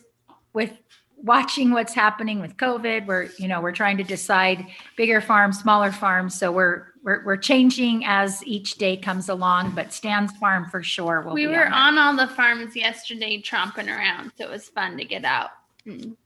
with 0.53 0.73
watching 1.15 1.71
what's 1.71 1.93
happening 1.93 2.41
with 2.41 2.57
COVID. 2.57 3.07
We're, 3.07 3.29
you 3.39 3.47
know, 3.47 3.61
we're 3.61 3.71
trying 3.71 3.97
to 3.97 4.03
decide 4.03 4.65
bigger 4.97 5.21
farms, 5.21 5.59
smaller 5.59 5.91
farms. 5.91 6.37
So 6.37 6.51
we're 6.51 6.87
we're, 7.01 7.23
we're 7.23 7.37
changing 7.37 8.03
as 8.05 8.45
each 8.45 8.75
day 8.75 8.97
comes 8.97 9.29
along. 9.29 9.71
But 9.71 9.93
Stan's 9.93 10.33
farm 10.33 10.69
for 10.69 10.83
sure 10.83 11.21
will. 11.21 11.33
We 11.33 11.47
were 11.47 11.67
on, 11.67 11.97
on 11.97 12.19
all 12.19 12.27
the 12.27 12.33
farms 12.33 12.75
yesterday, 12.75 13.41
tromping 13.41 13.87
around, 13.87 14.33
so 14.37 14.43
it 14.43 14.49
was 14.49 14.67
fun 14.67 14.97
to 14.97 15.05
get 15.05 15.23
out 15.23 15.51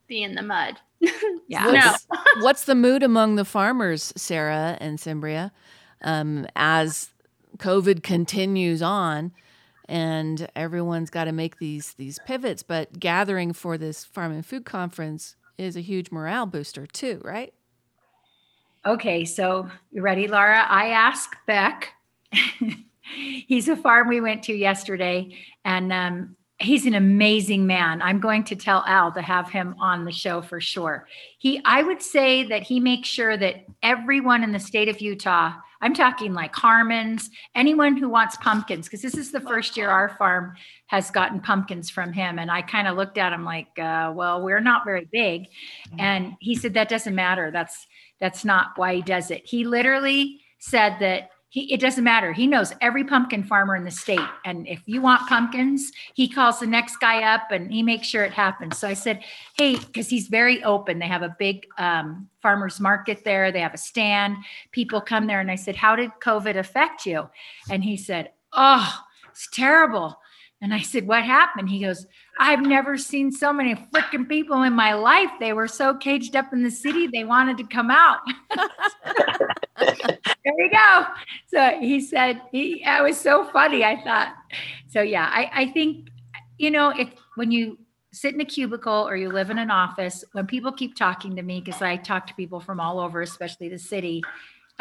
be 0.06 0.22
in 0.22 0.34
the 0.34 0.42
mud. 0.42 0.78
Yeah. 1.48 1.64
no. 1.70 1.72
What's, 1.72 2.06
what's 2.40 2.64
the 2.64 2.74
mood 2.74 3.02
among 3.02 3.36
the 3.36 3.44
farmers, 3.44 4.12
Sarah 4.16 4.76
and 4.80 5.00
Cimbria, 5.00 5.52
um, 6.02 6.46
as 6.56 7.10
COVID 7.58 8.02
continues 8.02 8.82
on? 8.82 9.32
and 9.88 10.48
everyone's 10.54 11.10
got 11.10 11.24
to 11.24 11.32
make 11.32 11.58
these 11.58 11.94
these 11.94 12.20
pivots 12.24 12.62
but 12.62 13.00
gathering 13.00 13.52
for 13.52 13.76
this 13.76 14.04
farm 14.04 14.30
and 14.30 14.46
food 14.46 14.64
conference 14.64 15.34
is 15.58 15.76
a 15.76 15.80
huge 15.80 16.12
morale 16.12 16.46
booster 16.46 16.86
too 16.86 17.20
right 17.24 17.52
Okay, 18.84 19.24
so 19.24 19.68
you 19.92 20.02
ready, 20.02 20.26
Laura? 20.26 20.66
I 20.68 20.88
asked 20.88 21.36
Beck. 21.46 21.92
he's 23.46 23.68
a 23.68 23.76
farm 23.76 24.08
we 24.08 24.20
went 24.20 24.42
to 24.44 24.52
yesterday, 24.52 25.36
and 25.64 25.92
um, 25.92 26.36
he's 26.62 26.86
an 26.86 26.94
amazing 26.94 27.66
man. 27.66 28.00
I'm 28.02 28.20
going 28.20 28.44
to 28.44 28.56
tell 28.56 28.84
Al 28.86 29.12
to 29.12 29.22
have 29.22 29.50
him 29.50 29.74
on 29.78 30.04
the 30.04 30.12
show 30.12 30.42
for 30.42 30.60
sure. 30.60 31.06
He, 31.38 31.60
I 31.64 31.82
would 31.82 32.02
say 32.02 32.44
that 32.44 32.62
he 32.62 32.80
makes 32.80 33.08
sure 33.08 33.36
that 33.36 33.66
everyone 33.82 34.44
in 34.44 34.52
the 34.52 34.60
state 34.60 34.88
of 34.88 35.00
Utah, 35.00 35.52
I'm 35.80 35.94
talking 35.94 36.32
like 36.32 36.54
Harmons, 36.54 37.30
anyone 37.54 37.96
who 37.96 38.08
wants 38.08 38.36
pumpkins, 38.36 38.86
because 38.86 39.02
this 39.02 39.16
is 39.16 39.32
the 39.32 39.40
first 39.40 39.76
year 39.76 39.90
our 39.90 40.10
farm 40.10 40.54
has 40.86 41.10
gotten 41.10 41.40
pumpkins 41.40 41.90
from 41.90 42.12
him. 42.12 42.38
And 42.38 42.50
I 42.50 42.62
kind 42.62 42.86
of 42.86 42.96
looked 42.96 43.18
at 43.18 43.32
him 43.32 43.44
like, 43.44 43.76
uh, 43.78 44.12
well, 44.14 44.42
we're 44.42 44.60
not 44.60 44.84
very 44.84 45.08
big. 45.10 45.46
And 45.98 46.34
he 46.38 46.54
said, 46.54 46.74
that 46.74 46.88
doesn't 46.88 47.14
matter. 47.14 47.50
That's 47.50 47.86
that's 48.20 48.44
not 48.44 48.68
why 48.76 48.94
he 48.94 49.02
does 49.02 49.32
it. 49.32 49.42
He 49.44 49.64
literally 49.64 50.40
said 50.60 50.98
that 51.00 51.30
he 51.52 51.70
it 51.70 51.80
doesn't 51.80 52.02
matter. 52.02 52.32
He 52.32 52.46
knows 52.46 52.72
every 52.80 53.04
pumpkin 53.04 53.44
farmer 53.44 53.76
in 53.76 53.84
the 53.84 53.90
state. 53.90 54.26
And 54.46 54.66
if 54.66 54.80
you 54.86 55.02
want 55.02 55.28
pumpkins, 55.28 55.92
he 56.14 56.26
calls 56.26 56.60
the 56.60 56.66
next 56.66 56.96
guy 56.96 57.34
up 57.34 57.50
and 57.50 57.70
he 57.70 57.82
makes 57.82 58.08
sure 58.08 58.24
it 58.24 58.32
happens. 58.32 58.78
So 58.78 58.88
I 58.88 58.94
said, 58.94 59.22
hey, 59.58 59.76
because 59.76 60.08
he's 60.08 60.28
very 60.28 60.64
open. 60.64 60.98
They 60.98 61.08
have 61.08 61.20
a 61.20 61.36
big 61.38 61.66
um, 61.76 62.26
farmers 62.40 62.80
market 62.80 63.22
there. 63.22 63.52
They 63.52 63.60
have 63.60 63.74
a 63.74 63.78
stand. 63.78 64.38
People 64.70 65.02
come 65.02 65.26
there. 65.26 65.40
And 65.40 65.50
I 65.50 65.56
said, 65.56 65.76
how 65.76 65.94
did 65.94 66.10
COVID 66.22 66.56
affect 66.56 67.04
you? 67.04 67.28
And 67.70 67.84
he 67.84 67.98
said, 67.98 68.30
oh, 68.54 69.00
it's 69.30 69.46
terrible. 69.52 70.16
And 70.62 70.72
I 70.72 70.80
said, 70.80 71.08
What 71.08 71.24
happened? 71.24 71.68
He 71.68 71.80
goes, 71.80 72.06
I've 72.42 72.62
never 72.62 72.98
seen 72.98 73.30
so 73.30 73.52
many 73.52 73.76
freaking 73.76 74.28
people 74.28 74.64
in 74.64 74.72
my 74.72 74.94
life. 74.94 75.30
They 75.38 75.52
were 75.52 75.68
so 75.68 75.94
caged 75.94 76.34
up 76.34 76.52
in 76.52 76.64
the 76.64 76.72
city, 76.72 77.06
they 77.06 77.22
wanted 77.22 77.56
to 77.58 77.64
come 77.64 77.88
out. 77.88 78.18
there 79.78 80.18
you 80.58 80.70
go. 80.72 81.06
So 81.46 81.78
he 81.78 82.00
said, 82.00 82.42
he, 82.50 82.82
it 82.84 83.00
was 83.00 83.16
so 83.16 83.44
funny. 83.44 83.84
I 83.84 84.02
thought, 84.02 84.34
so 84.88 85.02
yeah, 85.02 85.30
I, 85.32 85.50
I 85.54 85.66
think, 85.66 86.08
you 86.58 86.72
know, 86.72 86.88
if 86.90 87.10
when 87.36 87.52
you 87.52 87.78
sit 88.12 88.34
in 88.34 88.40
a 88.40 88.44
cubicle 88.44 89.06
or 89.08 89.14
you 89.14 89.28
live 89.28 89.50
in 89.50 89.58
an 89.58 89.70
office, 89.70 90.24
when 90.32 90.48
people 90.48 90.72
keep 90.72 90.96
talking 90.96 91.36
to 91.36 91.42
me, 91.42 91.60
because 91.64 91.80
I 91.80 91.96
talk 91.96 92.26
to 92.26 92.34
people 92.34 92.58
from 92.58 92.80
all 92.80 92.98
over, 92.98 93.22
especially 93.22 93.68
the 93.68 93.78
city, 93.78 94.20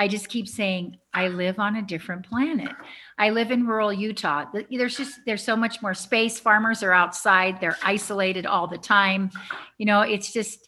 I 0.02 0.08
just 0.08 0.30
keep 0.30 0.48
saying, 0.48 0.98
I 1.14 1.28
live 1.28 1.60
on 1.60 1.76
a 1.76 1.82
different 1.84 2.28
planet. 2.28 2.72
I 3.20 3.30
live 3.30 3.52
in 3.52 3.68
rural 3.68 3.94
Utah. 3.94 4.46
There's 4.72 4.98
just, 4.98 5.20
there's 5.28 5.44
so 5.44 5.56
much 5.56 5.80
more 5.84 5.94
space. 5.94 6.40
Farmers 6.40 6.82
are 6.82 6.92
outside, 6.92 7.62
they're 7.62 7.78
isolated 7.84 8.48
all 8.48 8.66
the 8.66 8.80
time. 8.80 9.30
You 9.78 9.86
know, 9.86 10.02
it's 10.02 10.34
just, 10.34 10.68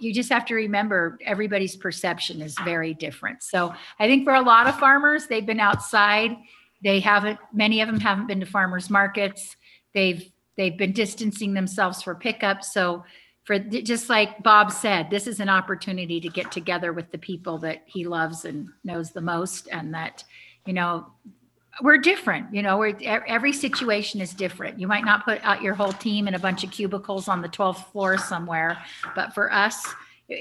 you 0.00 0.12
just 0.12 0.30
have 0.30 0.44
to 0.46 0.56
remember 0.56 1.16
everybody's 1.24 1.76
perception 1.76 2.42
is 2.42 2.56
very 2.64 2.92
different. 2.92 3.44
So 3.44 3.72
I 4.00 4.08
think 4.08 4.24
for 4.24 4.34
a 4.34 4.42
lot 4.42 4.66
of 4.66 4.76
farmers, 4.80 5.28
they've 5.28 5.46
been 5.46 5.60
outside. 5.60 6.36
They 6.82 6.98
haven't, 6.98 7.38
many 7.52 7.82
of 7.82 7.86
them 7.86 8.00
haven't 8.00 8.26
been 8.26 8.40
to 8.40 8.46
farmers 8.46 8.90
markets. 8.90 9.56
They've, 9.94 10.28
they've 10.56 10.76
been 10.76 10.92
distancing 10.92 11.54
themselves 11.54 12.02
for 12.02 12.16
pickup. 12.16 12.64
So 12.64 13.04
for 13.44 13.58
just 13.58 14.08
like 14.08 14.42
Bob 14.42 14.70
said, 14.70 15.10
this 15.10 15.26
is 15.26 15.40
an 15.40 15.48
opportunity 15.48 16.20
to 16.20 16.28
get 16.28 16.52
together 16.52 16.92
with 16.92 17.10
the 17.10 17.18
people 17.18 17.58
that 17.58 17.82
he 17.86 18.06
loves 18.06 18.44
and 18.44 18.68
knows 18.84 19.10
the 19.10 19.20
most, 19.20 19.68
and 19.72 19.92
that, 19.94 20.24
you 20.66 20.72
know, 20.72 21.06
we're 21.80 21.98
different. 21.98 22.54
You 22.54 22.62
know, 22.62 22.78
we're 22.78 22.96
every 23.02 23.52
situation 23.52 24.20
is 24.20 24.34
different. 24.34 24.78
You 24.78 24.86
might 24.86 25.04
not 25.04 25.24
put 25.24 25.42
out 25.42 25.62
your 25.62 25.74
whole 25.74 25.92
team 25.92 26.28
in 26.28 26.34
a 26.34 26.38
bunch 26.38 26.62
of 26.64 26.70
cubicles 26.70 27.28
on 27.28 27.42
the 27.42 27.48
12th 27.48 27.90
floor 27.90 28.18
somewhere, 28.18 28.78
but 29.14 29.34
for 29.34 29.52
us, 29.52 29.86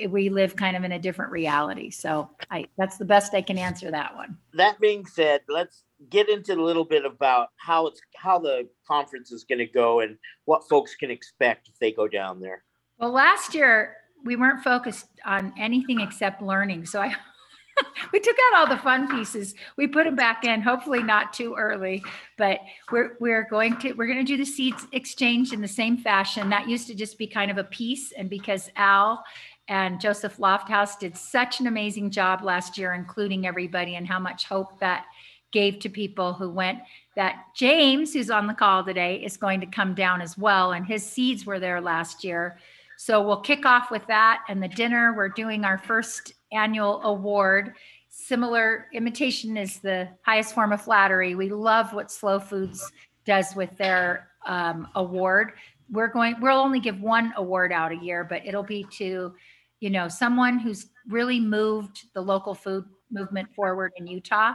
we 0.09 0.29
live 0.29 0.55
kind 0.55 0.77
of 0.77 0.83
in 0.83 0.91
a 0.91 0.99
different 0.99 1.31
reality. 1.31 1.89
So 1.89 2.29
I 2.49 2.65
that's 2.77 2.97
the 2.97 3.05
best 3.05 3.33
I 3.33 3.41
can 3.41 3.57
answer 3.57 3.91
that 3.91 4.15
one. 4.15 4.37
That 4.53 4.79
being 4.79 5.05
said, 5.05 5.41
let's 5.47 5.83
get 6.09 6.29
into 6.29 6.53
a 6.53 6.61
little 6.61 6.85
bit 6.85 7.05
about 7.05 7.49
how 7.57 7.87
it's 7.87 8.01
how 8.15 8.39
the 8.39 8.67
conference 8.87 9.31
is 9.31 9.43
going 9.43 9.59
to 9.59 9.65
go 9.65 10.01
and 10.01 10.17
what 10.45 10.67
folks 10.67 10.95
can 10.95 11.11
expect 11.11 11.67
if 11.67 11.79
they 11.79 11.91
go 11.91 12.07
down 12.07 12.39
there. 12.39 12.63
Well, 13.01 13.11
last 13.11 13.55
year 13.55 13.95
we 14.23 14.35
weren't 14.35 14.63
focused 14.63 15.07
on 15.25 15.53
anything 15.57 16.01
except 16.01 16.39
learning. 16.39 16.85
So 16.85 17.01
I 17.01 17.15
we 18.13 18.19
took 18.19 18.35
out 18.47 18.59
all 18.59 18.75
the 18.75 18.81
fun 18.81 19.07
pieces. 19.07 19.55
We 19.75 19.87
put 19.87 20.03
them 20.03 20.15
back 20.15 20.45
in, 20.45 20.61
hopefully 20.61 21.01
not 21.01 21.33
too 21.33 21.55
early, 21.57 22.03
but 22.37 22.59
we're 22.91 23.17
we're 23.19 23.47
going 23.49 23.77
to 23.77 23.93
we're 23.93 24.05
going 24.05 24.23
to 24.23 24.23
do 24.23 24.37
the 24.37 24.45
seeds 24.45 24.85
exchange 24.91 25.51
in 25.51 25.61
the 25.61 25.67
same 25.67 25.97
fashion. 25.97 26.47
That 26.51 26.69
used 26.69 26.85
to 26.87 26.93
just 26.93 27.17
be 27.17 27.25
kind 27.25 27.49
of 27.49 27.57
a 27.57 27.63
piece 27.63 28.11
and 28.11 28.29
because 28.29 28.69
Al 28.75 29.23
and 29.67 29.99
Joseph 29.99 30.37
Lofthouse 30.37 30.99
did 30.99 31.17
such 31.17 31.59
an 31.59 31.65
amazing 31.65 32.11
job 32.11 32.43
last 32.43 32.77
year 32.77 32.93
including 32.93 33.47
everybody 33.47 33.95
and 33.95 34.07
how 34.07 34.19
much 34.19 34.45
hope 34.45 34.79
that 34.79 35.05
gave 35.51 35.79
to 35.79 35.89
people 35.89 36.33
who 36.33 36.49
went 36.49 36.79
that 37.15 37.45
James 37.55 38.13
who's 38.13 38.29
on 38.29 38.47
the 38.47 38.53
call 38.53 38.83
today 38.83 39.15
is 39.17 39.37
going 39.37 39.59
to 39.59 39.65
come 39.65 39.93
down 39.93 40.21
as 40.21 40.37
well 40.37 40.71
and 40.71 40.85
his 40.85 41.05
seeds 41.05 41.45
were 41.45 41.59
there 41.59 41.81
last 41.81 42.23
year 42.23 42.57
so 43.03 43.19
we'll 43.19 43.41
kick 43.41 43.65
off 43.65 43.89
with 43.89 44.05
that 44.05 44.43
and 44.47 44.61
the 44.61 44.67
dinner. 44.67 45.15
We're 45.17 45.29
doing 45.29 45.65
our 45.65 45.79
first 45.79 46.33
annual 46.51 47.01
award. 47.01 47.73
Similar 48.09 48.89
imitation 48.93 49.57
is 49.57 49.79
the 49.79 50.07
highest 50.21 50.53
form 50.53 50.71
of 50.71 50.83
flattery. 50.83 51.33
We 51.33 51.49
love 51.49 51.93
what 51.93 52.11
Slow 52.11 52.39
Foods 52.39 52.91
does 53.25 53.55
with 53.55 53.75
their 53.75 54.27
um, 54.45 54.87
award. 54.93 55.53
We're 55.89 56.09
going. 56.09 56.35
We'll 56.41 56.59
only 56.59 56.79
give 56.79 57.01
one 57.01 57.33
award 57.37 57.71
out 57.71 57.91
a 57.91 57.95
year, 57.95 58.23
but 58.23 58.45
it'll 58.45 58.61
be 58.61 58.85
to, 58.97 59.33
you 59.79 59.89
know, 59.89 60.07
someone 60.07 60.59
who's 60.59 60.85
really 61.07 61.39
moved 61.39 62.05
the 62.13 62.21
local 62.21 62.53
food 62.53 62.85
movement 63.09 63.51
forward 63.55 63.93
in 63.95 64.05
Utah. 64.05 64.53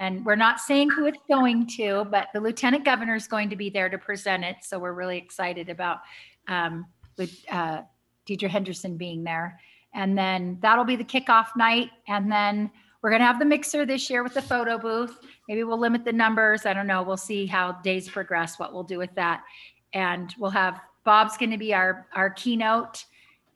And 0.00 0.26
we're 0.26 0.34
not 0.34 0.58
saying 0.58 0.90
who 0.90 1.06
it's 1.06 1.22
going 1.28 1.68
to, 1.76 2.06
but 2.10 2.26
the 2.34 2.40
lieutenant 2.40 2.84
governor 2.84 3.14
is 3.14 3.28
going 3.28 3.50
to 3.50 3.56
be 3.56 3.70
there 3.70 3.88
to 3.88 3.98
present 3.98 4.42
it. 4.42 4.56
So 4.62 4.80
we're 4.80 4.94
really 4.94 5.16
excited 5.16 5.68
about 5.68 5.98
um, 6.48 6.86
with 7.16 7.44
uh, 7.50 7.82
Deidre 8.26 8.48
Henderson 8.48 8.96
being 8.96 9.24
there. 9.24 9.60
And 9.94 10.18
then 10.18 10.58
that'll 10.60 10.84
be 10.84 10.96
the 10.96 11.04
kickoff 11.04 11.48
night. 11.56 11.90
And 12.08 12.30
then 12.30 12.70
we're 13.02 13.10
going 13.10 13.20
to 13.20 13.26
have 13.26 13.38
the 13.38 13.44
mixer 13.44 13.84
this 13.84 14.08
year 14.08 14.22
with 14.22 14.34
the 14.34 14.42
photo 14.42 14.78
booth. 14.78 15.18
Maybe 15.48 15.62
we'll 15.62 15.78
limit 15.78 16.04
the 16.04 16.12
numbers. 16.12 16.66
I 16.66 16.72
don't 16.72 16.86
know. 16.86 17.02
We'll 17.02 17.16
see 17.16 17.46
how 17.46 17.72
days 17.82 18.08
progress, 18.08 18.58
what 18.58 18.72
we'll 18.72 18.82
do 18.82 18.98
with 18.98 19.14
that. 19.14 19.42
And 19.92 20.34
we'll 20.38 20.50
have 20.50 20.80
Bob's 21.04 21.36
going 21.36 21.50
to 21.50 21.58
be 21.58 21.74
our, 21.74 22.06
our 22.14 22.30
keynote. 22.30 23.04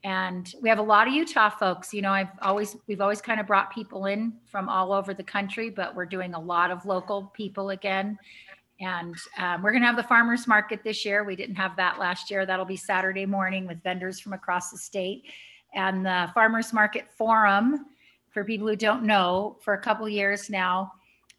And 0.04 0.54
we 0.62 0.68
have 0.68 0.78
a 0.78 0.82
lot 0.82 1.08
of 1.08 1.14
Utah 1.14 1.48
folks. 1.48 1.92
You 1.92 2.02
know, 2.02 2.12
I've 2.12 2.28
always, 2.40 2.76
we've 2.86 3.00
always 3.00 3.20
kind 3.20 3.40
of 3.40 3.46
brought 3.46 3.72
people 3.72 4.06
in 4.06 4.34
from 4.44 4.68
all 4.68 4.92
over 4.92 5.12
the 5.12 5.24
country, 5.24 5.70
but 5.70 5.94
we're 5.94 6.06
doing 6.06 6.34
a 6.34 6.40
lot 6.40 6.70
of 6.70 6.86
local 6.86 7.32
people 7.34 7.70
again. 7.70 8.18
And 8.80 9.16
um, 9.38 9.62
we're 9.62 9.72
going 9.72 9.82
to 9.82 9.86
have 9.86 9.96
the 9.96 10.02
farmers 10.02 10.46
market 10.46 10.84
this 10.84 11.04
year. 11.04 11.24
We 11.24 11.36
didn't 11.36 11.56
have 11.56 11.74
that 11.76 11.98
last 11.98 12.30
year. 12.30 12.46
That'll 12.46 12.64
be 12.64 12.76
Saturday 12.76 13.26
morning 13.26 13.66
with 13.66 13.82
vendors 13.82 14.20
from 14.20 14.32
across 14.32 14.70
the 14.70 14.78
state. 14.78 15.24
And 15.74 16.06
the 16.06 16.30
farmers 16.32 16.72
market 16.72 17.06
forum, 17.10 17.86
for 18.30 18.44
people 18.44 18.68
who 18.68 18.76
don't 18.76 19.02
know, 19.02 19.58
for 19.62 19.74
a 19.74 19.80
couple 19.80 20.08
years 20.08 20.48
now, 20.48 20.92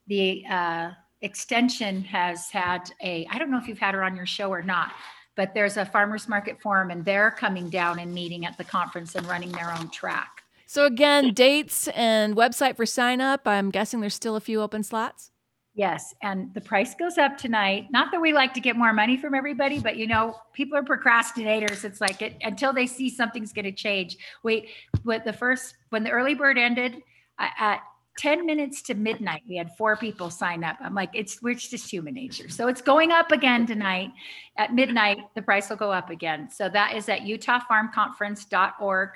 the 0.08 0.44
uh, 0.50 0.92
extension 1.22 2.04
has 2.04 2.50
had 2.50 2.92
a, 3.02 3.26
I 3.32 3.38
don't 3.38 3.52
know 3.52 3.58
if 3.58 3.68
you've 3.68 3.80
had 3.80 3.94
her 3.94 4.04
on 4.04 4.16
your 4.16 4.26
show 4.26 4.50
or 4.50 4.62
not, 4.62 4.92
but 5.36 5.54
there's 5.54 5.78
a 5.78 5.86
farmers 5.86 6.28
market 6.28 6.62
forum 6.62 6.92
and 6.92 7.06
they're 7.06 7.32
coming 7.32 7.70
down 7.70 8.00
and 8.00 8.14
meeting 8.14 8.46
at 8.46 8.58
the 8.58 8.64
conference 8.64 9.16
and 9.16 9.26
running 9.28 9.52
their 9.52 9.72
own 9.72 9.90
track. 9.90 10.44
So 10.66 10.86
again, 10.86 11.34
dates 11.34 11.88
and 11.90 12.36
website 12.36 12.76
for 12.76 12.86
sign 12.86 13.22
up. 13.22 13.48
I'm 13.48 13.72
guessing 13.72 14.02
there's 14.02 14.14
still 14.14 14.36
a 14.36 14.42
few 14.42 14.62
open 14.62 14.84
slots. 14.84 15.32
Yes, 15.80 16.14
and 16.22 16.54
the 16.54 16.60
price 16.60 16.94
goes 16.94 17.18
up 17.18 17.38
tonight. 17.38 17.88
Not 17.90 18.12
that 18.12 18.20
we 18.20 18.34
like 18.34 18.54
to 18.56 18.60
get 18.60 18.76
more 18.76 18.92
money 18.92 19.16
from 19.16 19.34
everybody, 19.34 19.80
but 19.80 19.96
you 19.96 20.08
know, 20.08 20.36
people 20.52 20.78
are 20.78 20.84
procrastinators. 20.84 21.86
It's 21.86 22.02
like 22.02 22.22
it 22.22 22.36
until 22.42 22.74
they 22.74 22.86
see 22.86 23.10
something's 23.10 23.54
going 23.54 23.64
to 23.64 23.72
change. 23.72 24.18
Wait, 24.44 24.72
what 25.04 25.24
the 25.24 25.32
first 25.32 25.76
when 25.88 26.04
the 26.04 26.10
early 26.10 26.34
bird 26.34 26.58
ended 26.58 27.02
at 27.40 27.80
10 28.18 28.46
minutes 28.46 28.82
to 28.82 28.94
midnight, 28.94 29.42
we 29.48 29.56
had 29.56 29.70
four 29.78 29.96
people 29.96 30.30
sign 30.30 30.66
up. 30.66 30.76
I'm 30.82 30.94
like, 30.94 31.12
it's 31.14 31.42
we're 31.42 31.54
just 31.54 31.90
human 31.90 32.14
nature. 32.14 32.50
So 32.50 32.68
it's 32.68 32.82
going 32.82 33.14
up 33.14 33.32
again 33.32 33.66
tonight 33.66 34.12
at 34.58 34.74
midnight. 34.74 35.20
The 35.34 35.42
price 35.42 35.70
will 35.70 35.78
go 35.78 35.94
up 35.94 36.10
again. 36.10 36.50
So 36.52 36.68
that 36.68 36.98
is 36.98 37.08
at 37.08 37.22
utahfarmconference.org. 37.22 39.10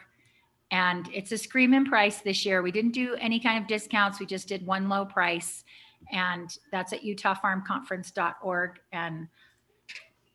And 0.71 1.09
it's 1.13 1.33
a 1.33 1.37
screaming 1.37 1.83
price 1.83 2.21
this 2.21 2.45
year. 2.45 2.61
We 2.61 2.71
didn't 2.71 2.93
do 2.93 3.15
any 3.19 3.41
kind 3.41 3.61
of 3.61 3.67
discounts. 3.67 4.21
We 4.21 4.25
just 4.25 4.47
did 4.47 4.65
one 4.65 4.87
low 4.87 5.03
price 5.03 5.65
and 6.11 6.57
that's 6.71 6.93
at 6.93 7.03
utahfarmconference.org. 7.03 8.79
And 8.91 9.27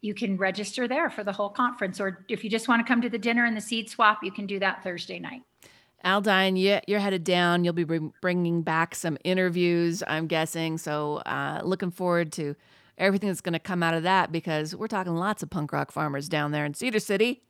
you 0.00 0.14
can 0.14 0.36
register 0.36 0.86
there 0.86 1.10
for 1.10 1.24
the 1.24 1.32
whole 1.32 1.48
conference. 1.48 2.00
Or 2.00 2.24
if 2.28 2.44
you 2.44 2.50
just 2.50 2.68
want 2.68 2.84
to 2.84 2.88
come 2.90 3.00
to 3.02 3.08
the 3.08 3.18
dinner 3.18 3.44
and 3.44 3.56
the 3.56 3.60
seed 3.60 3.90
swap, 3.90 4.20
you 4.22 4.30
can 4.30 4.46
do 4.46 4.58
that 4.60 4.82
Thursday 4.82 5.18
night. 5.18 5.42
Aldine, 6.04 6.56
you, 6.56 6.78
you're 6.86 7.00
headed 7.00 7.24
down. 7.24 7.64
You'll 7.64 7.72
be 7.72 7.84
bringing 8.20 8.62
back 8.62 8.94
some 8.94 9.18
interviews, 9.24 10.02
I'm 10.06 10.28
guessing. 10.28 10.78
So, 10.78 11.16
uh, 11.26 11.60
looking 11.64 11.90
forward 11.90 12.30
to 12.34 12.54
everything 12.96 13.28
that's 13.28 13.40
going 13.40 13.54
to 13.54 13.58
come 13.58 13.82
out 13.82 13.94
of 13.94 14.04
that 14.04 14.30
because 14.30 14.76
we're 14.76 14.86
talking 14.86 15.16
lots 15.16 15.42
of 15.42 15.50
punk 15.50 15.72
rock 15.72 15.90
farmers 15.90 16.28
down 16.28 16.52
there 16.52 16.64
in 16.64 16.74
Cedar 16.74 17.00
City 17.00 17.42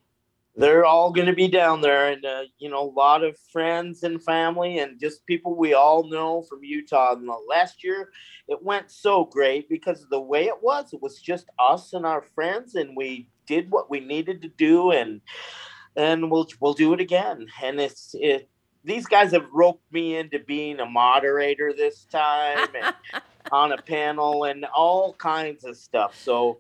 they're 0.59 0.85
all 0.85 1.13
going 1.13 1.29
to 1.29 1.33
be 1.33 1.47
down 1.47 1.81
there 1.81 2.09
and 2.09 2.25
uh, 2.25 2.43
you 2.59 2.69
know 2.69 2.83
a 2.83 2.91
lot 2.91 3.23
of 3.23 3.39
friends 3.53 4.03
and 4.03 4.23
family 4.23 4.81
and 4.81 4.99
just 4.99 5.25
people 5.25 5.57
we 5.57 5.73
all 5.73 6.09
know 6.11 6.43
from 6.43 6.65
utah. 6.65 7.15
And 7.15 7.31
last 7.49 7.85
year 7.85 8.11
it 8.49 8.63
went 8.63 8.91
so 8.91 9.25
great 9.25 9.69
because 9.69 10.03
of 10.03 10.11
the 10.11 10.21
way 10.21 10.47
it 10.47 10.61
was. 10.61 10.93
It 10.93 11.01
was 11.01 11.21
just 11.21 11.47
us 11.61 11.93
and 11.93 12.05
our 12.05 12.23
friends 12.35 12.75
and 12.75 12.97
we 12.97 13.29
did 13.47 13.71
what 13.71 13.89
we 13.89 14.01
needed 14.01 14.43
to 14.43 14.49
do 14.49 14.91
and 14.91 15.21
and 15.97 16.29
we'll 16.31 16.49
we'll 16.61 16.75
do 16.75 16.93
it 16.93 17.01
again. 17.01 17.47
And 17.63 17.81
it's 17.81 18.15
it 18.15 18.49
these 18.83 19.07
guys 19.07 19.31
have 19.31 19.47
roped 19.53 19.93
me 19.93 20.17
into 20.17 20.41
being 20.41 20.81
a 20.81 20.87
moderator 20.87 21.73
this 21.73 22.05
time 22.07 22.69
and 22.83 22.95
on 23.53 23.73
a 23.73 23.81
panel 23.81 24.45
and 24.45 24.65
all 24.75 25.13
kinds 25.15 25.65
of 25.65 25.77
stuff. 25.77 26.17
So 26.17 26.59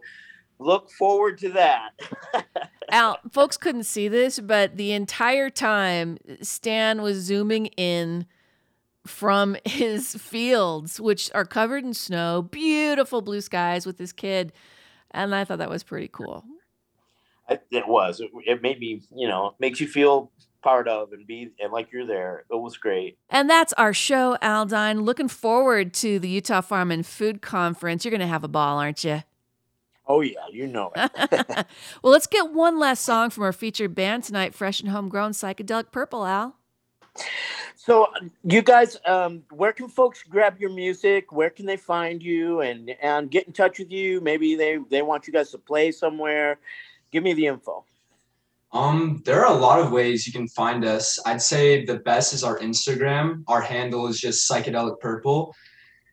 look 0.60 0.90
forward 0.92 1.38
to 1.38 1.48
that. 1.50 1.90
Al, 2.90 3.18
folks 3.30 3.56
couldn't 3.56 3.84
see 3.84 4.08
this, 4.08 4.40
but 4.40 4.76
the 4.76 4.92
entire 4.92 5.50
time 5.50 6.18
Stan 6.42 7.02
was 7.02 7.18
zooming 7.18 7.66
in 7.76 8.26
from 9.06 9.56
his 9.64 10.14
fields, 10.14 11.00
which 11.00 11.30
are 11.34 11.44
covered 11.44 11.84
in 11.84 11.94
snow, 11.94 12.42
beautiful 12.42 13.22
blue 13.22 13.40
skies 13.40 13.86
with 13.86 13.98
his 13.98 14.12
kid. 14.12 14.52
And 15.10 15.34
I 15.34 15.44
thought 15.44 15.58
that 15.58 15.70
was 15.70 15.82
pretty 15.82 16.08
cool. 16.08 16.44
It, 17.48 17.88
was. 17.88 18.20
It, 18.20 18.30
it 18.46 18.62
made 18.62 18.78
me, 18.78 19.00
you 19.14 19.26
know, 19.26 19.54
makes 19.58 19.80
you 19.80 19.88
feel 19.88 20.30
part 20.62 20.86
of 20.86 21.12
and 21.12 21.26
be 21.26 21.50
and 21.60 21.72
like 21.72 21.92
you're 21.92 22.06
there. 22.06 22.44
It 22.50 22.56
was 22.56 22.76
great. 22.76 23.16
And 23.30 23.48
that's 23.48 23.72
our 23.74 23.94
show, 23.94 24.36
Aldine. 24.42 25.02
Looking 25.02 25.28
forward 25.28 25.94
to 25.94 26.18
the 26.18 26.28
Utah 26.28 26.60
Farm 26.60 26.90
and 26.90 27.06
Food 27.06 27.40
Conference. 27.40 28.04
You're 28.04 28.10
going 28.10 28.20
to 28.20 28.26
have 28.26 28.44
a 28.44 28.48
ball, 28.48 28.78
aren't 28.78 29.02
you? 29.02 29.22
Oh 30.08 30.22
yeah, 30.22 30.46
you 30.50 30.66
know 30.66 30.90
it. 30.96 31.10
well, 32.02 32.12
let's 32.12 32.26
get 32.26 32.52
one 32.52 32.78
last 32.78 33.04
song 33.04 33.28
from 33.28 33.44
our 33.44 33.52
featured 33.52 33.94
band 33.94 34.24
tonight, 34.24 34.54
Fresh 34.54 34.80
and 34.80 34.88
Homegrown 34.88 35.32
Psychedelic 35.32 35.92
Purple, 35.92 36.24
Al. 36.24 36.56
So, 37.76 38.08
you 38.44 38.62
guys, 38.62 38.98
um, 39.06 39.42
where 39.50 39.72
can 39.72 39.88
folks 39.88 40.22
grab 40.22 40.58
your 40.58 40.70
music? 40.70 41.32
Where 41.32 41.50
can 41.50 41.66
they 41.66 41.76
find 41.76 42.22
you 42.22 42.60
and 42.60 42.90
and 43.02 43.30
get 43.30 43.46
in 43.46 43.52
touch 43.52 43.78
with 43.78 43.90
you? 43.90 44.20
Maybe 44.20 44.54
they 44.54 44.78
they 44.90 45.02
want 45.02 45.26
you 45.26 45.32
guys 45.32 45.50
to 45.50 45.58
play 45.58 45.92
somewhere. 45.92 46.58
Give 47.10 47.22
me 47.22 47.34
the 47.34 47.46
info. 47.46 47.84
Um, 48.72 49.22
there 49.24 49.44
are 49.44 49.50
a 49.50 49.58
lot 49.58 49.80
of 49.80 49.92
ways 49.92 50.26
you 50.26 50.32
can 50.32 50.48
find 50.48 50.84
us. 50.84 51.18
I'd 51.24 51.40
say 51.40 51.84
the 51.84 51.98
best 51.98 52.34
is 52.34 52.44
our 52.44 52.58
Instagram. 52.58 53.42
Our 53.48 53.62
handle 53.62 54.06
is 54.08 54.20
just 54.20 54.50
psychedelic 54.50 55.00
purple. 55.00 55.54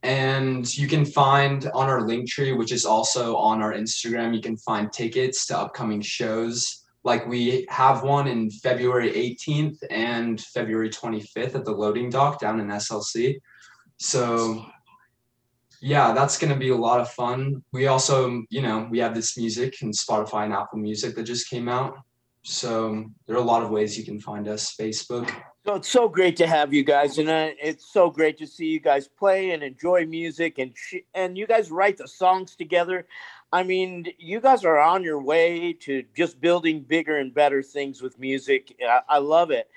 And 0.05 0.77
you 0.77 0.87
can 0.87 1.03
find 1.03 1.65
on 1.73 1.89
our 1.89 2.01
Linktree, 2.01 2.55
which 2.55 2.71
is 2.71 2.85
also 2.85 3.35
on 3.37 3.63
our 3.63 3.73
Instagram, 3.73 4.35
you 4.35 4.41
can 4.41 4.55
find 4.55 4.93
tickets 4.93 5.47
to 5.47 5.57
upcoming 5.57 5.99
shows. 5.99 6.85
Like 7.03 7.27
we 7.27 7.65
have 7.69 8.03
one 8.03 8.27
in 8.27 8.51
February 8.51 9.11
18th 9.11 9.77
and 9.89 10.39
February 10.39 10.91
25th 10.91 11.55
at 11.55 11.65
the 11.65 11.71
loading 11.71 12.11
dock 12.11 12.39
down 12.39 12.59
in 12.59 12.67
SLC. 12.67 13.39
So 13.97 14.63
yeah, 15.81 16.13
that's 16.13 16.37
going 16.37 16.53
to 16.53 16.59
be 16.59 16.69
a 16.69 16.77
lot 16.77 16.99
of 16.99 17.09
fun. 17.09 17.63
We 17.73 17.87
also, 17.87 18.43
you 18.51 18.61
know, 18.61 18.87
we 18.91 18.99
have 18.99 19.15
this 19.15 19.35
music 19.35 19.81
in 19.81 19.89
Spotify 19.89 20.45
and 20.45 20.53
Apple 20.53 20.77
Music 20.77 21.15
that 21.15 21.23
just 21.23 21.49
came 21.49 21.67
out. 21.67 21.97
So 22.43 23.05
there 23.25 23.35
are 23.35 23.39
a 23.39 23.51
lot 23.53 23.63
of 23.63 23.71
ways 23.71 23.97
you 23.97 24.05
can 24.05 24.19
find 24.19 24.47
us. 24.47 24.75
Facebook. 24.79 25.31
So 25.65 25.73
it's 25.73 25.89
so 25.89 26.07
great 26.07 26.37
to 26.37 26.45
have 26.45 26.75
you 26.75 26.83
guys, 26.83 27.17
and 27.17 27.27
uh, 27.27 27.49
it's 27.59 27.91
so 27.91 28.11
great 28.11 28.37
to 28.37 28.45
see 28.45 28.67
you 28.67 28.79
guys 28.79 29.07
play 29.07 29.49
and 29.49 29.63
enjoy 29.63 30.05
music, 30.05 30.59
and 30.59 30.71
sh- 30.77 31.05
and 31.15 31.35
you 31.35 31.47
guys 31.47 31.71
write 31.71 31.97
the 31.97 32.07
songs 32.07 32.55
together. 32.55 33.07
I 33.51 33.63
mean, 33.63 34.05
you 34.19 34.39
guys 34.39 34.63
are 34.63 34.77
on 34.77 35.03
your 35.03 35.19
way 35.19 35.73
to 35.73 36.03
just 36.15 36.39
building 36.39 36.81
bigger 36.81 37.17
and 37.17 37.33
better 37.33 37.63
things 37.63 38.03
with 38.03 38.19
music. 38.19 38.75
I, 38.87 39.01
I 39.09 39.17
love 39.17 39.49
it. 39.49 39.67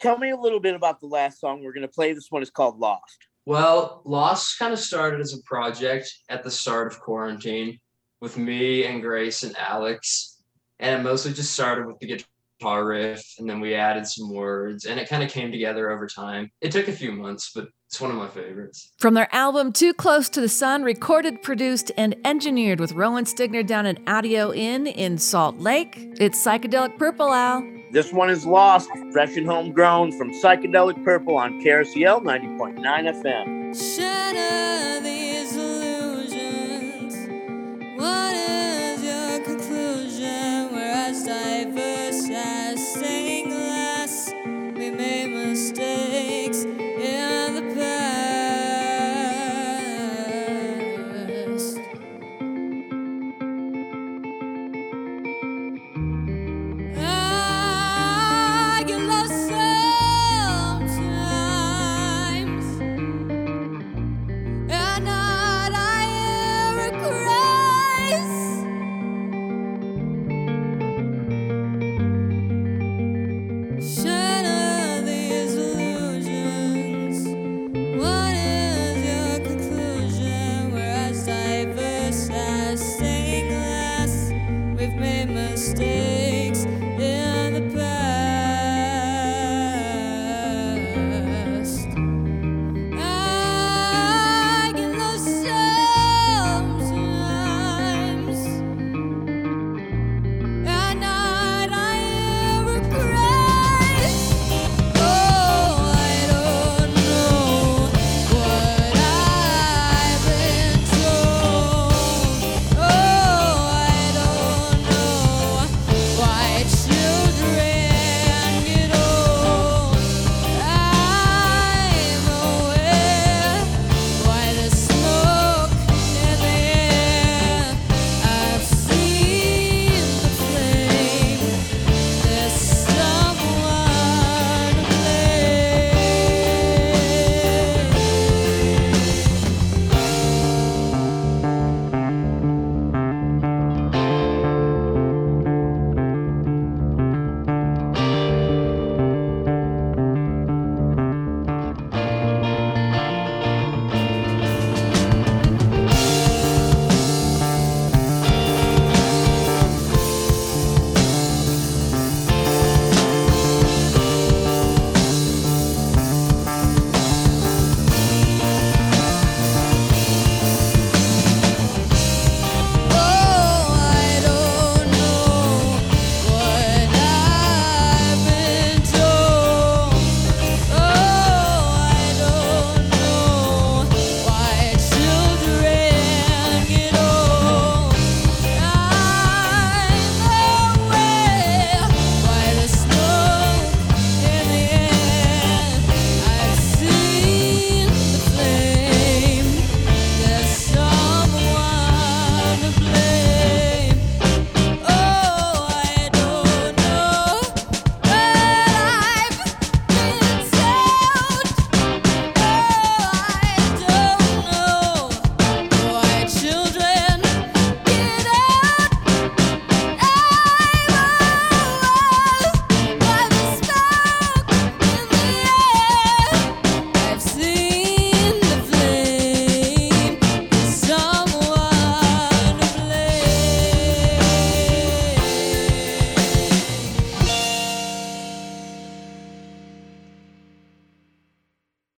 Tell 0.00 0.18
me 0.18 0.30
a 0.30 0.36
little 0.36 0.58
bit 0.58 0.74
about 0.74 0.98
the 0.98 1.06
last 1.06 1.38
song 1.38 1.62
we're 1.62 1.72
going 1.72 1.86
to 1.86 1.88
play. 1.88 2.12
This 2.12 2.32
one 2.32 2.42
is 2.42 2.50
called 2.50 2.80
Lost. 2.80 3.28
Well, 3.46 4.02
Lost 4.04 4.58
kind 4.58 4.72
of 4.72 4.80
started 4.80 5.20
as 5.20 5.34
a 5.34 5.42
project 5.44 6.12
at 6.28 6.42
the 6.42 6.50
start 6.50 6.92
of 6.92 6.98
quarantine 6.98 7.78
with 8.20 8.36
me 8.36 8.86
and 8.86 9.00
Grace 9.00 9.44
and 9.44 9.56
Alex 9.56 10.38
and 10.80 11.00
it 11.00 11.02
mostly 11.02 11.32
just 11.32 11.52
started 11.52 11.86
with 11.86 11.98
the 11.98 12.06
guitar 12.06 12.26
guitar 12.58 12.84
riff 12.86 13.22
and 13.38 13.48
then 13.48 13.60
we 13.60 13.74
added 13.74 14.06
some 14.06 14.32
words 14.32 14.84
and 14.84 14.98
it 14.98 15.08
kind 15.08 15.22
of 15.22 15.30
came 15.30 15.52
together 15.52 15.90
over 15.90 16.06
time. 16.06 16.50
It 16.60 16.72
took 16.72 16.88
a 16.88 16.92
few 16.92 17.12
months, 17.12 17.52
but 17.54 17.68
it's 17.86 18.00
one 18.00 18.10
of 18.10 18.16
my 18.16 18.28
favorites. 18.28 18.92
From 18.98 19.14
their 19.14 19.34
album 19.34 19.72
Too 19.72 19.94
Close 19.94 20.28
to 20.30 20.40
the 20.40 20.48
Sun, 20.48 20.82
recorded, 20.82 21.42
produced, 21.42 21.90
and 21.96 22.16
engineered 22.24 22.80
with 22.80 22.92
Rowan 22.92 23.24
Stigner 23.24 23.66
down 23.66 23.86
at 23.86 23.98
Audio 24.06 24.52
Inn 24.52 24.86
in 24.86 25.18
Salt 25.18 25.58
Lake, 25.58 25.96
it's 26.20 26.44
Psychedelic 26.44 26.98
Purple 26.98 27.30
Owl. 27.30 27.62
This 27.92 28.12
one 28.12 28.28
is 28.28 28.44
Lost, 28.44 28.90
fresh 29.12 29.36
and 29.36 29.46
homegrown 29.46 30.12
from 30.18 30.30
Psychedelic 30.32 31.02
Purple 31.04 31.36
on 31.36 31.62
KRCL 31.62 32.22
90.9 32.22 32.78
FM. 33.22 33.96
Shatter 33.96 35.00
these 35.02 35.56
illusions. 35.56 37.14
What 37.98 38.34
is 38.34 38.67
as 41.18 41.24
diverse 41.24 42.30
as 42.30 42.94
stained 42.94 43.50
glass. 43.50 44.32
We 44.44 44.90
made 44.90 45.30
mistakes. 45.30 46.37